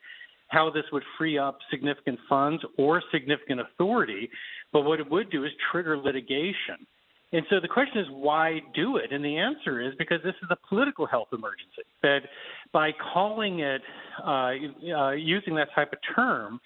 [0.50, 4.30] how this would free up significant funds or significant authority,
[4.72, 6.86] but what it would do is trigger litigation.
[7.34, 9.12] And so the question is, why do it?
[9.12, 11.84] And the answer is because this is a political health emergency.
[12.02, 12.20] That
[12.72, 13.82] by calling it,
[14.26, 14.52] uh,
[14.96, 16.60] uh, using that type of term,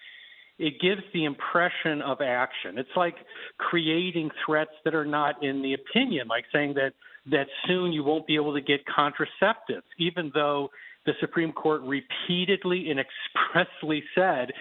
[0.60, 2.78] it gives the impression of action.
[2.78, 3.16] It's like
[3.58, 6.94] creating threats that are not in the opinion, like saying that
[7.32, 10.70] that soon you won't be able to get contraceptives, even though
[11.06, 14.52] the Supreme Court repeatedly and expressly said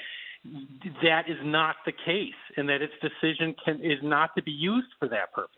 [1.03, 4.89] that is not the case and that its decision can, is not to be used
[4.99, 5.57] for that purpose.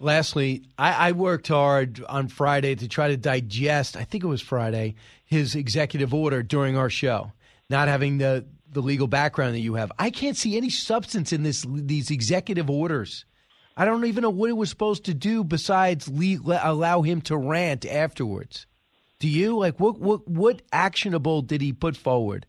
[0.00, 4.40] Lastly, I, I, worked hard on Friday to try to digest, I think it was
[4.40, 4.94] Friday,
[5.24, 7.32] his executive order during our show,
[7.68, 9.90] not having the, the legal background that you have.
[9.98, 13.24] I can't see any substance in this these executive orders.
[13.76, 17.84] I don't even know what it was supposed to do besides allow him to rant
[17.84, 18.66] afterwards.
[19.18, 22.46] Do you like what what what actionable did he put forward?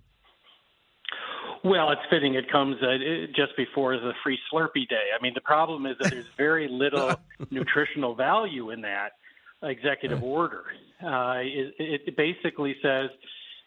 [1.64, 2.36] Well, it's fitting.
[2.36, 2.98] It comes uh,
[3.36, 5.10] just before the free Slurpee day.
[5.18, 7.16] I mean, the problem is that there's very little
[7.52, 9.14] nutritional value in that
[9.62, 10.64] executive order.
[11.04, 13.10] Uh, it, it, basically says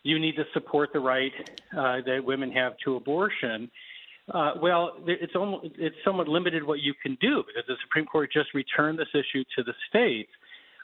[0.04, 1.32] you need to support the right
[1.76, 3.70] uh, that women have to abortion,
[4.30, 8.30] uh, well, it's almost it's somewhat limited what you can do because the Supreme Court
[8.32, 10.30] just returned this issue to the states.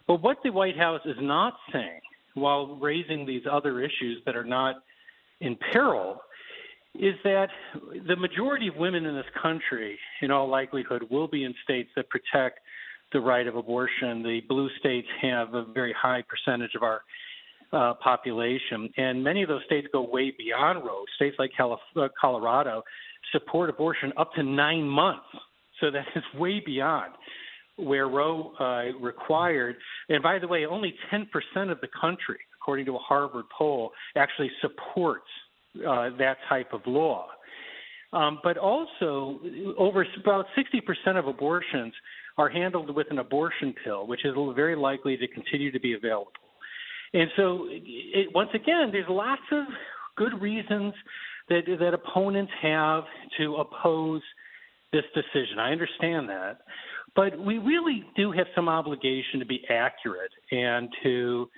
[0.06, 2.00] But what the White House is not saying,
[2.34, 4.76] while raising these other issues that are not
[5.40, 6.20] in peril
[6.94, 7.48] is that
[8.06, 12.08] the majority of women in this country, in all likelihood, will be in states that
[12.08, 12.60] protect
[13.12, 14.22] the right of abortion.
[14.22, 17.02] The blue states have a very high percentage of our
[17.72, 21.04] uh, population, and many of those states go way beyond Roe.
[21.16, 22.82] States like Calif- uh, Colorado
[23.32, 25.26] support abortion up to nine months,
[25.80, 27.12] so that is way beyond
[27.76, 29.76] where Roe uh, required.
[30.08, 31.26] And by the way, only 10%
[31.70, 35.28] of the country, according to a Harvard poll, actually supports
[35.76, 37.26] uh, that type of law.
[38.12, 39.38] Um, but also,
[39.76, 41.92] over about 60% of abortions
[42.38, 46.32] are handled with an abortion pill, which is very likely to continue to be available.
[47.12, 49.64] And so, it, once again, there's lots of
[50.16, 50.94] good reasons
[51.48, 53.04] that that opponents have
[53.38, 54.22] to oppose
[54.92, 55.58] this decision.
[55.58, 56.58] I understand that,
[57.14, 61.48] but we really do have some obligation to be accurate and to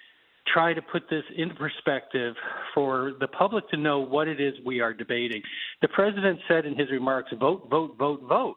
[0.47, 2.35] try to put this into perspective
[2.75, 5.43] for the public to know what it is we are debating.
[5.83, 8.57] The president said in his remarks, vote, vote, vote, vote.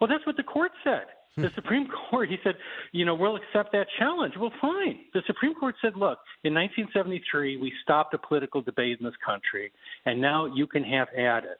[0.00, 1.04] Well, that's what the court said.
[1.36, 1.54] The hmm.
[1.54, 2.54] Supreme Court, he said,
[2.92, 4.34] you know, we'll accept that challenge.
[4.38, 5.00] Well, fine.
[5.14, 9.72] The Supreme Court said, look, in 1973, we stopped a political debate in this country,
[10.06, 11.58] and now you can have at it.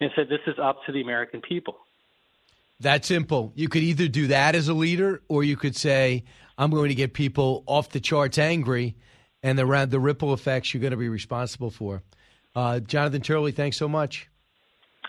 [0.00, 1.76] And said, this is up to the American people.
[2.80, 3.52] That simple.
[3.56, 6.22] You could either do that as a leader, or you could say,
[6.58, 8.96] I'm going to get people off the charts angry,
[9.42, 12.02] and the, the ripple effects you're going to be responsible for.
[12.54, 14.28] Uh, Jonathan Turley, thanks so much.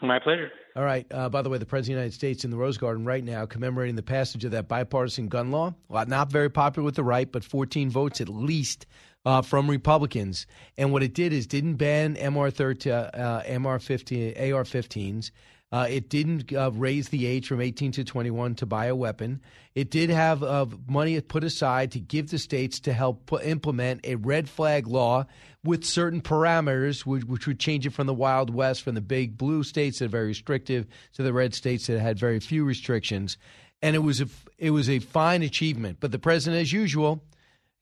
[0.02, 0.52] My pleasure.
[0.76, 1.06] All right.
[1.12, 3.24] Uh, by the way, the President of the United States in the Rose Garden right
[3.24, 5.74] now commemorating the passage of that bipartisan gun law.
[5.90, 8.86] Well, not very popular with the right, but 14 votes at least
[9.26, 10.46] uh, from Republicans.
[10.78, 15.32] And what it did is didn't ban MR 13, uh, MR 15, AR 15s.
[15.72, 19.40] Uh, it didn't uh, raise the age from 18 to 21 to buy a weapon.
[19.76, 24.04] It did have uh, money put aside to give the states to help put, implement
[24.04, 25.28] a red flag law
[25.64, 29.38] with certain parameters, which, which, would change it from the Wild West, from the big
[29.38, 33.38] blue states that are very restrictive to the red states that had very few restrictions.
[33.84, 34.28] And it was a,
[34.58, 35.98] it was a fine achievement.
[36.00, 37.24] But the president, as usual,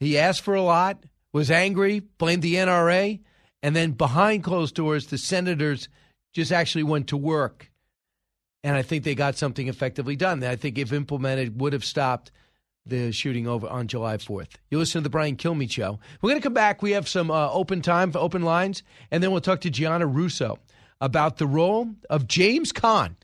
[0.01, 3.22] he asked for a lot, was angry, blamed the NRA,
[3.64, 5.88] and then behind closed doors, the senators
[6.34, 7.72] just actually went to work
[8.64, 11.86] and I think they got something effectively done that I think, if implemented, would have
[11.86, 12.32] stopped
[12.86, 14.50] the shooting over on July 4th.
[14.70, 16.00] You listen to the Brian Kilmeade Show.
[16.22, 16.82] We're going to come back.
[16.82, 20.06] We have some uh, open time for open lines, and then we'll talk to Gianni
[20.06, 20.60] Russo
[21.02, 23.16] about the role of James Caan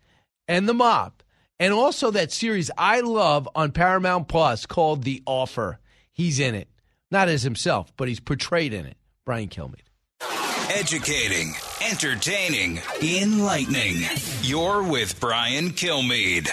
[0.48, 1.14] and the mob,
[1.60, 5.80] and also that series I love on Paramount Plus called The Offer.
[6.12, 6.68] He's in it,
[7.10, 8.98] not as himself, but he's portrayed in it.
[9.26, 9.93] Brian Kilmeade.
[10.76, 11.54] Educating,
[11.88, 14.02] entertaining, enlightening.
[14.42, 16.50] You're with Brian Kilmeade.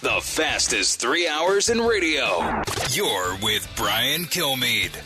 [0.00, 2.62] The fastest three hours in radio.
[2.92, 4.96] You're with Brian Kilmeade.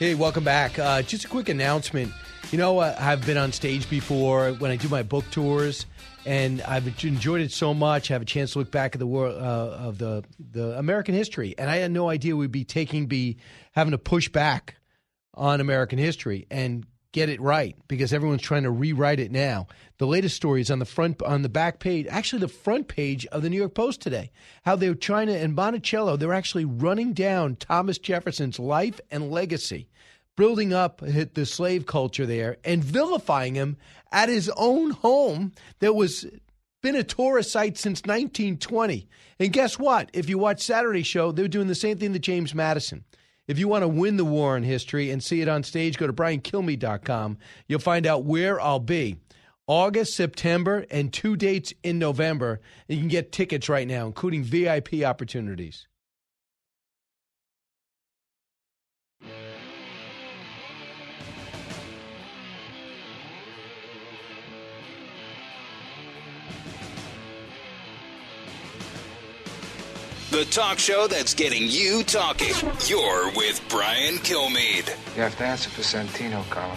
[0.00, 0.80] Hey, welcome back.
[0.80, 2.12] Uh, just a quick announcement.
[2.52, 5.86] You know, I've been on stage before when I do my book tours,
[6.26, 8.10] and I've enjoyed it so much.
[8.10, 11.14] I have a chance to look back at the world uh, of the the American
[11.14, 13.38] history, and I had no idea we'd be taking be
[13.70, 14.76] having to push back
[15.32, 19.66] on American history and get it right because everyone's trying to rewrite it now.
[19.96, 23.24] The latest story is on the front on the back page, actually the front page
[23.26, 24.30] of the New York Post today.
[24.64, 29.88] How they're trying to in Monticello, they're actually running down Thomas Jefferson's life and legacy
[30.36, 33.76] building up the slave culture there and vilifying him
[34.10, 36.26] at his own home that was
[36.82, 39.08] been a tourist site since 1920.
[39.38, 40.10] And guess what?
[40.12, 43.04] If you watch Saturday show, they're doing the same thing to James Madison.
[43.46, 46.06] If you want to win the war in history and see it on stage, go
[46.06, 47.38] to briankilmeade.com.
[47.66, 49.16] You'll find out where I'll be.
[49.66, 52.60] August, September, and two dates in November.
[52.88, 55.86] You can get tickets right now, including VIP opportunities.
[70.32, 72.54] The talk show that's getting you talking.
[72.86, 74.88] You're with Brian Kilmeade.
[75.14, 76.74] You have to answer for Santino, Carlo.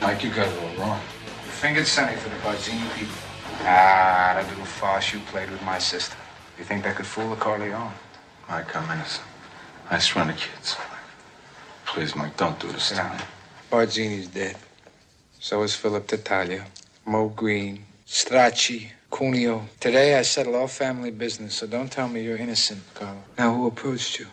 [0.00, 1.00] Mike, you got it all wrong.
[1.44, 3.14] You fingered Sonny for the Barzini people.
[3.60, 6.16] Ah, that little farce you played with my sister.
[6.56, 7.92] You think that could fool a Corleone?
[8.48, 9.26] Mike, I'm innocent.
[9.90, 10.76] I just run the kids.
[11.84, 13.18] Please, Mike, don't do this to me.
[13.70, 14.56] Barzini's dead.
[15.40, 16.64] So is Philip Tattaglia,
[17.04, 19.66] Moe Greene, Stracci, Cuneo.
[19.80, 23.22] Today I settle all family business, so don't tell me you're innocent, Carlo.
[23.36, 24.26] Now, who approached you?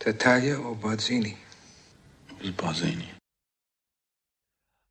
[0.00, 1.36] Tattaglia or Barzini?
[2.38, 3.04] It was Barzini.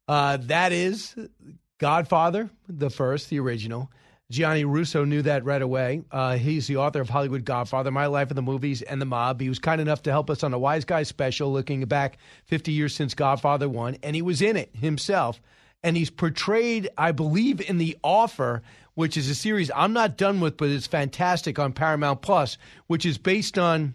[0.08, 1.16] Uh, that is
[1.80, 3.92] Godfather, the first, the original.
[4.30, 6.02] Gianni Russo knew that right away.
[6.12, 9.40] Uh, he's the author of Hollywood Godfather, My Life in the Movies, and The Mob.
[9.40, 12.74] He was kind enough to help us on a Wise Guy special, looking back 50
[12.74, 15.42] years since Godfather 1, and he was in it himself.
[15.84, 18.64] And he's portrayed, I believe, in The Offer,
[18.98, 22.58] which is a series I'm not done with, but it's fantastic on Paramount Plus,
[22.88, 23.94] which is based on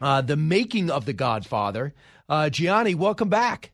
[0.00, 1.94] uh, the making of The Godfather.
[2.28, 3.70] Uh, Gianni, welcome back.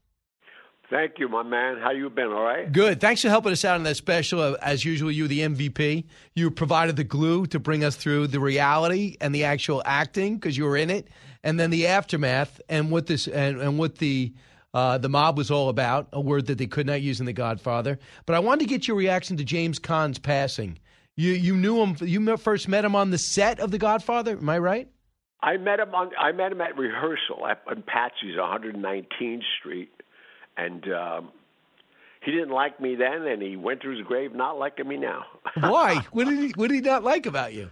[0.91, 1.79] Thank you, my man.
[1.79, 2.27] How you been?
[2.27, 2.71] All right.
[2.71, 3.01] Good.
[3.01, 4.43] Thanks for helping us out in that special.
[4.43, 6.05] Uh, As usual, You're the MVP.
[6.35, 10.59] You provided the glue to bring us through the reality and the actual acting because
[10.59, 11.09] you were in it,
[11.43, 14.35] and then the aftermath and what this and, and what the
[14.75, 16.09] uh, the mob was all about.
[16.13, 17.99] A word that they could not use in The Godfather.
[18.27, 20.79] But I wanted to get your reaction to James Caan's passing.
[21.17, 21.97] You you knew him.
[22.01, 24.37] You first met him on the set of The Godfather.
[24.37, 24.89] Am I right?
[25.43, 26.11] I met him on.
[26.19, 29.91] I met him at rehearsal at on Patsy's, 119th Street,
[30.57, 31.33] and um,
[32.25, 35.25] he didn't like me then, and he went to his grave not liking me now.
[35.61, 35.97] Why?
[36.13, 37.71] what did he What did he not like about you?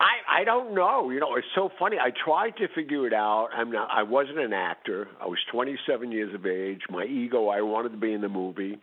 [0.00, 1.10] I I don't know.
[1.10, 1.96] You know, it's so funny.
[1.98, 3.48] I tried to figure it out.
[3.56, 3.88] I'm not.
[3.90, 5.08] I wasn't an actor.
[5.20, 6.82] I was 27 years of age.
[6.90, 7.48] My ego.
[7.48, 8.78] I wanted to be in the movie,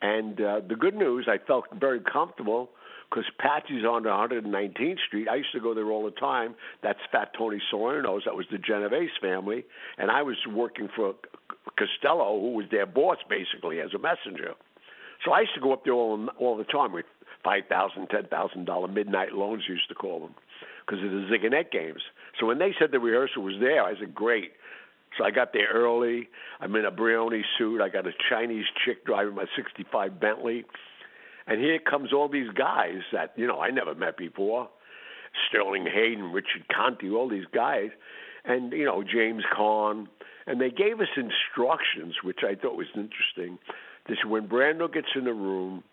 [0.00, 1.28] and uh, the good news.
[1.28, 2.70] I felt very comfortable
[3.10, 5.28] because Patsy's on 119th Street.
[5.28, 6.54] I used to go there all the time.
[6.82, 8.22] That's Fat Tony Salerno's.
[8.24, 9.64] That was the Genovese family,
[9.98, 11.14] and I was working for
[11.78, 14.54] Costello, who was their boss basically as a messenger.
[15.24, 17.06] So I used to go up there all all the time with
[17.44, 19.64] five thousand, ten thousand dollar midnight loans.
[19.68, 20.34] Used to call them
[20.86, 22.02] because of the Zigonet games.
[22.38, 24.52] So when they said the rehearsal was there, I said great.
[25.18, 26.28] So I got there early.
[26.60, 27.80] I'm in a Brioni suit.
[27.80, 30.64] I got a Chinese chick driving my '65 Bentley,
[31.46, 34.68] and here comes all these guys that you know I never met before.
[35.48, 37.90] Sterling Hayden, Richard Conte, all these guys,
[38.44, 40.06] and you know James Caan,
[40.46, 43.58] and they gave us instructions, which I thought was interesting.
[44.08, 45.84] This is when Brando gets in the room,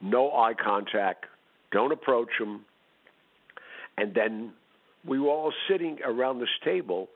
[0.00, 1.26] no eye contact,
[1.72, 2.64] don't approach him,
[3.98, 4.52] and then
[5.06, 7.08] we were all sitting around this table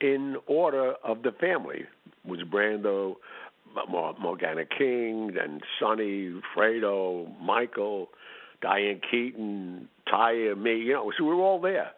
[0.00, 1.80] in order of the family.
[2.24, 3.16] It was Brando,
[3.88, 8.08] Mor- Morgana King, then Sonny, Fredo, Michael,
[8.62, 10.78] Diane Keaton, Talia, me.
[10.78, 11.92] You know, so we were all there.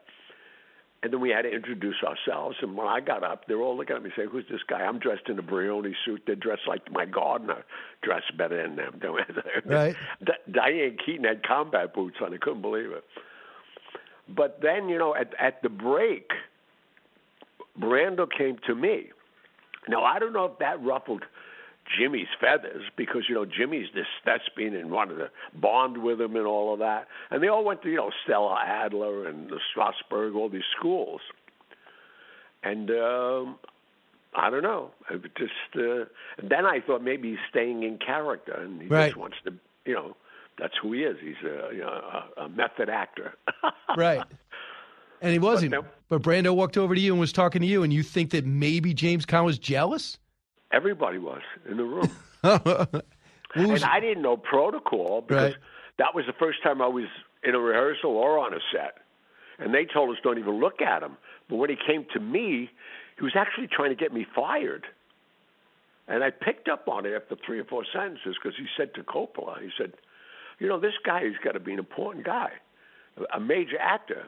[1.02, 2.58] And then we had to introduce ourselves.
[2.62, 4.82] And when I got up, they were all looking at me saying, Who's this guy?
[4.82, 6.22] I'm dressed in a Brioni suit.
[6.26, 7.64] They're dressed like my gardener,
[8.02, 9.00] dressed better than them.
[9.64, 9.96] Right.
[10.22, 12.32] Di- Diane Keaton had combat boots on.
[12.32, 13.04] I couldn't believe it.
[14.28, 16.30] But then, you know, at, at the break,
[17.78, 19.10] Brando came to me.
[19.88, 21.24] Now, I don't know if that ruffled
[21.98, 26.46] Jimmy's feathers because, you know, Jimmy's this thespian and wanted to bond with him and
[26.46, 27.08] all of that.
[27.30, 31.20] And they all went to, you know, Stella Adler and the Strasberg, all these schools.
[32.62, 33.56] And um,
[34.34, 34.90] I don't know.
[35.10, 36.04] I just uh,
[36.42, 39.06] then I thought maybe he's staying in character and he Right.
[39.08, 39.52] just wants to,
[39.84, 40.16] you know,
[40.58, 41.16] that's who he is.
[41.20, 41.88] He's a, you know,
[42.36, 43.34] a, a method actor.
[43.96, 44.22] Right.
[45.20, 45.70] And he wasn't.
[45.72, 45.84] no.
[46.08, 48.44] But Brando walked over to you and was talking to you, and you think that
[48.46, 50.18] maybe James Caan was jealous?
[50.72, 52.10] Everybody was in the room.
[53.54, 55.56] And I didn't know protocol because Right.
[55.98, 57.04] that was the first time I was
[57.42, 58.96] in a rehearsal or on a set.
[59.58, 61.18] And they told us don't even look at him.
[61.50, 62.70] But when he came to me,
[63.18, 64.86] he was actually trying to get me fired.
[66.08, 69.02] And I picked up on it after three or four sentences because he said to
[69.02, 69.92] Coppola, he said,
[70.58, 72.52] you know, this guy has got to be an important guy,
[73.34, 74.24] a major actor.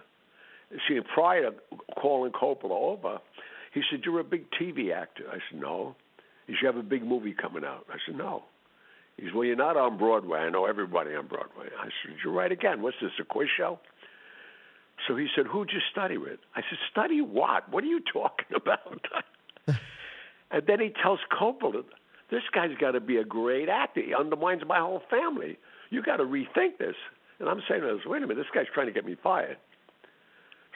[0.86, 1.54] See, prior to
[1.98, 3.20] calling Coppola over,
[3.72, 5.24] he said, you're a big TV actor.
[5.30, 5.96] I said, no.
[6.46, 7.86] He you have a big movie coming out.
[7.90, 8.44] I said, no.
[9.16, 10.40] He said, well, you're not on Broadway.
[10.40, 11.68] I know everybody on Broadway.
[11.78, 12.82] I said, you're right again.
[12.82, 13.78] What's this, a quiz show?
[15.06, 16.40] So he said, who'd you study with?
[16.54, 17.70] I said, study what?
[17.70, 19.06] What are you talking about?
[20.50, 21.84] and then he tells Coppola,
[22.30, 24.02] this guy's got to be a great actor.
[24.02, 25.58] He undermines my whole family.
[25.90, 26.96] You got to rethink this.
[27.38, 29.56] And I'm saying to wait a minute, this guy's trying to get me fired.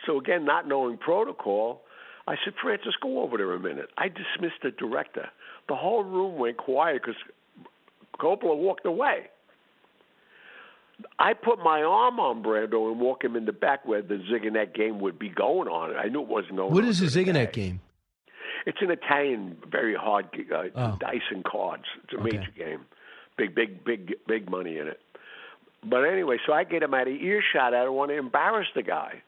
[0.06, 1.82] So again, not knowing protocol,
[2.28, 3.88] I said, Francis, go over there a minute.
[3.96, 5.28] I dismissed the director.
[5.68, 7.16] The whole room went quiet because
[8.20, 9.28] Coppola walked away.
[11.18, 14.74] I put my arm on Brando and walk him in the back where the Zigonet
[14.74, 15.96] game would be going on.
[15.96, 16.90] I knew it wasn't going what on.
[16.90, 17.80] is a Zigonet game?
[18.66, 20.96] It's an Italian, very hard uh, Oh.
[21.00, 21.84] dice and cards.
[22.04, 22.36] It's a Okay.
[22.38, 22.80] major game.
[23.36, 25.00] Big, big, big, big money in it.
[25.84, 27.72] But anyway, so I get him out of earshot.
[27.72, 29.22] I don't want to embarrass the guy.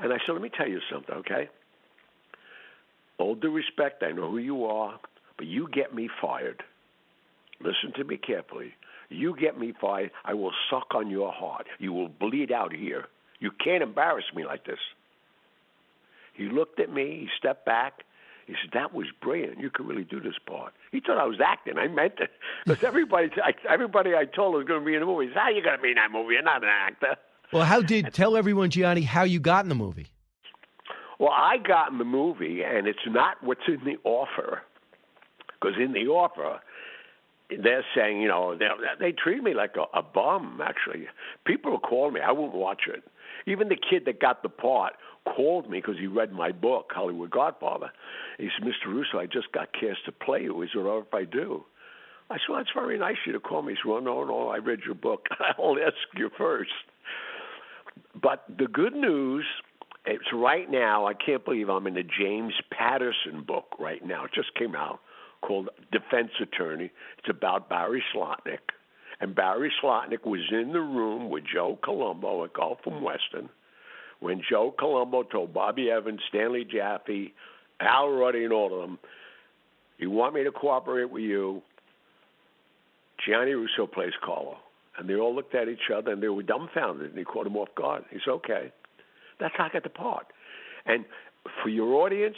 [0.00, 1.48] And I said, let me tell you something, okay?
[3.18, 4.98] All due respect, I know who you are,
[5.36, 6.62] but you get me fired.
[7.60, 8.74] Listen to me carefully.
[9.08, 11.66] You get me fired, I will suck on your heart.
[11.78, 13.06] You will bleed out here.
[13.38, 14.78] You can't embarrass me like this.
[16.34, 18.02] He looked at me, he stepped back,
[18.46, 19.60] He said, "That was brilliant.
[19.60, 21.78] You could really do this part." He thought I was acting.
[21.78, 22.30] I meant it
[22.66, 25.30] because everybody, I, everybody I told was going to be in the movie.
[25.34, 26.34] "How you going to be in that movie?
[26.34, 27.16] You're not an actor."
[27.52, 30.08] Well, how did tell everyone, Gianni, how you got in the movie?
[31.18, 34.62] Well, I got in the movie, and it's not what's in the offer,
[35.52, 36.60] because in the offer,
[37.50, 38.58] they're saying, you know,
[38.98, 40.60] they treat me like a, a bum.
[40.64, 41.06] Actually,
[41.44, 42.20] people call me.
[42.20, 43.04] I won't watch it.
[43.46, 44.94] Even the kid that got the part
[45.36, 47.90] called me because he read my book, Hollywood Godfather.
[48.38, 48.92] He said, Mr.
[48.92, 50.62] Russo, I just got cast to play you.
[50.62, 51.64] Is it all if I do?
[52.30, 53.74] I said, well, that's very nice of you to call me.
[53.74, 55.26] He said, well, no, no, I read your book.
[55.58, 56.70] I'll ask you first.
[58.20, 59.44] But the good news,
[60.06, 64.24] it's right now, I can't believe I'm in the James Patterson book right now.
[64.24, 65.00] It just came out
[65.40, 66.90] called Defense Attorney.
[67.18, 68.72] It's about Barry Slotnick.
[69.20, 73.48] And Barry Slotnick was in the room with Joe Colombo at Gulf and Western
[74.24, 77.34] when Joe Colombo told Bobby Evans, Stanley Jaffe,
[77.80, 78.98] Al Ruddy, and all of them,
[79.98, 81.62] you want me to cooperate with you?
[83.24, 84.56] Gianni Russo plays Carlo.
[84.96, 87.56] And they all looked at each other and they were dumbfounded and he caught him
[87.56, 88.04] off guard.
[88.10, 88.72] He said, okay.
[89.40, 90.26] That's how I got the part.
[90.86, 91.04] And
[91.62, 92.36] for your audience,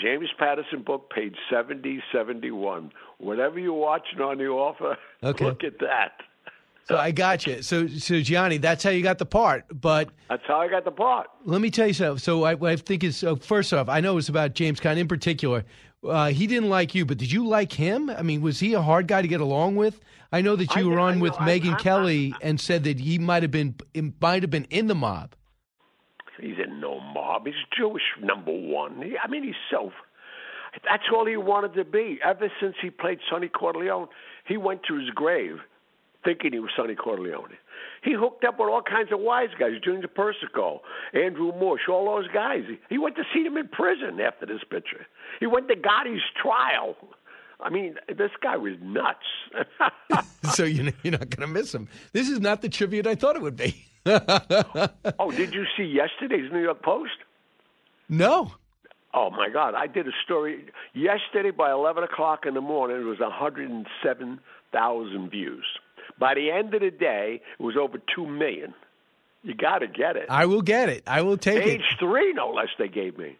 [0.00, 2.90] James Patterson book, page 70, 71.
[3.18, 5.44] Whatever you're watching on the offer, Okay.
[5.44, 6.12] look at that.
[6.86, 7.62] So I got you.
[7.62, 9.64] So, so Gianni, that's how you got the part.
[9.72, 11.28] But That's how I got the part.
[11.46, 12.18] let me tell you something.
[12.18, 14.80] So I, what I think is, so first off, I know it was about James
[14.80, 15.64] Caan in particular.
[16.06, 18.10] Uh, he didn't like you, but did you like him?
[18.10, 19.98] I mean, was he a hard guy to get along with?
[20.30, 23.42] I know that you I- were on with Megyn Kelly and said that he might
[23.42, 23.76] have been
[24.20, 25.34] might have been in the mob.
[26.40, 27.46] He's in no mob.
[27.46, 29.02] He's Jewish number one.
[29.02, 29.92] He, I mean, he's so.
[30.84, 32.18] That's all he wanted to be.
[32.24, 34.08] Ever since he played Sonny Corleone,
[34.46, 35.58] he went to his grave
[36.24, 37.56] thinking he was Sonny Corleone.
[38.02, 40.80] He hooked up with all kinds of wise guys, Junior Persico,
[41.12, 42.62] Andrew Mush, all those guys.
[42.88, 45.06] He, went to see them in prison after this picture.
[45.40, 46.96] He went to Gotti's trial.
[47.60, 50.26] I mean, this guy was nuts.
[50.54, 51.88] so you're not going to miss him.
[52.12, 53.86] This is not the tribute I thought it would be.
[55.18, 57.12] oh, did you see yesterday's New York Post?
[58.08, 58.52] No.
[59.14, 59.74] Oh my God!
[59.74, 63.00] I did a story yesterday by eleven o'clock in the morning.
[63.00, 64.40] It was one hundred and seven
[64.72, 65.64] thousand views.
[66.18, 68.74] By the end of the day, it was over two million.
[69.42, 70.26] You got to get it.
[70.28, 71.04] I will get it.
[71.06, 71.98] I will take Page it.
[71.98, 72.68] three, no less.
[72.78, 73.36] They gave me.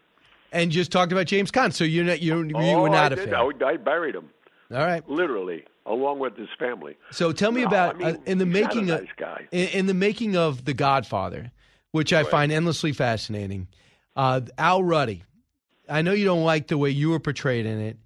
[0.51, 1.73] And just talked about James Caan.
[1.73, 3.29] So you're not you you oh, were not I a did.
[3.29, 3.35] fan.
[3.35, 4.29] I, I buried him.
[4.71, 5.07] All right.
[5.09, 6.97] Literally, along with his family.
[7.11, 9.01] So tell me No, about I mean, uh, in the he's not a making of
[9.01, 9.47] nice guy.
[9.51, 11.51] in, in the making of The Godfather,
[11.91, 13.67] which I find endlessly fascinating.
[14.15, 15.23] Uh, Al Ruddy,
[15.89, 17.97] I know you don't like the way you were portrayed in it.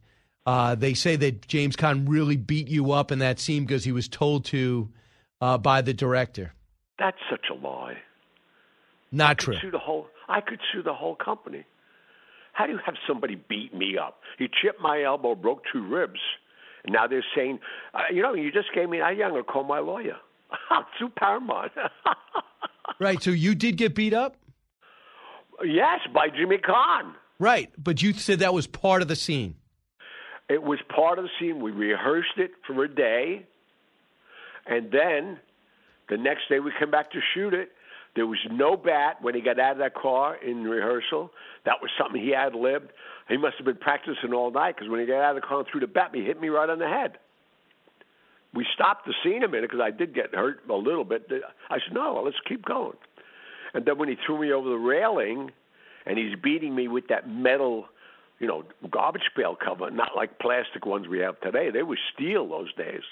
[0.45, 3.91] Uh, they say that James Caan really beat you up in that scene because he
[3.91, 4.89] was told to
[5.41, 6.53] uh, by the director.
[6.97, 7.97] That's such a lie.
[9.11, 9.56] Not I could true.
[9.61, 10.07] Sue the whole.
[10.27, 11.65] I could sue the whole company.
[12.53, 14.19] How do you have somebody beat me up?
[14.38, 16.19] He chipped my elbow, broke two ribs,
[16.88, 17.60] now they're saying,
[17.93, 19.01] uh, you know, you just gave me.
[19.01, 20.18] I'm going to call my lawyer.
[20.99, 21.72] Sue Paramount.
[22.99, 23.22] Right.
[23.22, 24.35] So you did get beat up.
[25.64, 27.14] yes, by Jimmy Caan.
[27.39, 27.69] Right.
[27.77, 29.56] But you said that was part of the scene.
[30.49, 31.61] It was part of the scene.
[31.61, 33.45] We rehearsed it for a day,
[34.65, 35.39] and then
[36.10, 37.69] the next day we came back to shoot it.
[38.15, 41.31] There was no bat when he got out of that car in rehearsal.
[41.65, 42.89] That was something he had lived.
[43.30, 45.60] He must have been practicing all night because when he got out of the car
[45.60, 47.19] and threw the bat, he hit me right on the head.
[48.53, 51.31] We stopped the scene a minute because I did get hurt a little bit.
[51.69, 52.97] I said, "No, let's keep going."
[53.76, 55.51] And then when he threw me over the railing,
[56.07, 57.88] and he's beating me with that metal,
[58.39, 61.69] you know, garbage pail cover, not like plastic ones we have today.
[61.69, 63.03] They were steel those days.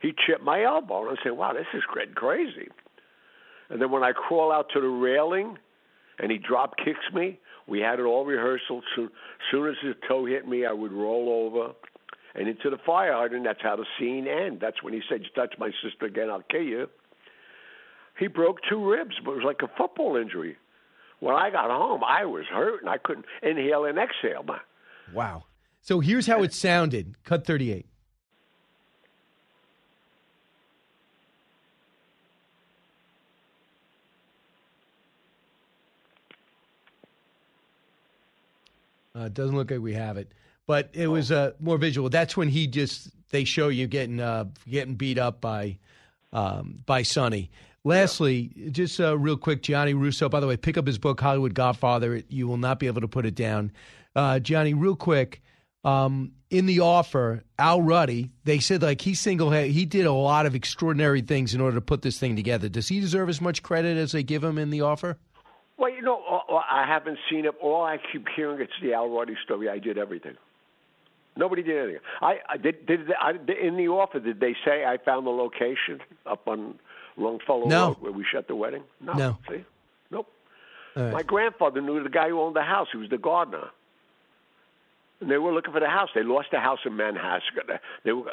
[0.00, 2.68] He chipped my elbow, and I said, "Wow, this is crazy."
[3.68, 5.56] And then when I crawl out to the railing,
[6.18, 8.82] and he drop kicks me, we had it all rehearsal.
[8.96, 9.08] So
[9.50, 11.72] soon as his toe hit me, I would roll over
[12.34, 13.44] and into the fire hydrant.
[13.44, 14.60] That's how the scene ends.
[14.60, 16.88] That's when he said, "You touch my sister again, I'll kill you."
[18.18, 20.56] He broke two ribs, but it was like a football injury.
[21.20, 24.44] When I got home, I was hurt and I couldn't inhale and exhale.
[25.14, 25.44] Wow.
[25.80, 27.14] So here's how it sounded.
[27.24, 27.86] Cut 38.
[39.16, 40.32] Uh, it doesn't look like we have it,
[40.66, 42.08] but it was uh, more visual.
[42.08, 45.78] That's when he just they show you getting uh, getting beat up by
[46.32, 47.50] um, by Sonny.
[47.84, 50.28] Lastly, just uh, real quick, Gianni Russo.
[50.28, 52.22] By the way, pick up his book Hollywood Godfather.
[52.28, 53.72] You will not be able to put it down.
[54.14, 55.42] Uh, Gianni, real quick.
[55.84, 60.12] Um, in the offer, Al Ruddy, they said like he single handed, he did a
[60.12, 62.68] lot of extraordinary things in order to put this thing together.
[62.68, 65.18] Does he deserve as much credit as they give him in the offer?
[65.82, 67.54] Well, you know, uh, uh, I haven't seen it.
[67.60, 69.68] All I keep hearing it's the Al Ruddy story.
[69.68, 70.36] I did everything.
[71.36, 72.00] Nobody did anything.
[72.20, 72.86] I, I did.
[72.86, 74.20] Did I, in the offer?
[74.20, 76.78] Did they say I found the location up on
[77.16, 77.88] Longfellow No.
[77.88, 78.84] Road where we shut the wedding?
[79.00, 79.12] No.
[79.14, 79.38] No.
[79.50, 79.64] See,
[80.12, 80.28] nope.
[80.94, 81.12] Right.
[81.12, 82.86] My grandfather knew the guy who owned the house.
[82.92, 83.70] He was the gardener.
[85.20, 86.10] And they were looking for the house.
[86.14, 87.80] They lost the house in Manhasset.
[88.04, 88.30] They were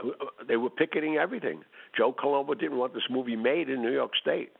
[0.47, 1.63] they were picketing everything.
[1.97, 4.51] Joe Colombo didn't want this movie made in New York State.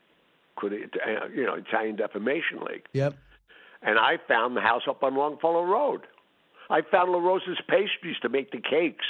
[0.60, 2.86] Could uh, you know Italian Defamation League?
[2.94, 3.16] Yep.
[3.82, 6.02] And I found the house up on Longfellow Road.
[6.70, 9.06] I found La Rosa's pastries to make the cakes.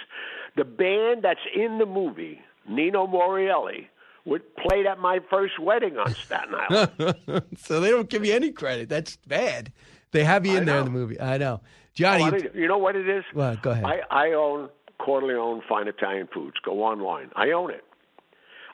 [0.56, 2.40] The band that's in the movie,
[2.70, 3.88] Nino Morielli,
[4.26, 7.44] would played at my first wedding on Staten Island.
[7.58, 8.90] so they don't give you any credit.
[8.90, 9.72] That's bad.
[10.12, 11.20] They have you in there in the movie.
[11.20, 11.62] I know.
[11.96, 13.24] Gianni, Oh, I you know what it is?
[13.34, 13.86] well, go ahead.
[13.86, 14.70] I, I own
[15.00, 16.58] Corleone Fine Italian Foods.
[16.64, 17.32] Go online.
[17.36, 17.84] I own it.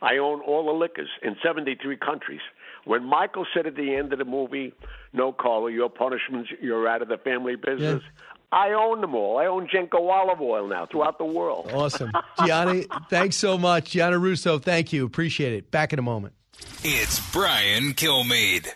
[0.01, 2.41] I own all the liquors in 73 countries.
[2.85, 4.73] When Michael said at the end of the movie,
[5.11, 8.03] "No, Carlo, your punishments, you're out of the family business,"
[8.51, 9.37] I own them all.
[9.37, 11.69] I own Genco olive oil now throughout the world.
[11.73, 12.11] Awesome.
[12.45, 13.91] Gianni, thanks so much.
[13.91, 15.05] Gianni Russo, thank you.
[15.05, 15.71] Appreciate it.
[15.71, 16.35] Back in a moment.
[16.83, 18.67] It's Brian Kilmeade.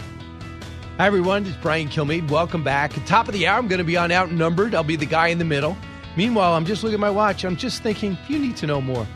[0.00, 1.46] Hi, everyone.
[1.46, 2.30] It's Brian Kilmeade.
[2.30, 2.98] Welcome back.
[2.98, 4.74] At top of the hour, I'm going to be on Outnumbered.
[4.74, 5.76] I'll be the guy in the middle.
[6.16, 7.44] Meanwhile, I'm just looking at my watch.
[7.44, 9.06] I'm just thinking, you need to know more.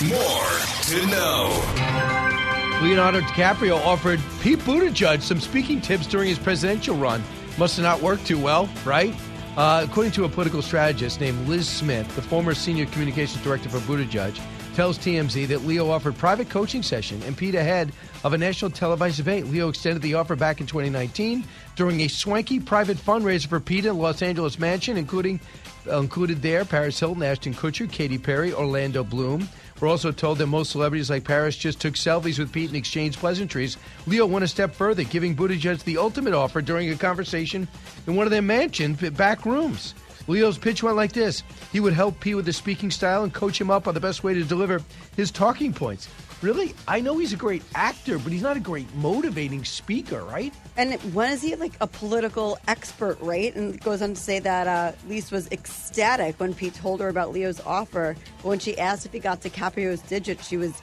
[0.00, 2.51] More to know.
[2.82, 7.22] Leonardo DiCaprio offered Pete Buttigieg some speaking tips during his presidential run.
[7.56, 9.14] Must have not worked too well, right?
[9.56, 13.78] Uh, according to a political strategist named Liz Smith, the former senior communications director for
[13.78, 14.36] Buttigieg,
[14.74, 17.92] tells TMZ that Leo offered private coaching session and Pete ahead
[18.24, 19.46] of a national televised debate.
[19.46, 21.44] Leo extended the offer back in 2019
[21.76, 25.38] during a swanky private fundraiser for Pete in Los Angeles mansion, including
[25.86, 29.48] uh, included there Paris Hilton, Ashton Kutcher, Katy Perry, Orlando Bloom.
[29.82, 33.18] We're also told that most celebrities like Paris just took selfies with Pete and exchanged
[33.18, 33.76] pleasantries.
[34.06, 37.66] Leo went a step further, giving Buttigieg the ultimate offer during a conversation
[38.06, 39.96] in one of their mansion back rooms.
[40.28, 41.42] Leo's pitch went like this
[41.72, 44.22] He would help Pete with his speaking style and coach him up on the best
[44.22, 44.80] way to deliver
[45.16, 46.08] his talking points.
[46.42, 46.74] Really?
[46.88, 50.52] I know he's a great actor, but he's not a great motivating speaker, right?
[50.76, 53.54] And when is he like a political expert, right?
[53.54, 57.32] And goes on to say that uh, Liz was ecstatic when Pete told her about
[57.32, 58.16] Leo's offer.
[58.38, 60.82] But when she asked if he got DiCaprio's digit, she was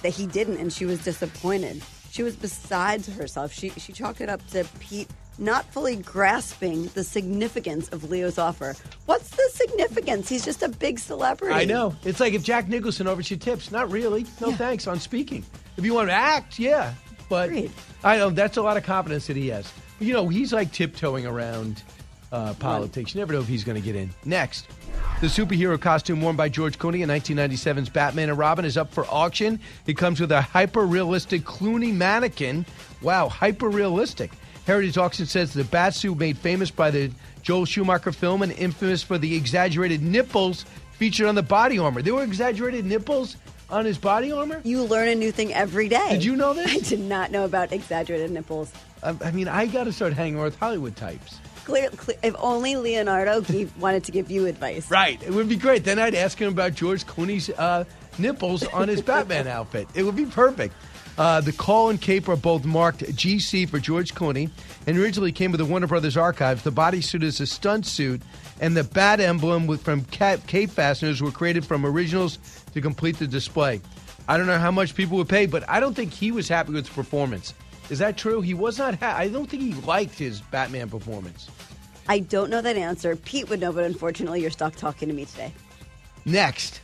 [0.00, 1.82] that he didn't, and she was disappointed.
[2.10, 3.52] She was beside herself.
[3.52, 5.08] She she chalked it up to Pete
[5.38, 8.74] not fully grasping the significance of Leo's offer.
[9.06, 10.28] What's the significance?
[10.28, 11.54] He's just a big celebrity.
[11.54, 11.94] I know.
[12.04, 13.70] It's like if Jack Nicholson offers you tips.
[13.70, 14.26] Not really.
[14.40, 15.44] No thanks on speaking.
[15.76, 16.94] If you want to act, yeah.
[17.28, 17.50] But
[18.02, 19.72] I know that's a lot of confidence that he has.
[19.98, 21.82] But, you know, he's like tiptoeing around
[22.30, 23.14] uh, politics.
[23.14, 24.10] You never know if he's going to get in.
[24.24, 24.66] Next.
[25.20, 29.06] The superhero costume worn by George Clooney in 1997's Batman and Robin is up for
[29.06, 29.60] auction.
[29.86, 32.66] It comes with a hyper realistic Clooney mannequin.
[33.00, 34.32] Wow, hyper realistic.
[34.66, 37.10] Heritage Auction says the batsuit made famous by the
[37.42, 42.00] Joel Schumacher film and infamous for the exaggerated nipples featured on the body armor.
[42.00, 43.36] There were exaggerated nipples
[43.70, 44.60] on his body armor?
[44.64, 46.08] You learn a new thing every day.
[46.10, 46.70] Did you know this?
[46.74, 48.72] I did not know about exaggerated nipples.
[49.02, 51.40] I, I mean, I got to start hanging with Hollywood types.
[51.64, 54.90] Clear, clear, if only Leonardo gave, wanted to give you advice.
[54.90, 55.22] Right.
[55.22, 55.84] It would be great.
[55.84, 57.84] Then I'd ask him about George Clooney's uh,
[58.18, 59.88] nipples on his Batman outfit.
[59.94, 60.74] It would be perfect.
[61.16, 64.50] Uh, the cowl and cape are both marked GC for George Clooney
[64.86, 66.62] and originally came with the Warner Brothers archives.
[66.62, 68.20] The bodysuit is a stunt suit,
[68.60, 72.38] and the bat emblem with, from cap, cape fasteners were created from originals
[72.72, 73.80] to complete the display.
[74.26, 76.72] I don't know how much people would pay, but I don't think he was happy
[76.72, 77.54] with his performance.
[77.90, 78.40] Is that true?
[78.40, 78.94] He was not.
[78.96, 81.50] Ha- I don't think he liked his Batman performance.
[82.08, 83.14] I don't know that answer.
[83.16, 85.52] Pete would know, but unfortunately, you're stuck talking to me today.
[86.24, 86.80] Next,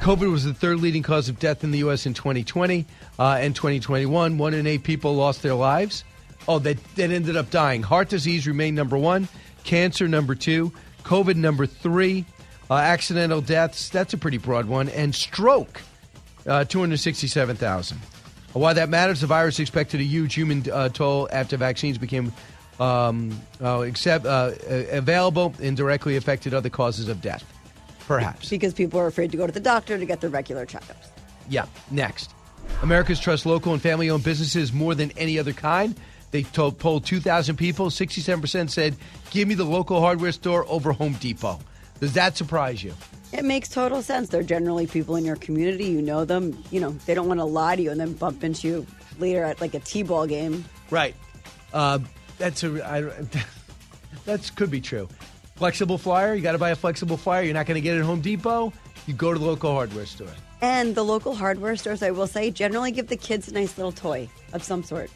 [0.00, 2.06] COVID was the third leading cause of death in the U.S.
[2.06, 2.86] in 2020
[3.18, 4.38] uh, and 2021.
[4.38, 6.04] One in eight people lost their lives.
[6.48, 7.82] Oh, that, that ended up dying.
[7.82, 9.28] Heart disease remained number one,
[9.64, 10.72] cancer number two,
[11.02, 12.24] COVID number three,
[12.70, 15.82] uh, accidental deaths, that's a pretty broad one, and stroke,
[16.46, 17.98] uh, 267,000.
[18.52, 22.32] Why that matters, the virus expected a huge human uh, toll after vaccines became
[22.80, 27.44] um, uh, accept, uh, available and directly affected other causes of death.
[28.06, 28.50] Perhaps.
[28.50, 31.08] Because people are afraid to go to the doctor to get their regular checkups.
[31.48, 32.32] Yeah, next.
[32.82, 35.98] Americans trust local and family owned businesses more than any other kind.
[36.30, 37.86] They told, polled 2,000 people.
[37.86, 38.96] 67% said,
[39.30, 41.58] give me the local hardware store over Home Depot.
[42.00, 42.94] Does that surprise you?
[43.32, 44.28] It makes total sense.
[44.28, 45.86] They're generally people in your community.
[45.86, 46.62] You know them.
[46.70, 48.86] You know, they don't want to lie to you and then bump into you
[49.18, 50.64] later at like a T-ball game.
[50.90, 51.14] Right.
[51.72, 51.98] Uh,
[52.38, 52.88] that's a.
[52.88, 53.00] I,
[54.26, 55.08] that could be true.
[55.56, 56.34] Flexible flyer.
[56.34, 57.42] You got to buy a flexible flyer.
[57.42, 58.72] You're not going to get it at Home Depot.
[59.06, 60.28] You go to the local hardware store.
[60.60, 63.92] And the local hardware stores, I will say, generally give the kids a nice little
[63.92, 65.10] toy of some sort.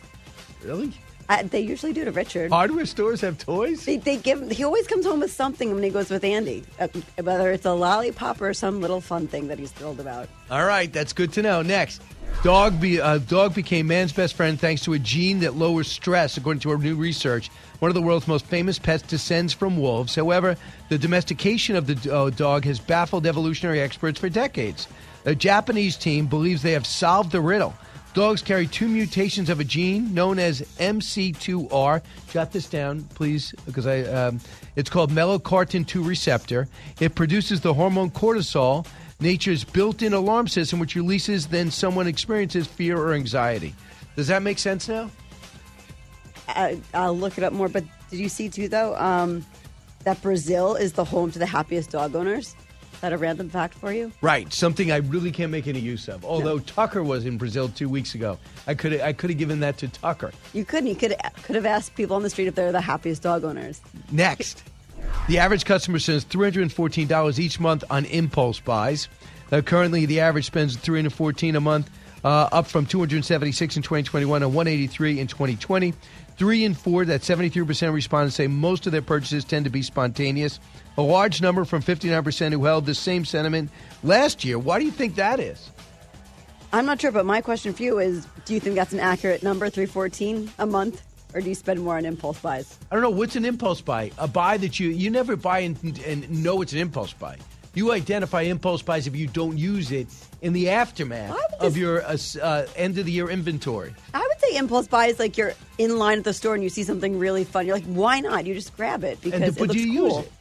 [0.62, 0.92] Really?
[1.28, 2.50] Uh, they usually do to Richard.
[2.50, 3.84] Hardware stores have toys.
[3.84, 4.50] They, they give.
[4.50, 6.88] He always comes home with something when he goes with Andy, uh,
[7.22, 10.28] whether it's a lollipop or some little fun thing that he's thrilled about.
[10.50, 11.62] All right, that's good to know.
[11.62, 12.02] Next,
[12.42, 16.36] dog be, uh, dog became man's best friend thanks to a gene that lowers stress,
[16.36, 17.50] according to our new research.
[17.80, 20.14] One of the world's most famous pets descends from wolves.
[20.14, 20.56] However,
[20.88, 24.86] the domestication of the uh, dog has baffled evolutionary experts for decades.
[25.24, 27.74] A Japanese team believes they have solved the riddle.
[28.12, 32.02] Dogs carry two mutations of a gene known as MC2R.
[32.30, 34.00] Jot this down, please, because I.
[34.00, 34.40] Um,
[34.74, 36.66] it's called melanocortin 2 receptor.
[36.98, 38.86] It produces the hormone cortisol,
[39.20, 43.74] nature's built-in alarm system, which releases then someone experiences fear or anxiety.
[44.16, 45.10] Does that make sense now?
[46.48, 47.68] I, I'll look it up more.
[47.68, 49.44] But did you see too though um,
[50.04, 52.56] that Brazil is the home to the happiest dog owners?
[52.92, 54.12] Is that a random fact for you?
[54.20, 56.22] Right, something I really can't make any use of.
[56.22, 59.78] Although Tucker was in Brazil two weeks ago, I could I could have given that
[59.78, 60.32] to Tucker.
[60.52, 60.88] You couldn't.
[60.88, 63.80] You could could have asked people on the street if they're the happiest dog owners.
[64.12, 64.64] Next,
[65.28, 69.08] the average customer spends three hundred and fourteen dollars each month on impulse buys.
[69.52, 71.90] Now, currently, the average spends three hundred fourteen a month,
[72.24, 75.20] uh, up from two hundred seventy six in twenty twenty one and one eighty three
[75.20, 75.94] in twenty twenty.
[76.36, 79.82] Three in four, that 73% of respondents say most of their purchases tend to be
[79.82, 80.58] spontaneous.
[80.96, 83.70] A large number from 59% who held the same sentiment
[84.02, 84.58] last year.
[84.58, 85.70] Why do you think that is?
[86.72, 89.42] I'm not sure, but my question for you is: Do you think that's an accurate
[89.42, 91.02] number, 314 a month,
[91.34, 92.78] or do you spend more on impulse buys?
[92.90, 93.10] I don't know.
[93.10, 94.10] What's an impulse buy?
[94.18, 97.36] A buy that you you never buy and, and know it's an impulse buy.
[97.72, 100.08] You identify impulse buys if you don't use it
[100.42, 103.94] in the aftermath of your uh, uh, end of the year inventory.
[104.12, 106.68] I would say impulse buy is like you're in line at the store and you
[106.68, 107.66] see something really fun.
[107.66, 108.44] You're like, why not?
[108.44, 110.16] You just grab it because and, but it looks you cool.
[110.16, 110.32] use it.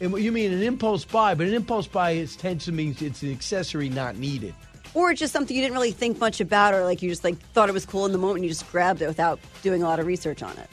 [0.00, 2.96] And what you mean an impulse buy, but an impulse buy is, tends to mean
[2.98, 4.52] it's an accessory not needed.
[4.94, 7.36] Or it's just something you didn't really think much about, or like you just like
[7.52, 9.86] thought it was cool in the moment, and you just grabbed it without doing a
[9.86, 10.70] lot of research on it.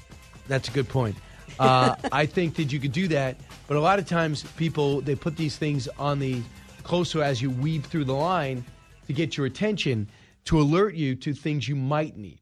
[0.48, 1.16] That's a good point.
[1.60, 3.38] Uh, I think that you could do that,
[3.68, 6.42] but a lot of times people they put these things on the
[6.84, 8.64] closer as you weave through the line
[9.08, 10.08] to get your attention
[10.46, 12.40] to alert you to things you might need.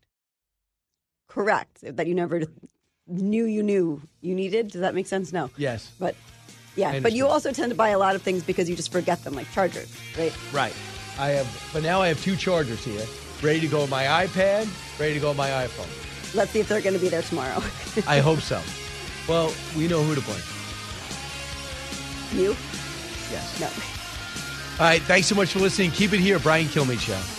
[1.27, 1.79] Correct.
[1.81, 2.43] That you never
[3.07, 4.71] knew you knew you needed.
[4.71, 5.31] Does that make sense?
[5.31, 5.49] No.
[5.57, 5.91] Yes.
[5.99, 6.15] But
[6.75, 9.23] yeah, but you also tend to buy a lot of things because you just forget
[9.23, 10.33] them, like chargers, right?
[10.53, 10.73] Right.
[11.19, 13.05] I have, but now I have two chargers here,
[13.43, 14.67] ready to go on my iPad,
[14.99, 16.33] ready to go on my iPhone.
[16.33, 17.61] Let's see if they're going to be there tomorrow.
[18.07, 18.61] I hope so.
[19.27, 20.39] Well, we know who to blame.
[22.33, 22.55] you?
[23.31, 23.59] Yes.
[23.59, 23.67] No.
[24.83, 25.01] All right.
[25.01, 25.91] Thanks so much for listening.
[25.91, 27.38] Keep it here, Brian Kilmeade Show.